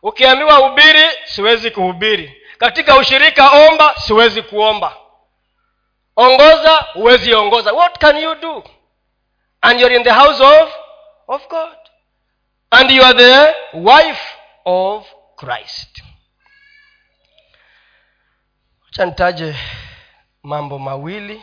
Ukiambiwa 0.03 0.55
hubiri 0.57 1.09
siwezi 1.25 1.71
kuhubiri. 1.71 2.43
Katika 2.59 2.97
ushirika 2.97 3.51
omba 3.51 3.95
siwezi 3.97 4.43
kuomba. 4.43 4.97
Ongoza 6.17 6.77
huwezi 6.77 7.35
ongoza. 7.35 7.73
What 7.73 7.99
can 7.99 8.17
you 8.19 8.35
do? 8.35 8.65
And 9.61 9.81
you're 9.81 9.97
in 9.97 10.03
the 10.05 10.11
house 10.11 10.41
of 10.45 10.71
of 11.29 11.49
god. 11.49 11.77
And 12.71 12.91
you 12.91 13.05
are 13.05 13.15
the 13.15 13.55
wife 13.79 14.40
of 14.65 15.07
christ. 15.37 16.03
Cha 18.91 19.07
nitaje 19.07 19.57
mambo 20.43 20.79
mawili 20.79 21.43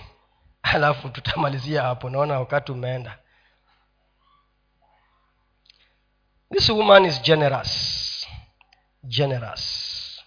alafu 0.64 1.10
tutamalizia 1.10 1.82
hapo. 1.82 2.10
Naona 2.10 2.40
wakati 2.40 2.72
umeenda. 2.72 3.20
This 6.54 6.70
woman 6.70 7.06
is 7.06 7.22
generous. 7.22 8.28
Generous. 9.04 10.24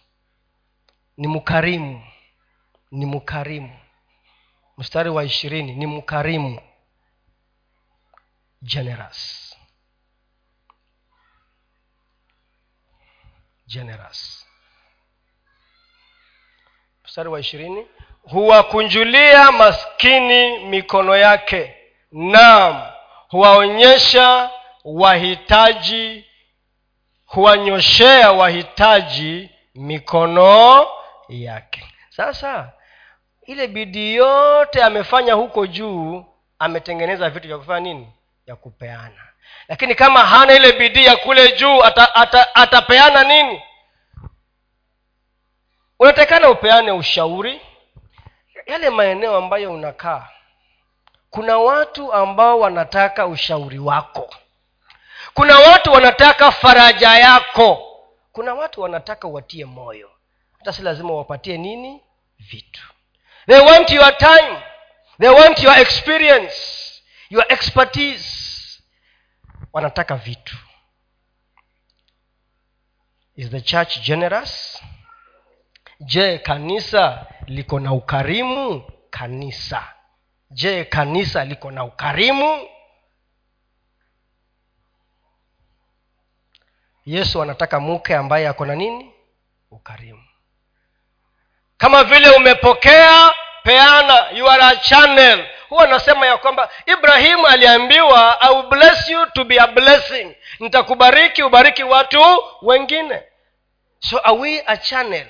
Ni 1.16 1.26
mkarimu. 1.28 2.04
Ni 2.90 3.06
mkarimu. 3.06 3.78
Mstari 4.78 5.10
wa 5.10 5.24
ishirini. 5.24 5.74
Ni 5.74 5.86
mkarimu. 5.86 6.60
Generous 8.62 9.49
generous. 13.74 14.46
Mstari 17.04 17.28
wa 17.28 17.40
ishirini 17.40 17.86
huwakunjulia 18.22 19.52
maskini 19.52 20.58
mikono 20.58 21.16
yake. 21.16 21.76
Naam 22.12 22.90
huwaonyesha 23.28 24.50
wahitaji 24.84 26.24
huwanyoshea 27.26 28.32
wahitaji 28.32 29.50
mikono 29.74 30.86
yake. 31.28 31.84
Sasa 32.10 32.72
ile 33.46 33.68
bidii 33.68 34.14
yote 34.14 34.82
amefanya 34.84 35.34
huko 35.34 35.66
juu 35.66 36.24
ametengeneza 36.58 37.30
vitu 37.30 37.48
vya 37.48 37.58
kufanya 37.58 37.80
nini? 37.80 38.12
Ya 38.46 38.56
kupeana 38.56 39.29
lakini 39.68 39.94
kama 39.94 40.20
hana 40.26 40.52
ile 40.54 40.72
bidii 40.72 41.04
ya 41.04 41.16
kule 41.16 41.52
juu 41.52 41.82
ata, 41.82 42.14
ata, 42.14 42.54
atapeana 42.54 43.24
nini? 43.24 43.62
Unatakana 45.98 46.50
upeane 46.50 46.92
ushauri. 46.92 47.60
Yale 48.66 48.90
maeneo 48.90 49.36
ambayo 49.36 49.72
unakaa 49.72 50.28
kuna 51.30 51.58
watu 51.58 52.12
ambao 52.12 52.60
wanataka 52.60 53.26
ushauri 53.26 53.78
wako. 53.78 54.34
Kuna 55.34 55.58
watu 55.58 55.92
wanataka 55.92 56.52
faraja 56.52 57.08
yako. 57.16 57.86
Kuna 58.32 58.54
watu 58.54 58.80
wanataka 58.82 59.28
uwatie 59.28 59.64
moyo. 59.64 60.10
Hata 60.58 60.72
si 60.72 60.82
lazima 60.82 61.14
wapatie 61.14 61.58
nini? 61.58 62.00
Vitu. 62.38 62.82
They 63.46 63.60
want 63.60 63.90
your 63.90 64.16
time. 64.18 64.58
They 65.20 65.28
want 65.28 65.62
your 65.62 65.78
experience 65.78 66.56
your 67.30 67.44
expertise 67.48 68.39
wanataka 69.72 70.16
vitu. 70.16 70.56
Is 73.36 73.50
the 73.50 73.60
church 73.60 74.00
generous? 74.00 74.82
Je 76.00 76.38
kanisa 76.38 77.26
liko 77.46 77.80
na 77.80 77.92
ukarimu? 77.92 78.90
Kanisa. 79.10 79.94
Je 80.50 80.84
kanisa 80.84 81.44
liko 81.44 81.70
na 81.70 81.84
ukarimu? 81.84 82.66
Yesu 87.06 87.42
anataka 87.42 87.80
mke 87.80 88.16
ambaye 88.16 88.48
ako 88.48 88.66
na 88.66 88.74
nini? 88.74 89.12
Ukarimu. 89.70 90.24
Kama 91.76 92.04
vile 92.04 92.30
umepokea 92.30 93.32
peana 93.62 94.30
you 94.32 94.48
are 94.50 94.62
a 94.62 94.76
channel. 94.76 95.46
Huwa 95.68 95.84
anasema 95.84 96.26
ya 96.26 96.36
kwamba 96.36 96.68
ibrahimu 96.86 97.46
aliambiwa 97.46 98.40
i 98.40 98.54
will 98.54 98.66
bless 98.66 99.08
you 99.08 99.26
to 99.26 99.44
be 99.44 99.60
a 99.60 99.66
blessing. 99.66 100.36
Nitakubariki 100.58 101.42
ubariki 101.42 101.84
watu 101.84 102.22
wengine. 102.62 103.22
So 103.98 104.20
are 104.24 104.36
we 104.38 104.62
a 104.66 104.76
channel? 104.76 105.26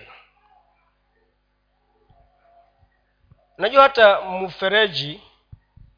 Unajua 3.59 3.83
hata 3.83 4.21
mfereji 4.21 5.21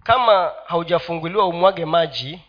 kama 0.05 0.53
haujafunguliwa 0.67 1.47
umwage 1.47 1.85
maji 1.85 2.41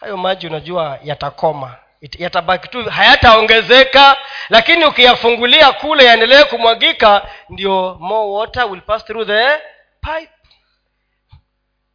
hayo 0.00 0.16
maji 0.16 0.46
unajua 0.46 0.98
yatakoma 1.02 1.76
yatabaki 2.18 2.68
tu 2.68 2.84
hayataongezeka 2.90 4.16
lakini 4.48 4.84
ukiyafungulia 4.84 5.72
kule 5.72 6.04
yaendelee 6.04 6.44
kumwagika 6.44 7.28
ndio 7.48 7.94
more 8.00 8.28
water 8.30 8.64
will 8.64 8.80
pass 8.80 9.04
through 9.04 9.26
the 9.26 9.58
pipe. 10.00 10.30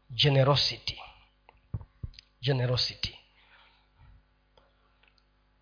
Generosity. 0.09 1.01
Generosity. 2.41 3.19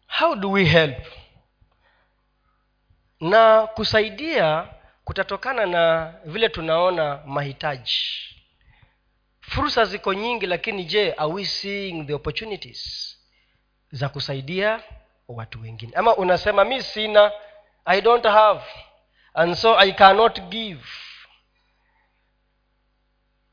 How 0.07 0.35
do 0.35 0.51
we 0.51 0.65
help? 0.65 0.97
Na 3.21 3.67
kusaidia 3.67 4.67
kutatokana 5.03 5.65
na 5.65 6.13
vile 6.25 6.49
tunaona 6.49 7.19
mahitaji. 7.25 7.97
Fursa 9.41 9.85
ziko 9.85 10.13
nyingi 10.13 10.45
lakini 10.45 10.83
je 10.85 11.13
are 11.13 11.31
we 11.33 11.45
seeing 11.45 12.03
the 12.07 12.13
opportunities 12.13 13.13
za 13.91 14.09
kusaidia 14.09 14.83
watu 15.27 15.61
wengine. 15.61 15.93
Ama 15.95 16.15
unasema 16.15 16.65
mi 16.65 16.83
sina 16.83 17.31
i 17.85 18.01
don't 18.01 18.25
have 18.25 18.63
and 19.33 19.55
so 19.55 19.77
i 19.79 19.93
cannot 19.93 20.41
give. 20.41 20.83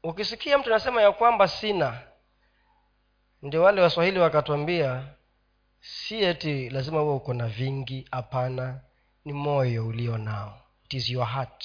Ukisikia 0.03 0.59
mtu 0.59 0.71
anasema 0.71 1.03
ya 1.03 1.13
kwamba 1.13 1.49
sina 1.49 2.01
ndio 3.43 3.63
wale 3.63 3.81
waswahili 3.81 4.19
wakatwambia 4.19 5.03
si 5.81 6.23
eti 6.25 6.71
lazima 6.71 7.01
huwe 7.01 7.15
uko 7.15 7.35
na 7.35 7.47
vingi 7.49 8.09
hapana 8.11 8.81
ni 9.25 9.33
moyo 9.33 9.87
ulio 9.87 10.19
nao. 10.19 10.61
It 10.85 10.95
is 10.95 11.11
your 11.11 11.27
heart. 11.27 11.65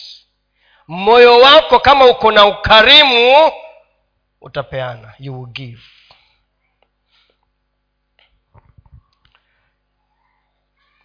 Moyo 0.88 1.40
wako 1.40 1.80
kama 1.80 2.06
uko 2.06 2.32
na 2.32 2.46
ukarimu 2.46 3.52
utapeana 4.42 5.14
you 5.20 5.40
will 5.42 5.50
give 5.52 5.82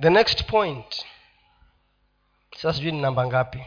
the 0.01 0.11
next 0.11 0.45
point. 0.47 1.07
Sasa 2.57 2.73
sijui 2.73 2.93
ni 2.93 3.01
namba 3.01 3.27
ngapi. 3.27 3.65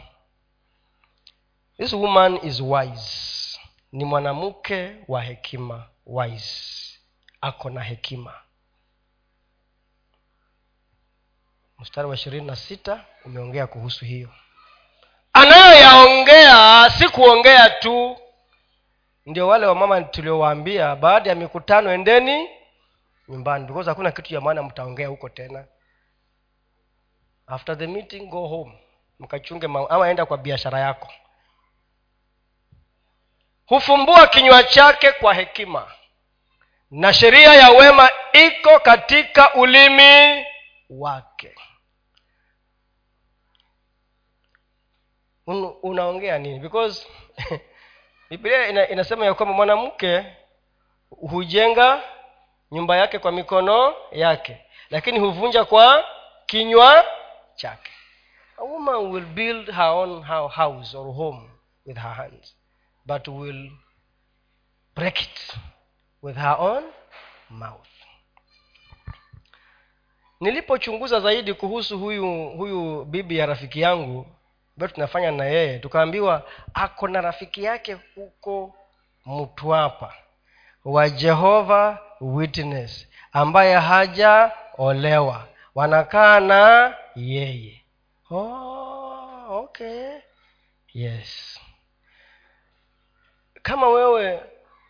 This 1.78 1.92
woman 1.92 2.38
is 2.42 2.60
wise. 2.60 3.58
Ni 3.92 4.04
mwanamke 4.04 4.96
wa 5.08 5.22
hekima 5.22 5.86
wise. 6.06 6.98
Ako 7.40 7.70
na 7.70 7.80
hekima. 7.82 8.34
Mstari 11.78 12.08
wa 12.08 12.14
ishirini 12.14 12.46
na 12.46 12.56
sita 12.56 13.04
umeongea 13.24 13.66
kuhusu 13.66 14.04
hiyo. 14.04 14.28
Anayoyaongea 15.32 16.90
si 16.90 17.08
kuongea 17.08 17.70
tu. 17.70 18.16
Ndio 19.26 19.48
wale 19.48 19.66
wamama 19.66 20.02
tuliowaambia 20.02 20.96
baada 20.96 21.30
ya 21.30 21.36
mikutano 21.36 21.92
endeni 21.92 22.48
nyumbani 23.28 23.66
because 23.66 23.88
hakuna 23.90 24.10
kitu 24.10 24.30
cha 24.30 24.40
maana 24.40 24.62
mtaongea 24.62 25.08
huko 25.08 25.28
tena 25.28 25.64
after 27.48 27.78
the 27.78 27.86
meeting 27.86 28.30
go 28.30 28.46
home. 28.48 28.78
Mkachunge 29.18 29.66
ma- 29.66 29.90
ama 29.90 30.08
enda 30.10 30.26
kwa 30.26 30.38
biashara 30.38 30.80
yako. 30.80 31.12
Hufumbua 33.66 34.26
kinywa 34.26 34.62
chake 34.64 35.12
kwa 35.12 35.34
hekima. 35.34 35.92
Na 36.90 37.12
sheria 37.12 37.54
ya 37.54 37.70
wema 37.70 38.10
iko 38.32 38.80
katika 38.80 39.54
ulimi 39.54 40.46
wake. 40.90 41.54
Un, 45.46 45.74
unaongea 45.82 46.38
nini? 46.38 46.58
Because 46.58 47.06
biblia 48.30 48.68
ina, 48.68 48.88
inasema 48.88 49.24
ya 49.26 49.34
kwamba 49.34 49.54
mwanamke 49.54 50.24
hujenga 51.10 52.02
nyumba 52.70 52.96
yake 52.96 53.18
kwa 53.18 53.32
mikono 53.32 53.94
yake 54.12 54.64
lakini 54.90 55.18
huvunja 55.18 55.64
kwa 55.64 56.04
kinywa 56.46 57.04
chake. 57.58 57.90
A 58.58 58.64
woman 58.64 59.10
will 59.12 59.26
build 59.34 59.66
her 59.70 59.90
own 59.90 60.22
house 60.48 60.94
or 60.96 61.14
home 61.14 61.48
with 61.86 61.96
her 61.98 62.14
hands 62.14 62.54
but 63.06 63.28
will 63.28 63.70
break 64.94 65.20
it 65.22 65.56
with 66.22 66.36
her 66.36 66.56
own 66.58 66.84
mouth. 67.50 67.88
Nilipochunguza 70.40 71.20
zaidi 71.20 71.54
kuhusu 71.54 71.98
huyu 71.98 72.48
huyu 72.48 73.04
bibi 73.04 73.38
ya 73.38 73.46
rafiki 73.46 73.80
yangu 73.80 74.26
ambayo 74.76 74.92
tunafanya 74.94 75.30
na 75.30 75.44
yeye 75.44 75.78
tukaambiwa 75.78 76.42
ako 76.74 77.08
na 77.08 77.20
rafiki 77.20 77.64
yake 77.64 77.96
huko 78.14 78.74
mtwapa 79.26 80.14
wa 80.84 81.10
jehova 81.10 81.98
witness 82.20 83.08
ambaye 83.32 83.74
hajaolewa. 83.74 85.48
Wanakaa 85.74 86.40
na 86.40 86.94
yeye. 87.18 87.82
Oh, 88.30 89.46
okay. 89.50 90.18
Yes. 90.92 91.60
Kama 93.62 93.88
wewe 93.88 94.40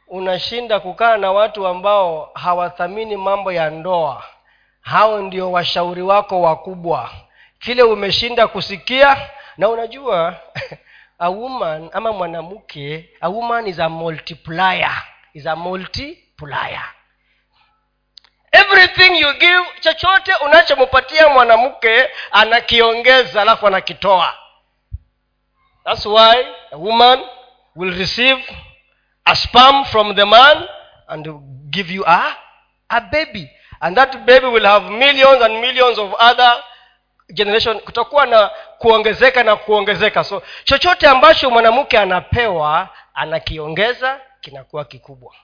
unashinda 0.08 0.80
kukaa 0.80 1.16
na 1.16 1.32
watu 1.32 1.66
ambao 1.66 2.30
hawathamini 2.34 3.16
mambo 3.16 3.52
ya 3.52 3.70
ndoa 3.70 4.24
hao 4.80 5.22
ndio 5.22 5.52
washauri 5.52 6.02
wako 6.02 6.42
wakubwa. 6.42 7.10
Kile 7.58 7.82
umeshinda 7.82 8.48
kusikia 8.48 9.30
na 9.56 9.68
unajua 9.68 10.40
a 11.18 11.28
woman 11.28 11.90
ama 11.92 12.12
mwanamke 12.12 13.10
a 13.20 13.28
woman 13.28 13.66
is 13.66 13.78
a 13.78 13.88
multiplier 13.88 15.02
is 15.34 15.46
a 15.46 15.56
multiplier 15.56 16.84
everything 18.52 19.20
you 19.20 19.32
give 19.32 19.64
chochote 19.80 20.34
unachompatia 20.34 21.28
mwanamke 21.28 22.08
anakiongeza 22.32 23.42
alafu 23.42 23.66
anakitoa. 23.66 24.34
Thats 25.84 26.06
why 26.06 26.46
a 26.72 26.76
woman 26.76 27.20
will 27.76 27.98
receive 27.98 28.44
a 29.24 29.34
sperm 29.36 29.84
from 29.84 30.14
the 30.14 30.24
man 30.24 30.68
and 31.08 31.28
give 31.70 31.94
you 31.94 32.04
a, 32.06 32.36
a 32.88 33.00
baby. 33.00 33.50
And 33.80 33.96
that 33.96 34.16
baby 34.26 34.46
will 34.46 34.64
have 34.66 34.90
millions 34.90 35.42
and 35.42 35.60
millions 35.60 35.98
of 35.98 36.12
other 36.18 36.64
generation. 37.32 37.80
Kutakuwa 37.80 38.26
na 38.26 38.50
kuongezeka 38.78 39.42
na 39.42 39.56
kuongezeka. 39.56 40.24
So 40.24 40.42
chochote 40.64 41.06
ambacho 41.08 41.50
mwanamke 41.50 41.98
anapewa 41.98 42.88
anakiongeza 43.14 44.20
kinakuwa 44.40 44.84
kikubwa. 44.84 45.34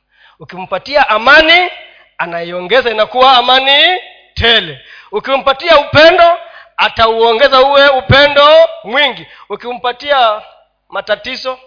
Ukimpatia 0.40 1.08
amani 1.08 1.70
anaiongeza 2.18 2.90
inakuwa 2.90 3.32
amani 3.36 4.00
tele. 4.34 4.80
Ukimpatia 5.12 5.78
upendo 5.80 6.38
atauongeza 6.76 7.60
uwe 7.62 7.88
upendo 7.88 8.68
mwingi. 8.84 9.26
Ukimpatia 9.48 10.42
matatizo 10.88 11.58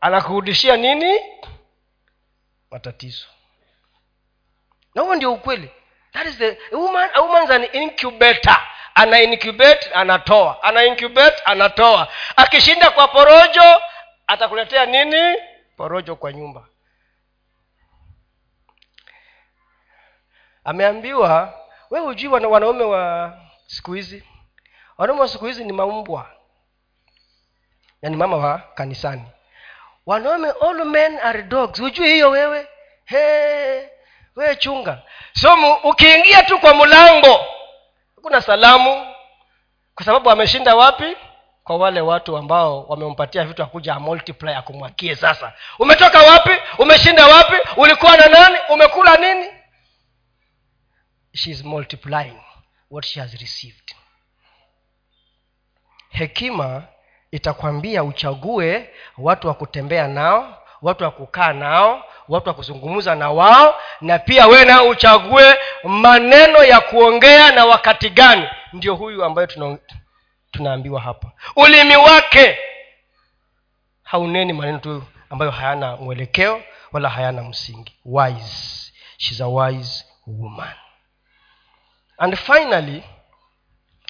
anakurudishia 0.00 0.76
nini? 0.76 1.20
Matatizo. 2.70 3.26
Na 4.94 5.02
huo 5.02 5.14
ndio 5.14 5.32
ukweli. 5.32 5.70
That 6.12 6.26
is 6.26 6.38
the 6.38 6.58
a 6.72 6.76
woman, 6.76 7.10
a 7.14 7.54
an 7.54 7.68
incubator. 7.72 8.56
Ana 8.94 9.20
incubate 9.20 9.90
anatoa. 9.94 10.62
Ana 10.62 10.84
incubate 10.84 11.42
anatoa. 11.44 12.08
Akishinda 12.36 12.90
kwa 12.90 13.08
porojo 13.08 13.80
atakuletea 14.26 14.86
nini? 14.86 15.36
Porojo 15.76 16.16
kwa 16.16 16.32
nyumba 16.32 16.66
ameambiwa 20.66 21.54
we 21.90 22.00
hujui 22.00 22.28
wana, 22.28 22.48
wanaume 22.48 22.84
wa 22.84 23.32
siku 23.66 23.92
hizi? 23.92 24.24
Wanaume 24.98 25.20
wa 25.20 25.28
siku 25.28 25.46
hizi 25.46 25.64
ni 25.64 25.72
maumbwa 25.72 26.30
na 28.02 28.08
ni 28.10 28.16
mama 28.16 28.36
wa 28.36 28.58
kanisani. 28.74 29.22
Wanaume 30.06 30.50
all 30.50 30.84
men 30.84 31.18
are 31.22 31.42
dogs. 31.42 31.80
Hujui 31.80 32.08
hiyo 32.08 32.30
wewe? 32.30 32.66
He 33.04 33.16
wewe 34.36 34.56
chunga. 34.56 34.98
So 35.32 35.56
ukiingia 35.84 36.42
tu 36.42 36.58
kwa 36.58 36.74
mlango 36.74 37.44
kuna 38.22 38.40
salamu. 38.40 39.06
Kwa 39.94 40.04
sababu 40.04 40.30
ameshinda 40.30 40.74
wapi? 40.76 41.16
Kwa 41.64 41.76
wale 41.76 42.00
watu 42.00 42.36
ambao 42.36 42.82
wamempatia 42.84 43.44
vitu 43.44 43.62
akuja 43.62 43.98
multiply 43.98 44.50
akumwakie 44.54 45.16
sasa. 45.16 45.52
Umetoka 45.78 46.18
wapi? 46.22 46.50
Umeshinda 46.78 47.26
wapi? 47.26 47.54
Ulikuwa 47.76 48.16
na 48.16 48.26
nani? 48.26 48.56
Umekula 48.68 49.16
nini 49.16 49.55
she 51.36 51.50
is 51.50 51.64
multiplying 51.64 52.40
what 52.90 53.04
she 53.04 53.20
has 53.20 53.32
received. 53.40 53.94
Hekima 56.10 56.82
itakwambia 57.30 58.04
uchague 58.04 58.90
watu 59.18 59.48
wa 59.48 59.54
kutembea 59.54 60.08
nao 60.08 60.62
watu 60.82 61.04
wa 61.04 61.10
kukaa 61.10 61.52
nao 61.52 62.04
watu 62.28 62.48
wa 62.48 62.54
kuzungumza 62.54 63.14
na 63.14 63.30
wao 63.30 63.74
na 64.00 64.18
pia 64.18 64.46
we 64.46 64.64
nao 64.64 64.88
uchague 64.88 65.54
maneno 65.84 66.64
ya 66.64 66.80
kuongea 66.80 67.52
na 67.52 67.64
wakati 67.64 68.10
gani. 68.10 68.48
Ndio 68.72 68.94
huyu 68.94 69.24
ambayo 69.24 69.46
tuna, 69.46 69.78
tunaambiwa 70.50 71.00
hapa. 71.00 71.32
Ulimi 71.56 71.96
wake 71.96 72.58
hauneni 74.02 74.52
maneno 74.52 74.78
tu 74.78 75.04
ambayo 75.30 75.50
hayana 75.50 75.96
mwelekeo 75.96 76.62
wala 76.92 77.08
hayana 77.08 77.42
msingi. 77.42 77.96
Wise. 78.04 78.92
She's 79.18 79.40
a 79.40 79.48
wise 79.48 80.04
woman 80.26 80.74
and 82.18 82.36
finally 82.36 83.04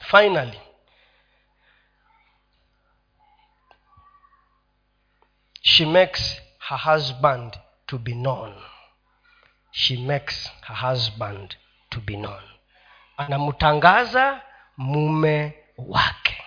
finally 0.02 0.60
she 5.62 5.84
makes 5.84 6.40
her 6.68 6.76
husband 6.76 7.58
to 7.86 7.98
be 7.98 8.14
known. 8.14 8.54
She 9.72 9.96
makes 9.96 10.48
her 10.62 10.74
husband 10.74 11.56
to 11.90 12.00
be 12.00 12.16
known. 12.16 12.42
Anamtangaza 13.18 14.42
mume 14.78 15.54
wake. 15.78 16.42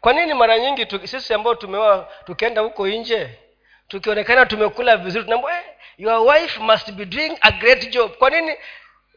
Kwa 0.00 0.12
nini 0.12 0.34
mara 0.34 0.58
nyingi 0.58 0.86
tu, 0.86 1.06
sisi 1.06 1.34
ambao 1.34 1.54
tumewa 1.54 2.12
tukienda 2.24 2.60
huko 2.60 2.88
nje 2.88 3.38
tukionekana 3.88 4.46
tumekula 4.46 4.96
vizuri 4.96 5.24
tunaambia 5.24 5.58
eh, 5.58 5.64
your 5.98 6.26
wife 6.28 6.60
must 6.60 6.92
be 6.92 7.04
doing 7.04 7.38
a 7.40 7.50
great 7.50 7.90
job. 7.90 8.12
Kwa 8.16 8.30
nini? 8.30 8.56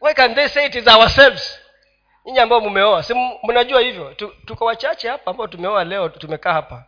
Why 0.01 0.13
can 0.13 0.36
they 0.36 0.47
say 0.49 0.65
it 0.65 0.76
is 0.76 0.88
ourselves? 0.88 1.59
Nyinyi 2.26 2.39
ambao 2.39 2.61
mumeoa 2.61 3.03
si 3.03 3.13
mnajua 3.43 3.82
hivyo? 3.82 4.13
Tuko 4.45 4.65
wachache 4.65 5.09
hapa 5.09 5.32
ambao 5.32 5.47
tumeoa 5.47 5.84
leo 5.84 6.09
tumekaa 6.09 6.53
hapa. 6.53 6.86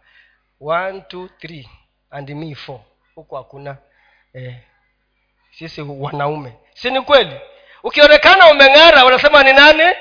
One 0.62 1.02
two 1.02 1.30
three 1.40 1.70
and 2.12 2.30
me 2.30 2.56
four. 2.56 2.80
Huku 3.16 3.36
hakuna 3.36 3.78
eh, 4.34 4.56
sisi 5.52 5.82
wanaume. 5.82 6.54
Si 6.74 6.92
ni 6.92 7.02
kweli? 7.02 7.40
Ukionekana 7.84 8.52
umeng'ara 8.52 9.06
unasema 9.06 9.44
ni 9.44 9.54
nani? 9.54 9.96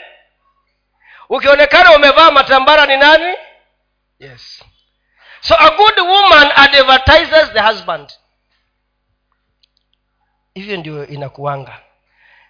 Ukionekana 1.29 1.97
umevaa 1.97 2.31
matambara 2.31 2.87
ni 2.87 2.97
nani? 2.97 3.37
Yes 4.19 4.65
so 5.43 5.55
a 5.59 5.71
good 5.77 5.99
woman 5.99 6.49
advertises 6.57 7.53
the 7.53 7.61
husband. 7.63 8.13
Hivyo 10.55 10.77
ndio 10.77 11.07
inakuanga. 11.07 11.81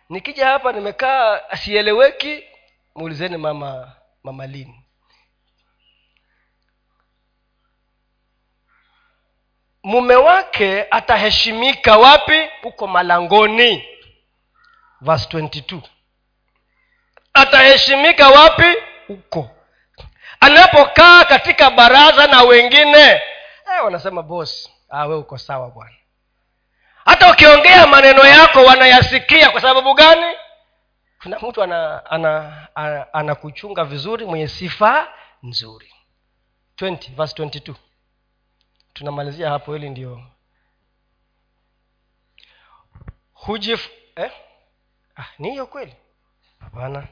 Nikija 0.08 0.46
hapa 0.46 0.72
nimekaa 0.72 1.48
asieleweki 1.48 2.44
muulizeni 2.94 3.36
mama 3.36 3.92
mama 4.22 4.46
lini 4.46 4.84
mume 9.82 10.14
wake 10.14 10.86
ataheshimika 10.90 11.96
wapi? 11.98 12.48
Huko 12.62 12.86
malangoni. 12.86 13.88
Verse 15.00 15.38
22 15.38 15.80
ataheshimika 17.34 18.28
wapi? 18.28 18.76
Huko 19.08 19.50
anapokaa 20.42 21.24
katika 21.24 21.70
baraza 21.70 22.26
na 22.26 22.42
wengine 22.42 22.98
eh, 23.02 23.84
wanasema 23.84 24.22
bos 24.22 24.70
ah, 24.88 25.06
we 25.06 25.16
uko 25.16 25.38
sawa 25.38 25.70
bwana. 25.70 25.96
Hata 27.04 27.32
ukiongea 27.32 27.86
maneno 27.86 28.26
yako 28.26 28.64
wanayasikia. 28.64 29.50
Kwa 29.50 29.60
sababu 29.60 29.94
gani? 29.94 30.36
Kuna 31.22 31.38
mtu 31.38 31.62
ana 31.62 32.06
anakuchunga 33.12 33.82
ana, 33.82 33.84
ana, 33.84 33.84
ana 33.84 33.84
vizuri 33.90 34.26
mwenye 34.26 34.48
sifa 34.48 35.08
nzuri. 35.42 35.94
20 36.76 37.14
verse 37.16 37.42
22 37.42 37.74
tunamalizia 38.92 39.50
hapo 39.50 39.72
hili 39.74 39.90
ndio. 39.90 40.22
Hujif 43.34 43.90
eh? 44.16 44.30
ah, 45.16 45.24
ni 45.38 45.50
hiyo 45.50 45.66
kweli? 45.66 45.94
Hapana 46.60 47.08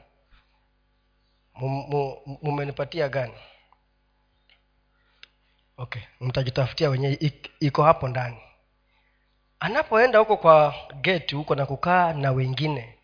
mumenipatia 2.41 3.09
gani? 3.09 3.33
Okay 5.77 6.01
mtajitafutia 6.19 6.89
wenyewe 6.89 7.17
iko 7.59 7.83
hapo 7.83 8.07
ndani. 8.07 8.37
Anapoenda 9.59 10.19
huko 10.19 10.37
kwa 10.37 10.75
geti 11.01 11.35
huko 11.35 11.55
na 11.55 11.65
kukaa 11.65 12.13
na 12.13 12.31
wengine 12.31 12.97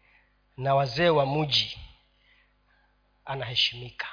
na 0.58 0.76
wazee 0.76 1.10
wa 1.10 1.26
muji 1.26 1.80
anaheshimika. 3.26 4.08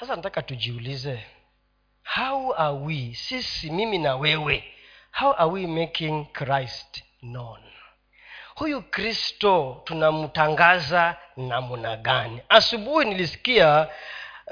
Sasa 0.00 0.16
nataka 0.16 0.42
tujiulize 0.42 1.26
how 2.14 2.54
are 2.56 2.76
we 2.76 3.14
sisi 3.14 3.70
mimi 3.70 3.98
na 3.98 4.16
wewe 4.16 4.64
how 5.12 5.32
are 5.32 5.50
we 5.50 5.66
making 5.66 6.32
christ 6.32 7.04
known 7.20 7.60
huyu 8.60 8.82
kristo 8.82 9.80
tunamtangaza 9.84 11.16
namna 11.36 11.96
gani? 11.96 12.40
Asubuhi 12.48 13.06
nilisikia 13.08 13.88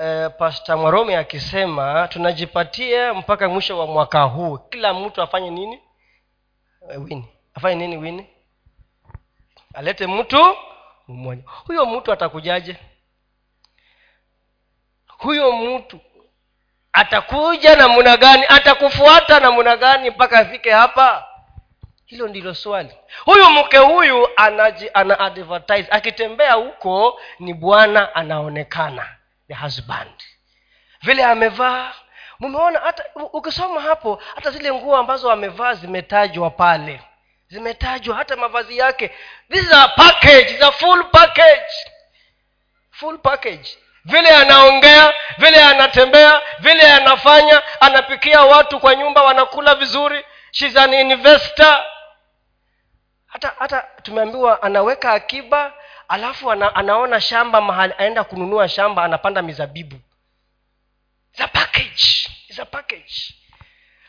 eh, 0.01 0.31
pasta 0.39 0.77
mwarome 0.77 1.17
akisema 1.17 2.09
tunajipatia 2.09 3.15
mpaka 3.15 3.49
mwisho 3.49 3.79
wa 3.79 3.87
mwaka 3.87 4.23
huu. 4.23 4.59
Kila 4.59 4.95
mtu 4.95 5.23
afanye 5.23 5.51
nini? 5.51 5.81
Eh, 6.91 7.03
wini 7.03 7.25
afanye 7.55 7.75
nini 7.75 7.97
wini 7.97 8.27
alete 9.75 10.07
mtu 10.07 10.57
mmoja. 11.09 11.43
Huyo 11.67 11.87
mtu 11.87 12.13
atakujaje? 12.13 12.77
Huyo 15.09 15.53
mtu 15.53 16.01
atakuja 16.93 17.77
namna 17.77 18.17
gani? 18.17 18.45
Atakufuata 18.49 19.41
namna 19.41 19.77
gani 19.77 20.11
mpaka 20.11 20.39
afike 20.39 20.71
hapa 20.71 21.29
hilo 22.09 22.29
ndilo 22.29 22.55
swali. 22.55 22.91
Huyu 23.25 23.51
mke 23.51 23.79
huyu 23.79 24.29
anaji, 24.37 24.91
ana 24.95 25.19
advertise. 25.21 25.89
Akitembea 25.91 26.53
huko 26.53 27.21
ni 27.39 27.55
bwana 27.55 28.15
anaonekana 28.15 29.09
the 29.49 29.55
husband. 29.55 30.11
Vile 31.03 31.25
amevaa 31.25 31.93
mumeona 32.39 32.81
hata 32.81 33.05
ukisoma 33.33 33.81
hapo 33.81 34.23
hata 34.35 34.51
zile 34.51 34.73
nguo 34.73 34.97
ambazo 34.97 35.31
amevaa 35.33 35.75
zimetajwa 35.75 36.51
pale. 36.51 37.01
Zimetajwa 37.49 38.17
hata 38.17 38.37
mavazi 38.37 38.79
yake. 38.79 39.11
This 39.51 39.63
is 39.63 39.73
a 39.73 39.89
package 39.89 40.59
a 40.61 40.73
full 40.73 41.05
package. 41.05 41.73
Full 42.91 43.19
package. 43.19 43.79
Vile 44.05 44.29
anaongea 44.29 45.15
vile 45.39 45.65
anatembea 45.65 46.41
vile 46.59 46.93
anafanya 46.93 47.63
anapikia 47.81 48.41
watu 48.43 48.81
kwa 48.81 48.95
nyumba 48.95 49.23
wanakula 49.23 49.75
vizuri. 49.75 50.25
She's 50.51 50.77
an 50.77 50.95
investor 50.95 51.85
hata 53.39 53.55
hata 53.59 53.85
tumeambiwa 54.03 54.63
anaweka 54.63 55.13
akiba 55.13 55.73
alafu 56.09 56.51
ana, 56.53 56.75
anaona 56.75 57.21
shamba 57.21 57.61
mahali 57.61 57.95
aenda 57.99 58.25
kununua 58.25 58.69
shamba 58.69 59.05
anapanda 59.05 59.43
mizabibu. 59.43 59.97
It's 61.33 61.41
a 61.41 61.49
package. 61.49 62.29
It's 62.49 62.59
a 62.59 62.65
package. 62.65 63.35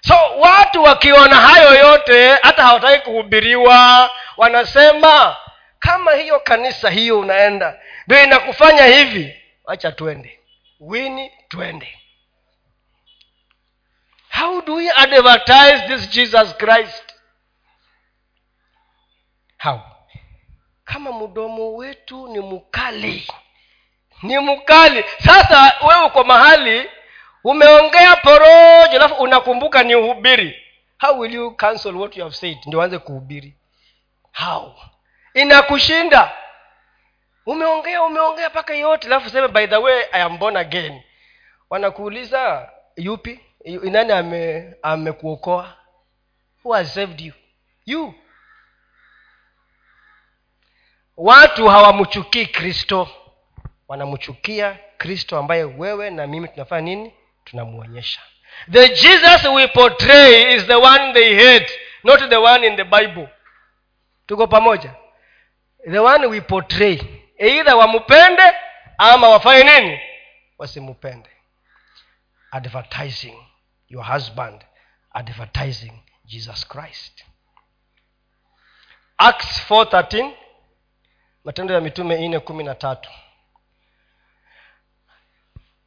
So 0.07 0.15
watu 0.39 0.83
wakiona 0.83 1.35
hayo 1.35 1.73
yote 1.75 2.29
hata 2.35 2.63
hawataki 2.63 3.03
kuhubiriwa 3.03 4.11
wanasema 4.37 5.37
kama 5.79 6.11
hiyo 6.11 6.39
kanisa 6.39 6.89
hiyo 6.89 7.19
unaenda 7.19 7.79
ndio 8.07 8.23
inakufanya 8.23 8.85
hivi. 8.85 9.35
Wacha 9.63 9.91
twende. 9.91 10.39
Wini 10.79 11.31
twende. 11.49 11.99
How 14.39 14.61
do 14.61 14.73
we 14.75 14.91
advertise 14.91 15.87
this 15.87 16.09
jesus 16.09 16.57
christ 16.57 17.08
how? 19.59 19.79
Kama 20.85 21.11
mdomo 21.13 21.75
wetu 21.75 22.27
ni 22.27 22.39
mkali. 22.39 23.27
Ni 24.23 24.39
mkali. 24.39 25.05
Sasa 25.25 25.73
wewe 25.87 26.05
uko 26.05 26.23
mahali 26.23 26.89
umeongea 27.43 28.15
porojo 28.15 28.91
alafu 28.95 29.15
unakumbuka 29.15 29.83
ni 29.83 29.95
uhubiri. 29.95 30.55
How 31.01 31.19
will 31.19 31.33
you 31.33 31.51
cancel 31.55 31.95
what 31.95 32.17
you 32.17 32.23
have 32.23 32.35
said? 32.35 32.57
Ndio 32.65 32.81
anze 32.81 32.97
kuhubiri. 32.99 33.53
How? 34.33 34.73
Inakushinda. 35.33 36.31
Umeongea 37.45 38.03
umeongea 38.03 38.49
mpaka 38.49 38.73
yote 38.75 39.07
alafu 39.07 39.29
seme 39.29 39.47
by 39.47 39.67
the 39.67 39.75
way 39.77 40.03
i 40.11 40.21
am 40.21 40.37
born 40.37 40.57
again. 40.57 41.01
Wanakuuliza 41.69 42.71
yupi? 42.95 43.39
Nani 43.65 44.11
ame 44.11 44.73
amekuokoa? 44.81 45.73
Who 46.63 46.73
has 46.73 46.93
saved 46.93 47.21
you? 47.21 47.33
You 47.85 48.13
watu 51.19 51.67
hawamchukii 51.67 52.45
kristo. 52.45 53.09
Wanamchukia 53.87 54.77
kristo 54.97 55.37
ambaye 55.37 55.63
wewe 55.63 56.09
na 56.09 56.27
mimi 56.27 56.47
tunafanya 56.47 56.81
nini? 56.81 57.13
Tunamwonyesha 57.43 58.21
the 58.71 58.89
jesus 58.89 59.45
we 59.45 59.67
portray 59.67 60.55
is 60.55 60.65
the 60.67 60.75
one 60.75 61.13
they 61.13 61.35
hate 61.35 61.79
not 62.03 62.29
the 62.29 62.35
one 62.37 62.67
in 62.67 62.75
the 62.75 62.83
bible. 62.83 63.27
Tuko 64.27 64.47
pamoja? 64.47 64.95
The 65.91 65.99
one 65.99 66.25
we 66.27 66.41
portray. 66.41 66.99
Eidha 67.37 67.75
wamupende 67.75 68.43
ama 68.97 69.29
wafanye 69.29 69.63
nini? 69.79 69.99
Wasimupende. 70.57 71.29
Advertising 72.51 73.37
your 73.89 74.05
husband. 74.05 74.65
Advertising 75.13 75.93
jesus 76.25 76.67
christ. 76.67 77.25
Acts 79.17 79.61
413 79.69 80.31
matendo 81.49 81.73
ya 81.73 81.81
mitume 81.81 82.27
nne 82.27 82.39
kumi 82.39 82.63
na 82.63 82.75
tatu. 82.75 83.09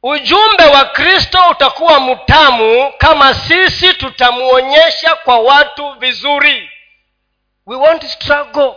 Ujumbe 0.03 0.65
wa 0.65 0.85
kristo 0.85 1.39
utakuwa 1.51 1.99
mtamu 1.99 2.93
kama 2.97 3.33
sisi 3.33 3.93
tutamwonyesha 3.93 5.15
kwa 5.15 5.39
watu 5.39 5.91
vizuri. 5.93 6.69
We 7.65 7.75
won't 7.75 8.03
struggle. 8.03 8.73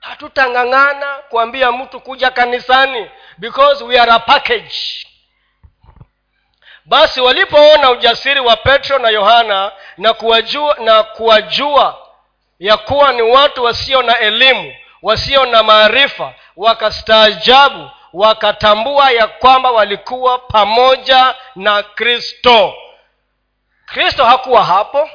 Hatutang'ang'ana 0.00 1.18
kuambia 1.28 1.72
mtu 1.72 2.00
kuja 2.00 2.30
kanisani 2.30 3.10
because 3.38 3.84
we 3.84 3.98
are 3.98 4.12
a 4.12 4.18
package. 4.18 5.06
Basi 6.84 7.20
walipoona 7.20 7.90
ujasiri 7.90 8.40
wa 8.40 8.56
petro 8.56 8.98
na 8.98 9.08
yohana 9.08 9.72
na 9.98 10.12
kuwajua 10.14 10.76
na 10.80 11.02
kuwajua 11.02 12.08
ya 12.58 12.76
kuwa 12.76 13.12
ni 13.12 13.22
watu 13.22 13.64
wasio 13.64 14.02
na 14.02 14.18
elimu 14.18 14.74
wasio 15.04 15.46
na 15.46 15.62
maarifa 15.62 16.34
wakastaajabu 16.56 17.90
wakatambua 18.12 19.10
ya 19.10 19.26
kwamba 19.26 19.70
walikuwa 19.70 20.38
pamoja 20.38 21.34
na 21.56 21.82
kristo. 21.82 22.74
Kristo 23.86 24.24
hakuwa 24.24 24.64
hapo. 24.64 25.10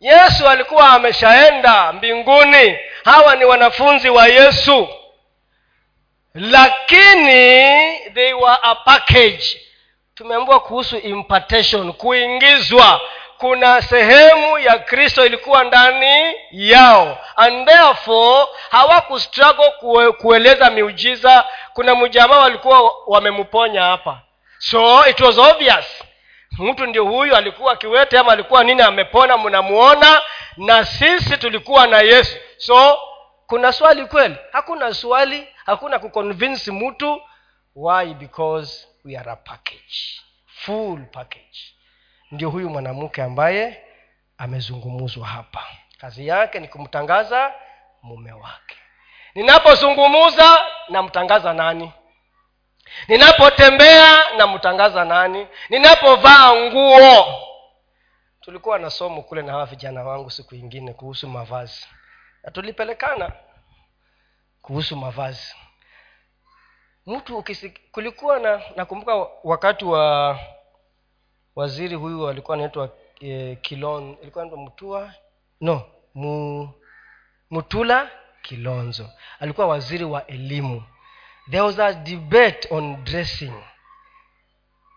Yesu 0.00 0.48
alikuwa 0.48 0.88
ameshaenda 0.90 1.92
mbinguni. 1.92 2.78
Hawa 3.04 3.36
ni 3.36 3.44
wanafunzi 3.44 4.10
wa 4.10 4.26
yesu. 4.26 4.88
Lakini 6.34 7.98
they 8.14 8.32
were 8.32 8.58
a 8.62 8.74
package. 8.74 9.60
Tumeambiwa 10.14 10.60
kuhusu 10.60 10.96
impartation 10.98 11.92
kuingizwa 11.92 13.00
kuna 13.42 13.82
sehemu 13.82 14.58
ya 14.58 14.78
kristo 14.78 15.26
ilikuwa 15.26 15.64
ndani 15.64 16.34
yao. 16.50 17.18
And 17.36 17.68
therefore 17.68 18.46
hawakustruggle 18.70 19.70
kue, 19.70 20.12
kueleza 20.12 20.70
miujiza. 20.70 21.44
Kuna 21.74 21.94
mjamaa 21.94 22.38
walikuwa 22.38 22.92
wamemponya 23.06 23.82
hapa. 23.82 24.20
So 24.58 25.06
it 25.06 25.20
was 25.20 25.38
obvious. 25.38 26.04
Mtu 26.58 26.86
ndio 26.86 27.04
huyu 27.04 27.36
alikuwa 27.36 27.76
kiwete 27.76 28.18
ama 28.18 28.32
alikuwa 28.32 28.64
nini 28.64 28.82
amepona 28.82 29.38
mnamuona 29.38 30.22
na 30.56 30.84
sisi 30.84 31.36
tulikuwa 31.36 31.86
na 31.86 31.98
yesu. 32.00 32.36
So 32.56 32.98
kuna 33.46 33.72
swali 33.72 34.06
kweli? 34.06 34.36
Hakuna 34.52 34.94
swali 34.94 35.48
hakuna 35.66 35.98
kuconvince 35.98 36.70
mtu. 36.72 37.22
Why? 37.76 38.14
Because 38.14 38.86
we 39.04 39.16
are 39.16 39.30
a 39.30 39.36
package. 39.36 40.20
Full 40.46 40.98
package 41.12 41.71
ndio 42.32 42.50
huyu 42.50 42.70
mwanamke 42.70 43.22
ambaye 43.22 43.84
amezungumuzwa 44.38 45.26
hapa. 45.26 45.66
Kazi 45.98 46.26
yake 46.26 46.60
ni 46.60 46.68
kumtangaza 46.68 47.54
mume 48.02 48.32
wake. 48.32 48.76
Ninapozungumuza 49.34 50.66
namtangaza 50.88 51.52
nani? 51.52 51.92
Ninapotembea 53.08 54.30
namtangaza 54.36 55.04
nani? 55.04 55.46
Ninapovaa 55.68 56.54
nguo. 56.54 57.38
Tulikuwa 58.40 58.78
na 58.78 58.90
somo 58.90 59.22
kule 59.22 59.42
na 59.42 59.52
hawa 59.52 59.66
vijana 59.66 60.02
wangu 60.04 60.30
siku 60.30 60.54
ingine 60.54 60.92
kuhusu 60.92 61.28
mavazi. 61.28 61.86
Na 62.42 62.50
tulipelekana 62.50 63.32
kuhusu 64.62 64.96
mavazi. 64.96 65.54
Mtu 67.06 67.38
ukisik... 67.38 67.90
kulikuwa 67.92 68.38
na 68.38 68.62
nakumbuka 68.76 69.14
wakati 69.44 69.84
wa 69.84 70.38
waziri 71.56 71.94
huyu 71.94 72.28
alikuwa 72.28 72.56
anaitwa 72.56 72.90
e, 73.20 73.56
kilon 73.62 74.16
ilikuwa 74.22 74.44
anaitwa 74.44 74.64
mtua 74.64 75.14
no 75.60 75.82
mu, 76.14 76.68
mutula 77.50 78.10
kilonzo. 78.42 79.10
Alikuwa 79.40 79.66
waziri 79.66 80.04
wa 80.04 80.26
elimu. 80.26 80.82
There 81.50 81.60
was 81.62 81.78
a 81.78 81.92
debate 81.92 82.68
on 82.70 83.04
dressing. 83.04 83.52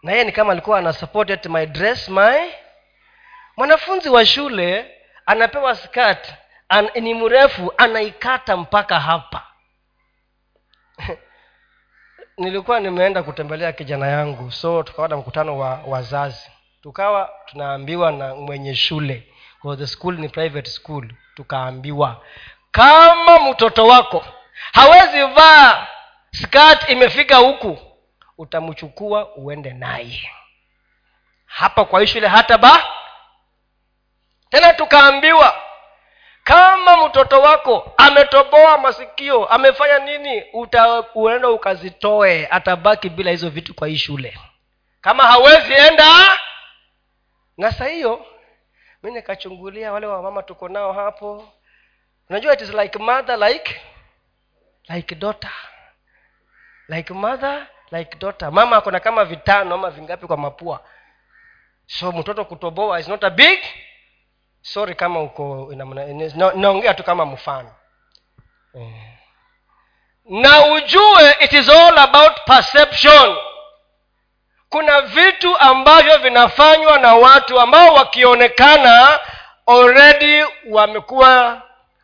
Na 0.04 0.12
yeye 0.12 0.24
ni 0.24 0.32
kama 0.32 0.52
alikuwa 0.52 0.80
ana 0.80 0.94
my 1.50 1.66
dress 1.66 2.10
my 2.10 2.52
mwanafunzi 3.58 4.10
wa 4.10 4.26
shule 4.26 4.92
anapewa 5.26 5.76
skat 5.76 6.34
ni 7.02 7.14
mrefu 7.14 7.74
anaikata 7.78 8.58
mpaka 8.58 9.00
hapa 9.00 9.48
nilikuwa 12.38 12.80
nimeenda 12.80 13.24
kutembelea 13.24 13.72
kijana 13.74 14.08
yangu 14.08 14.52
so 14.52 14.84
tukawa 14.84 15.08
na 15.08 15.18
mkutano 15.18 15.58
wa 15.60 15.80
wazazi. 15.88 16.52
Tukawa 16.84 17.30
tunaambiwa 17.46 18.12
na 18.12 18.36
mwenye 18.36 18.76
shule 18.76 19.28
the 19.78 19.88
school 19.88 20.18
ni 20.20 20.30
private 20.30 20.70
school 20.70 21.14
tukaambiwa 21.36 22.22
kama 22.72 23.40
mtoto 23.40 23.88
wako 23.88 24.26
hawezi 24.72 25.24
vaa 25.24 25.88
skirt 26.32 26.90
imefika 26.90 27.36
huku 27.38 27.78
utamchukua 28.38 29.36
uende 29.36 29.74
naye. 29.74 30.30
Hapa 31.46 31.86
kwa 31.86 32.00
hii 32.00 32.08
shule 32.08 32.28
hata 32.28 32.58
ba. 32.58 32.84
Tena 34.50 34.74
tukaambiwa 34.74 35.62
kama 36.46 37.08
mtoto 37.08 37.42
wako 37.42 37.94
ametoboa 37.98 38.78
masikio 38.78 39.46
amefanya 39.46 40.00
nini 40.00 40.44
uenda 41.16 41.50
ukazitoe 41.50 42.48
atabaki 42.52 43.10
bila 43.10 43.32
hizo 43.32 43.50
vitu 43.50 43.74
kwa 43.74 43.88
hii 43.88 43.98
shule. 43.98 44.38
Kama 45.02 45.24
hawezi 45.24 45.74
enda 45.74 46.40
na 47.58 47.72
saa 47.72 47.86
hiyo 47.86 48.26
mi 49.04 49.12
nikachungulia 49.12 49.92
wale 49.94 50.08
wamama 50.08 50.44
tuko 50.44 50.70
nao 50.70 50.94
hapo. 50.94 51.50
Unajua 52.30 52.54
it 52.54 52.62
is 52.62 52.74
like 52.74 53.00
mother 53.00 53.38
like 53.50 53.82
like 54.90 55.16
daughter. 55.16 55.52
Like 56.88 57.14
mother 57.14 57.68
like 57.92 58.18
daughter. 58.18 58.52
Mama 58.52 58.78
akona 58.78 59.00
kama 59.00 59.26
vitano 59.26 59.76
ama 59.76 59.90
vingapi 59.90 60.28
kwa 60.28 60.38
mapua. 60.38 60.84
So 61.86 62.12
mtoto 62.12 62.46
kutoboa 62.46 63.00
is 63.00 63.08
not 63.08 63.24
a 63.24 63.30
big 63.30 63.60
sorry 64.66 64.96
kama 64.96 65.22
uko 65.22 65.72
naongea 66.56 66.94
tu 66.94 67.04
kama 67.04 67.26
mfano. 67.26 67.72
Eh. 68.76 68.92
na 70.26 70.66
ujue 70.66 71.32
it 71.40 71.54
is 71.54 71.70
all 71.70 71.98
about 72.00 72.34
perception. 72.46 73.36
Kuna 74.70 75.02
vitu 75.02 75.58
ambavyo 75.58 76.18
vinafanywa 76.18 77.00
na 77.00 77.16
watu 77.16 77.60
ambao 77.60 77.94
wakionekana 77.94 79.20
already 79.68 80.44
wamekuwa 80.70 81.62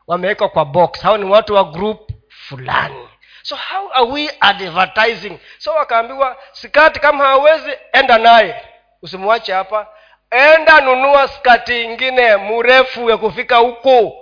wamewekwa 0.07 0.49
kwa 0.49 0.65
box. 0.65 1.01
Hao 1.01 1.17
ni 1.17 1.25
watu 1.25 1.55
wa 1.55 1.63
group 1.63 2.09
fulani. 2.29 3.07
So 3.43 3.55
how 3.55 3.93
are 3.93 4.05
we 4.11 4.29
advertising? 4.39 5.39
So 5.57 5.71
wakaambiwa 5.73 6.37
sikati 6.51 6.99
kama 6.99 7.25
hawezi 7.25 7.71
enda 7.93 8.17
naye. 8.17 8.65
Usimwache 9.01 9.53
hapa 9.53 9.87
enda 10.31 10.81
nunua 10.81 11.27
skati 11.27 11.83
ingine 11.83 12.37
mrefu 12.37 13.09
ya 13.09 13.17
kufika 13.17 13.57
huko 13.57 14.13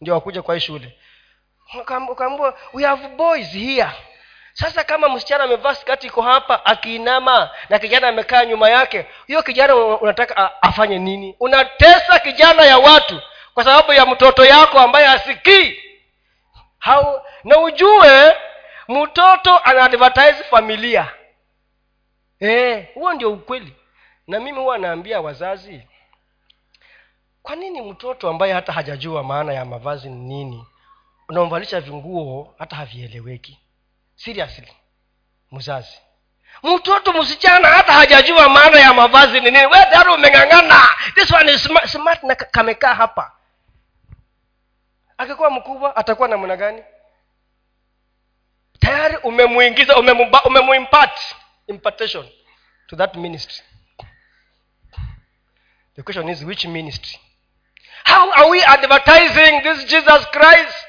ndio 0.00 0.14
wakuja 0.14 0.42
kwa 0.42 0.54
hii 0.54 0.60
shule. 0.60 0.98
Ukaambua 2.08 2.58
we 2.72 2.84
have 2.84 3.08
boys 3.08 3.52
here. 3.52 3.90
Sasa 4.52 4.84
kama 4.84 5.08
msichana 5.08 5.44
amevaa 5.44 5.74
skati 5.74 6.06
iko 6.06 6.22
hapa 6.22 6.66
akiinama 6.66 7.50
na 7.68 7.78
kijana 7.78 8.08
amekaa 8.08 8.44
nyuma 8.44 8.70
yake 8.70 9.06
hiyo 9.26 9.42
kijana 9.42 9.74
unataka 9.76 10.62
afanye 10.62 10.98
nini? 10.98 11.36
Unatesa 11.40 12.18
kijana 12.18 12.62
ya 12.64 12.78
watu 12.78 13.20
kwa 13.54 13.64
sababu 13.64 13.92
ya 13.92 14.06
mtoto 14.06 14.44
yako 14.44 14.78
ambaye 14.78 15.06
asikii 15.06 15.78
How, 16.84 17.20
na 17.44 17.58
ujue 17.58 18.36
mtoto 18.88 19.58
ana 19.58 19.84
advertise 19.84 20.44
familia. 20.50 21.08
Eh, 22.40 22.86
huo 22.94 23.12
e, 23.12 23.14
ndio 23.14 23.32
ukweli 23.32 23.72
na 24.26 24.40
mimi 24.40 24.58
huwa 24.58 24.78
naambia 24.78 25.20
wazazi 25.20 25.88
kwa 27.42 27.56
nini 27.56 27.80
mtoto 27.82 28.28
ambaye 28.30 28.52
hata 28.52 28.72
hajajua 28.72 29.22
maana 29.22 29.52
ya 29.52 29.64
mavazi 29.64 30.08
ni 30.08 30.16
nini 30.34 30.66
unamvalisha 31.28 31.80
vinguo 31.80 32.54
hata 32.58 32.76
havieleweki? 32.76 33.58
Seriously 34.14 34.72
mzazi. 35.52 35.98
Mtoto 36.62 37.12
msichana 37.12 37.68
hata 37.68 37.92
hajajua 37.92 38.48
maana 38.48 38.78
ya 38.80 38.94
mavazi 38.94 39.40
ni 39.40 39.50
nini. 39.50 39.66
We 39.66 39.72
tayari 39.90 40.10
umeng'ang'ana. 40.10 40.88
This 41.14 41.30
one 41.30 41.52
is 41.52 41.64
smart, 41.64 41.86
smart 41.88 42.22
na 42.22 42.34
kamekaa 42.34 42.94
hapa. 42.94 43.32
Akikuwa 45.18 45.50
mkubwa 45.50 45.96
atakuwa 45.96 46.28
namna 46.28 46.56
gani? 46.56 46.82
Tayari 48.80 49.16
umemuingiza 49.16 49.96
umemuimpart 50.44 51.20
impartation 51.66 52.28
to 52.86 52.96
that 52.96 53.14
ministry 53.16 53.62
the 55.96 56.02
question 56.02 56.28
is 56.28 56.44
which 56.44 56.64
ministry? 56.66 57.18
How 58.04 58.30
are 58.32 58.50
we 58.50 58.62
advertising 58.62 59.62
this 59.62 59.84
jesus 59.86 60.26
christ? 60.32 60.86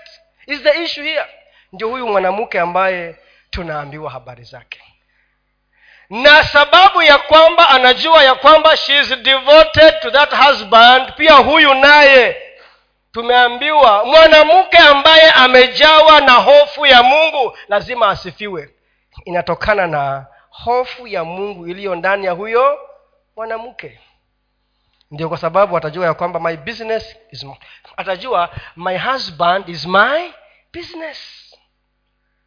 Is 0.47 0.61
the 0.63 0.81
issue 0.83 1.03
here? 1.03 1.25
Ndio 1.73 1.87
huyu 1.89 2.07
mwanamke 2.07 2.59
ambaye 2.59 3.15
tunaambiwa 3.49 4.11
habari 4.11 4.43
zake. 4.43 4.81
Na 6.09 6.43
sababu 6.43 7.01
ya 7.01 7.17
kwamba 7.17 7.69
anajua 7.69 8.23
ya 8.23 8.35
kwamba 8.35 8.77
she 8.77 8.99
is 8.99 9.15
devoted 9.17 9.99
to 10.01 10.11
that 10.11 10.33
husband 10.35 11.13
pia 11.15 11.33
huyu 11.33 11.73
naye 11.73 12.37
tumeambiwa 13.11 14.05
mwanamke 14.05 14.77
ambaye 14.77 15.31
amejawa 15.31 16.21
na 16.21 16.31
hofu 16.33 16.85
ya 16.85 17.03
mungu 17.03 17.57
lazima 17.67 18.09
asifiwe. 18.09 18.69
Inatokana 19.25 19.87
na 19.87 20.25
hofu 20.49 21.07
ya 21.07 21.23
mungu 21.23 21.67
iliyo 21.67 21.95
ndani 21.95 22.25
ya 22.25 22.31
huyo 22.31 22.79
mwanamke 23.35 23.99
ndio 25.13 25.29
kwa 25.29 25.37
sababu 25.37 25.77
atajua 25.77 26.05
ya 26.05 26.13
kwamba 26.13 26.39
my 26.39 26.57
business 26.57 27.15
is 27.31 27.45
atajua 27.97 28.49
my 28.75 28.97
husband 28.97 29.69
is 29.69 29.85
my 29.85 30.31
business. 30.73 31.19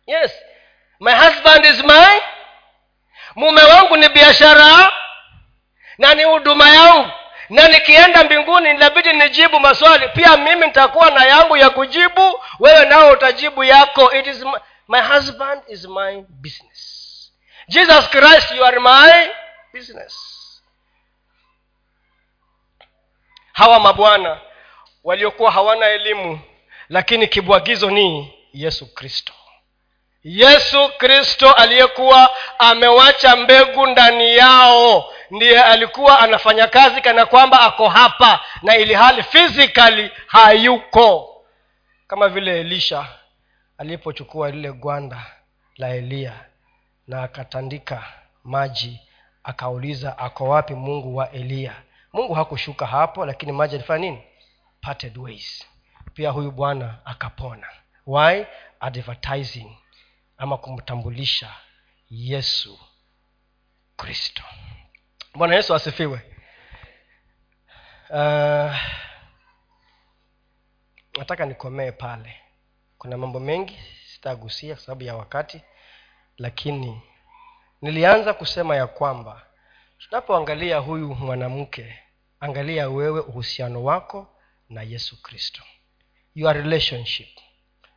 Yes 0.07 0.33
my 1.01 1.13
husband 1.13 1.65
is 1.65 1.85
my 1.85 2.21
mume 3.37 3.63
wangu 3.63 3.97
ni 3.97 4.09
biashara 4.09 4.93
na 5.99 6.15
ni 6.15 6.25
huduma 6.25 6.69
yangu. 6.69 7.11
Na 7.51 7.69
nikienda 7.69 8.25
mbinguni 8.25 8.71
inabidi 8.71 9.13
nijibu 9.13 9.61
maswali. 9.61 10.09
Pia 10.09 10.37
mimi 10.37 10.67
nitakuwa 10.67 11.11
na 11.11 11.25
yangu 11.25 11.57
ya 11.57 11.71
kujibu 11.71 12.41
wewe 12.61 12.85
nao 12.85 13.13
utajibu 13.13 13.65
yako. 13.65 14.13
It 14.13 14.27
is 14.27 14.43
my, 14.45 14.59
my 14.89 15.01
husband 15.01 15.63
is 15.69 15.85
my 15.89 16.23
business. 16.29 17.33
Jesus 17.69 18.11
christ 18.11 18.51
you 18.51 18.65
are 18.65 18.81
my 18.81 19.29
business 19.73 20.36
hawa 23.57 23.81
mabwana 23.81 24.41
waliokuwa 25.05 25.51
hawana 25.51 25.87
elimu 25.87 26.41
lakini 26.89 27.27
kibwagizo 27.29 27.91
ni 27.91 28.35
yesu 28.53 28.95
kristo. 28.95 29.33
Yesu 30.25 30.89
kristo 30.99 31.53
aliyekuwa 31.53 32.31
amewacha 32.59 33.37
mbegu 33.37 33.87
ndani 33.87 34.37
yao 34.37 35.13
ndiye 35.31 35.63
alikuwa 35.63 36.21
anafanya 36.21 36.67
kazi 36.67 37.01
kana 37.01 37.27
kwamba 37.27 37.61
ako 37.61 37.89
hapa 37.89 38.41
na 38.63 38.77
ili 38.77 38.95
hali 38.95 39.23
fizikali 39.23 40.11
hayuko. 40.27 41.37
Kama 42.07 42.29
vile 42.29 42.61
elisha 42.61 43.07
alipochukua 43.79 44.51
lile 44.51 44.73
gwanda 44.73 45.27
la 45.77 45.89
eliya 45.89 46.33
na 47.07 47.23
akatandika 47.23 48.05
maji 48.45 49.01
akauliza 49.45 50.19
ako 50.19 50.45
wapi 50.49 50.75
mungu 50.75 51.17
wa 51.17 51.31
eliya 51.33 51.75
mungu 52.17 52.35
hakushuka 52.35 52.87
hapo 52.87 53.27
lakini 53.27 53.53
maji 53.53 53.75
alifanya 53.75 53.99
nini? 54.11 54.23
Parted 54.81 55.19
ways. 55.19 55.67
Pia 56.15 56.31
huyu 56.31 56.51
bwana 56.51 56.99
akapona. 57.05 57.67
Why? 58.07 58.47
Advertising 58.81 59.77
ama 60.39 60.59
kumtambulisha 60.59 61.55
yesu 62.11 62.79
kristo. 63.97 64.43
Bwana 65.35 65.55
yesu 65.55 65.75
asifiwe. 65.75 66.21
Uh, 68.11 68.77
nataka 71.19 71.47
nikomee 71.47 71.91
pale. 71.93 72.37
Kuna 72.99 73.17
mambo 73.17 73.41
mengi 73.41 73.79
sitagusia 74.13 74.75
kwa 74.75 74.85
sababu 74.85 75.03
ya 75.03 75.17
wakati 75.17 75.61
lakini 76.39 77.03
nilianza 77.83 78.35
kusema 78.35 78.77
ya 78.77 78.87
kwamba 78.87 79.47
tunapoangalia 79.99 80.79
huyu 80.79 81.15
mwanamke 81.15 82.06
angalia 82.41 82.89
wewe 82.89 83.21
uhusiano 83.21 83.85
wako 83.85 84.27
na 84.69 84.83
yesu 84.83 85.23
kristo. 85.23 85.63
Your 86.35 86.55
relationship. 86.57 87.29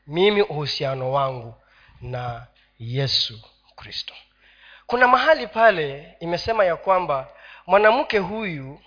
Mimi 0.08 0.42
uhusiano 0.42 1.12
wangu 1.12 1.56
na 2.02 2.48
yesu 2.80 3.42
kristo. 3.76 4.14
Kuna 4.88 5.08
mahali 5.08 5.48
pale 5.48 6.16
imesema 6.20 6.66
ya 6.66 6.76
kwamba 6.76 7.28
mwanamke 7.68 8.18
huyu 8.18 8.82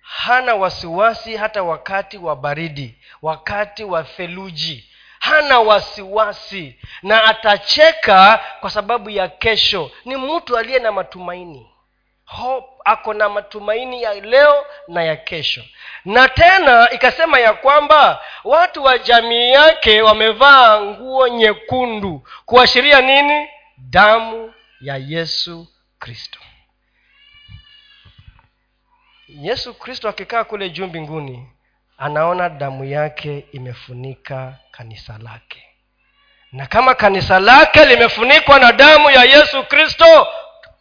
hana 0.00 0.54
wasiwasi 0.54 1.36
hata 1.36 1.62
wakati 1.62 2.18
wa 2.18 2.36
baridi 2.36 2.98
wakati 3.22 3.84
wa 3.84 4.04
theluji. 4.04 4.90
Hana 5.18 5.60
wasiwasi 5.60 6.78
na 7.02 7.24
atacheka 7.24 8.44
kwa 8.60 8.70
sababu 8.70 9.10
ya 9.10 9.28
kesho. 9.28 9.90
Ni 10.04 10.16
mtu 10.16 10.56
aliye 10.58 10.78
na 10.78 10.92
matumaini 10.92 11.69
hope 12.30 12.66
ako 12.84 13.14
na 13.14 13.28
matumaini 13.28 14.02
ya 14.02 14.14
leo 14.14 14.66
na 14.88 15.02
ya 15.02 15.16
kesho. 15.16 15.64
Na 16.04 16.28
tena 16.28 16.90
ikasema 16.90 17.38
ya 17.38 17.52
kwamba 17.52 18.22
watu 18.44 18.84
wa 18.84 18.98
jamii 18.98 19.50
yake 19.50 20.02
wamevaa 20.02 20.80
nguo 20.80 21.28
nyekundu 21.28 22.26
kuashiria 22.46 23.00
nini? 23.00 23.48
Damu 23.78 24.54
ya 24.80 24.96
yesu 24.96 25.66
kristo. 25.98 26.38
Yesu 29.28 29.74
kristo 29.74 30.08
akikaa 30.08 30.44
kule 30.44 30.70
juu 30.70 30.86
mbinguni 30.86 31.48
anaona 31.98 32.48
damu 32.48 32.84
yake 32.84 33.44
imefunika 33.52 34.54
kanisa 34.70 35.18
lake. 35.18 35.66
Na 36.52 36.66
kama 36.66 36.94
kanisa 36.94 37.40
lake 37.40 37.84
limefunikwa 37.84 38.58
na 38.58 38.72
damu 38.72 39.10
ya 39.10 39.24
yesu 39.24 39.64
kristo 39.64 40.28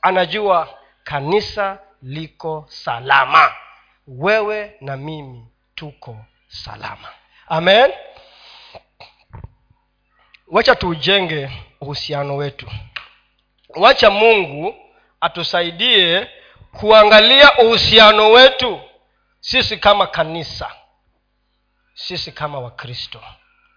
anajua 0.02 0.79
kanisa 1.10 1.80
liko 2.02 2.65
salama. 2.68 3.53
Wewe 4.07 4.76
na 4.81 4.98
mimi 4.98 5.48
tuko 5.76 6.18
salama. 6.48 7.10
Amen. 7.48 7.91
Wacha 10.48 10.76
tuujenge 10.76 11.49
uhusiano 11.81 12.36
wetu. 12.38 12.72
Wacha 13.69 14.10
mungu 14.10 14.76
atusaidie 15.22 16.27
kuangalia 16.72 17.57
uhusiano 17.57 18.31
wetu 18.31 18.81
sisi 19.40 19.77
kama 19.77 20.07
kanisa 20.07 20.72
sisi 21.94 22.31
kama 22.31 22.60
wakristo. 22.60 23.22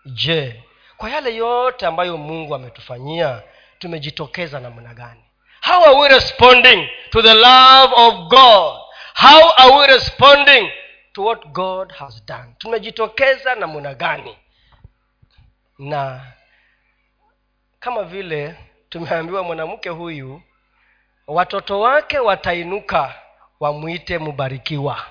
Je 0.07 0.63
kwa 0.97 1.11
yale 1.11 1.37
yote 1.37 1.87
ambayo 1.87 2.17
mungu 2.17 2.55
ametufanyia 2.55 3.43
tumejitokeza 3.79 4.61
namna 4.61 4.95
gani 4.95 5.25
how 5.63 5.85
are 5.85 5.95
we 6.01 6.09
responding 6.09 6.89
to 7.11 7.23
the 7.23 7.35
love 7.35 7.93
of 7.97 8.29
god? 8.31 8.81
How 9.15 9.53
are 9.59 9.79
we 9.79 9.95
responding 9.95 10.71
to 11.15 11.23
what 11.23 11.53
god 11.53 11.93
has 11.93 12.21
done? 12.27 12.55
Tumejitokeza 12.59 13.55
namna 13.55 13.95
gani? 13.95 14.37
Na 15.79 16.21
kama 17.81 18.03
vile 18.05 18.55
tumeambiwa 18.89 19.43
mwanamke 19.43 19.89
huyu 19.89 20.43
watoto 21.27 21.81
wake 21.81 22.19
watainuka 22.19 23.15
wamwite 23.61 24.19
mbarikiwa 24.19 25.07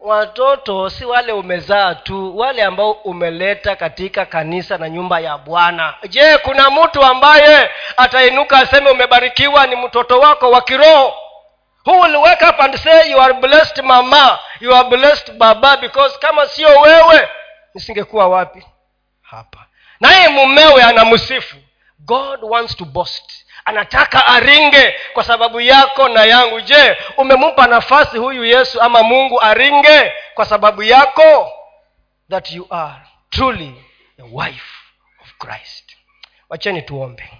watoto 0.00 0.90
si 0.90 1.04
wale 1.04 1.32
umezaa 1.32 1.94
tu 1.94 2.38
wale 2.38 2.62
ambao 2.62 2.90
umeleta 2.90 3.76
katika 3.76 4.26
kanisa 4.26 4.78
na 4.78 4.88
nyumba 4.88 5.20
ya 5.20 5.38
bwana. 5.38 5.94
Je 6.08 6.38
kuna 6.38 6.70
mtu 6.70 7.02
ambaye 7.04 7.70
atainuka 7.96 8.58
aseme 8.58 8.90
umebarikiwa 8.90 9.66
ni 9.66 9.76
mtoto 9.76 10.20
wako 10.20 10.50
wa 10.50 10.60
kiroho? 10.62 11.14
Who 11.86 12.00
will 12.00 12.16
wake 12.16 12.44
up 12.44 12.60
and 12.60 12.76
say 12.76 13.10
you 13.10 13.20
are 13.22 13.32
blessed 13.34 13.78
mama? 13.84 14.38
You 14.60 14.74
are 14.76 14.88
blessed 14.88 15.32
baba 15.32 15.76
because 15.76 16.18
kama 16.18 16.46
sio 16.46 16.68
wewe 16.80 17.28
nisingekuwa 17.74 18.28
wapi? 18.28 18.66
Hapa. 19.22 19.66
Naye 20.00 20.28
mumewe 20.28 20.82
anamsifu. 20.82 21.56
God 21.98 22.38
wants 22.42 22.76
to 22.76 22.84
boast 22.84 23.39
anataka 23.64 24.26
aringe 24.26 24.94
kwa 25.12 25.24
sababu 25.24 25.60
yako 25.60 26.08
na 26.08 26.24
yangu. 26.24 26.60
Je 26.60 26.96
umempa 27.16 27.66
nafasi 27.66 28.18
huyu 28.18 28.44
yesu 28.44 28.80
ama 28.80 29.02
mungu 29.02 29.40
aringe 29.40 30.12
kwa 30.34 30.44
sababu 30.46 30.82
yako? 30.82 31.52
That 32.30 32.50
you 32.50 32.66
are 32.70 32.94
truly 33.30 33.74
the 34.16 34.22
wife 34.22 34.74
of 35.22 35.32
christ. 35.38 35.96
Wacheni 36.48 36.82
tuombe 36.82 37.30